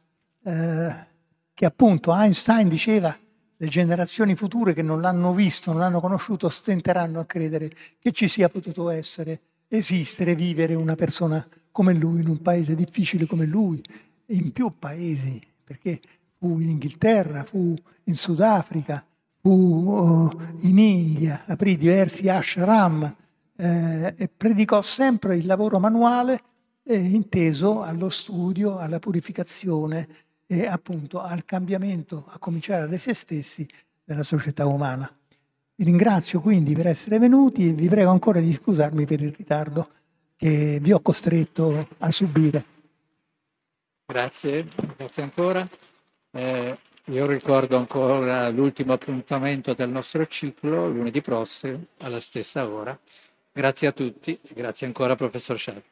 eh, 0.45 1.07
che 1.55 1.65
appunto 1.65 2.15
Einstein 2.15 2.69
diceva, 2.69 3.17
le 3.61 3.67
generazioni 3.67 4.37
future 4.37 4.75
che 4.75 4.83
non 4.83 5.01
l'hanno 5.01 5.33
visto, 5.33 5.73
non 5.73 5.81
l'hanno 5.81 6.01
conosciuto, 6.01 6.49
stenteranno 6.49 7.19
a 7.19 7.25
credere 7.25 7.71
che 7.99 8.13
ci 8.13 8.29
sia 8.29 8.49
potuto 8.49 8.91
essere, 8.91 9.41
esistere, 9.67 10.37
vivere 10.37 10.75
una 10.75 10.95
persona 10.95 11.45
come 11.79 11.95
lui, 11.95 12.23
in 12.23 12.29
un 12.29 12.43
paese 12.43 12.75
difficile 12.75 13.25
come 13.25 13.47
lui, 13.47 13.81
in 14.31 14.51
più 14.51 14.73
paesi, 14.81 15.41
perché 15.63 16.01
fu 16.37 16.59
in 16.59 16.71
Inghilterra, 16.71 17.45
fu 17.45 17.73
in 18.03 18.17
Sudafrica, 18.17 19.07
fu 19.41 19.49
uh, 19.49 20.41
in 20.63 20.77
India, 20.77 21.45
aprì 21.47 21.77
diversi 21.77 22.29
ashram 22.29 23.15
eh, 23.55 24.13
e 24.17 24.29
predicò 24.29 24.83
sempre 24.83 25.37
il 25.37 25.47
lavoro 25.47 25.79
manuale 25.79 26.43
eh, 26.83 26.99
inteso 26.99 27.83
allo 27.83 28.09
studio, 28.09 28.79
alla 28.79 28.99
purificazione 28.99 30.09
e 30.49 30.67
appunto 30.67 31.23
al 31.23 31.45
cambiamento, 31.45 32.25
a 32.27 32.39
cominciare 32.41 32.89
da 32.89 32.99
se 32.99 33.15
stessi, 33.15 33.65
della 34.03 34.25
società 34.25 34.67
umana. 34.67 35.09
Vi 35.77 35.85
ringrazio 35.85 36.41
quindi 36.41 36.75
per 36.75 36.89
essere 36.89 37.21
venuti 37.21 37.69
e 37.69 37.73
vi 37.73 37.89
prego 37.89 38.11
ancora 38.11 38.41
di 38.41 38.53
scusarmi 38.53 39.07
per 39.07 39.23
il 39.23 39.33
ritardo 39.33 39.91
che 40.39 40.79
vi 40.81 40.93
ho 40.93 41.01
costretto 41.01 41.89
a 41.99 42.11
subire. 42.13 42.65
Grazie, 44.07 44.65
grazie 44.97 45.23
ancora. 45.23 45.69
Eh, 46.31 46.79
io 47.07 47.27
ricordo 47.27 47.77
ancora 47.77 48.49
l'ultimo 48.49 48.93
appuntamento 48.93 49.75
del 49.75 49.89
nostro 49.89 50.25
ciclo, 50.27 50.89
lunedì 50.89 51.21
prossimo, 51.21 51.87
alla 51.99 52.21
stessa 52.21 52.69
ora. 52.69 52.97
Grazie 53.53 53.89
a 53.89 53.93
tutti, 53.93 54.39
grazie 54.55 54.87
ancora 54.87 55.17
professor 55.17 55.59
Sciarpi. 55.59 55.87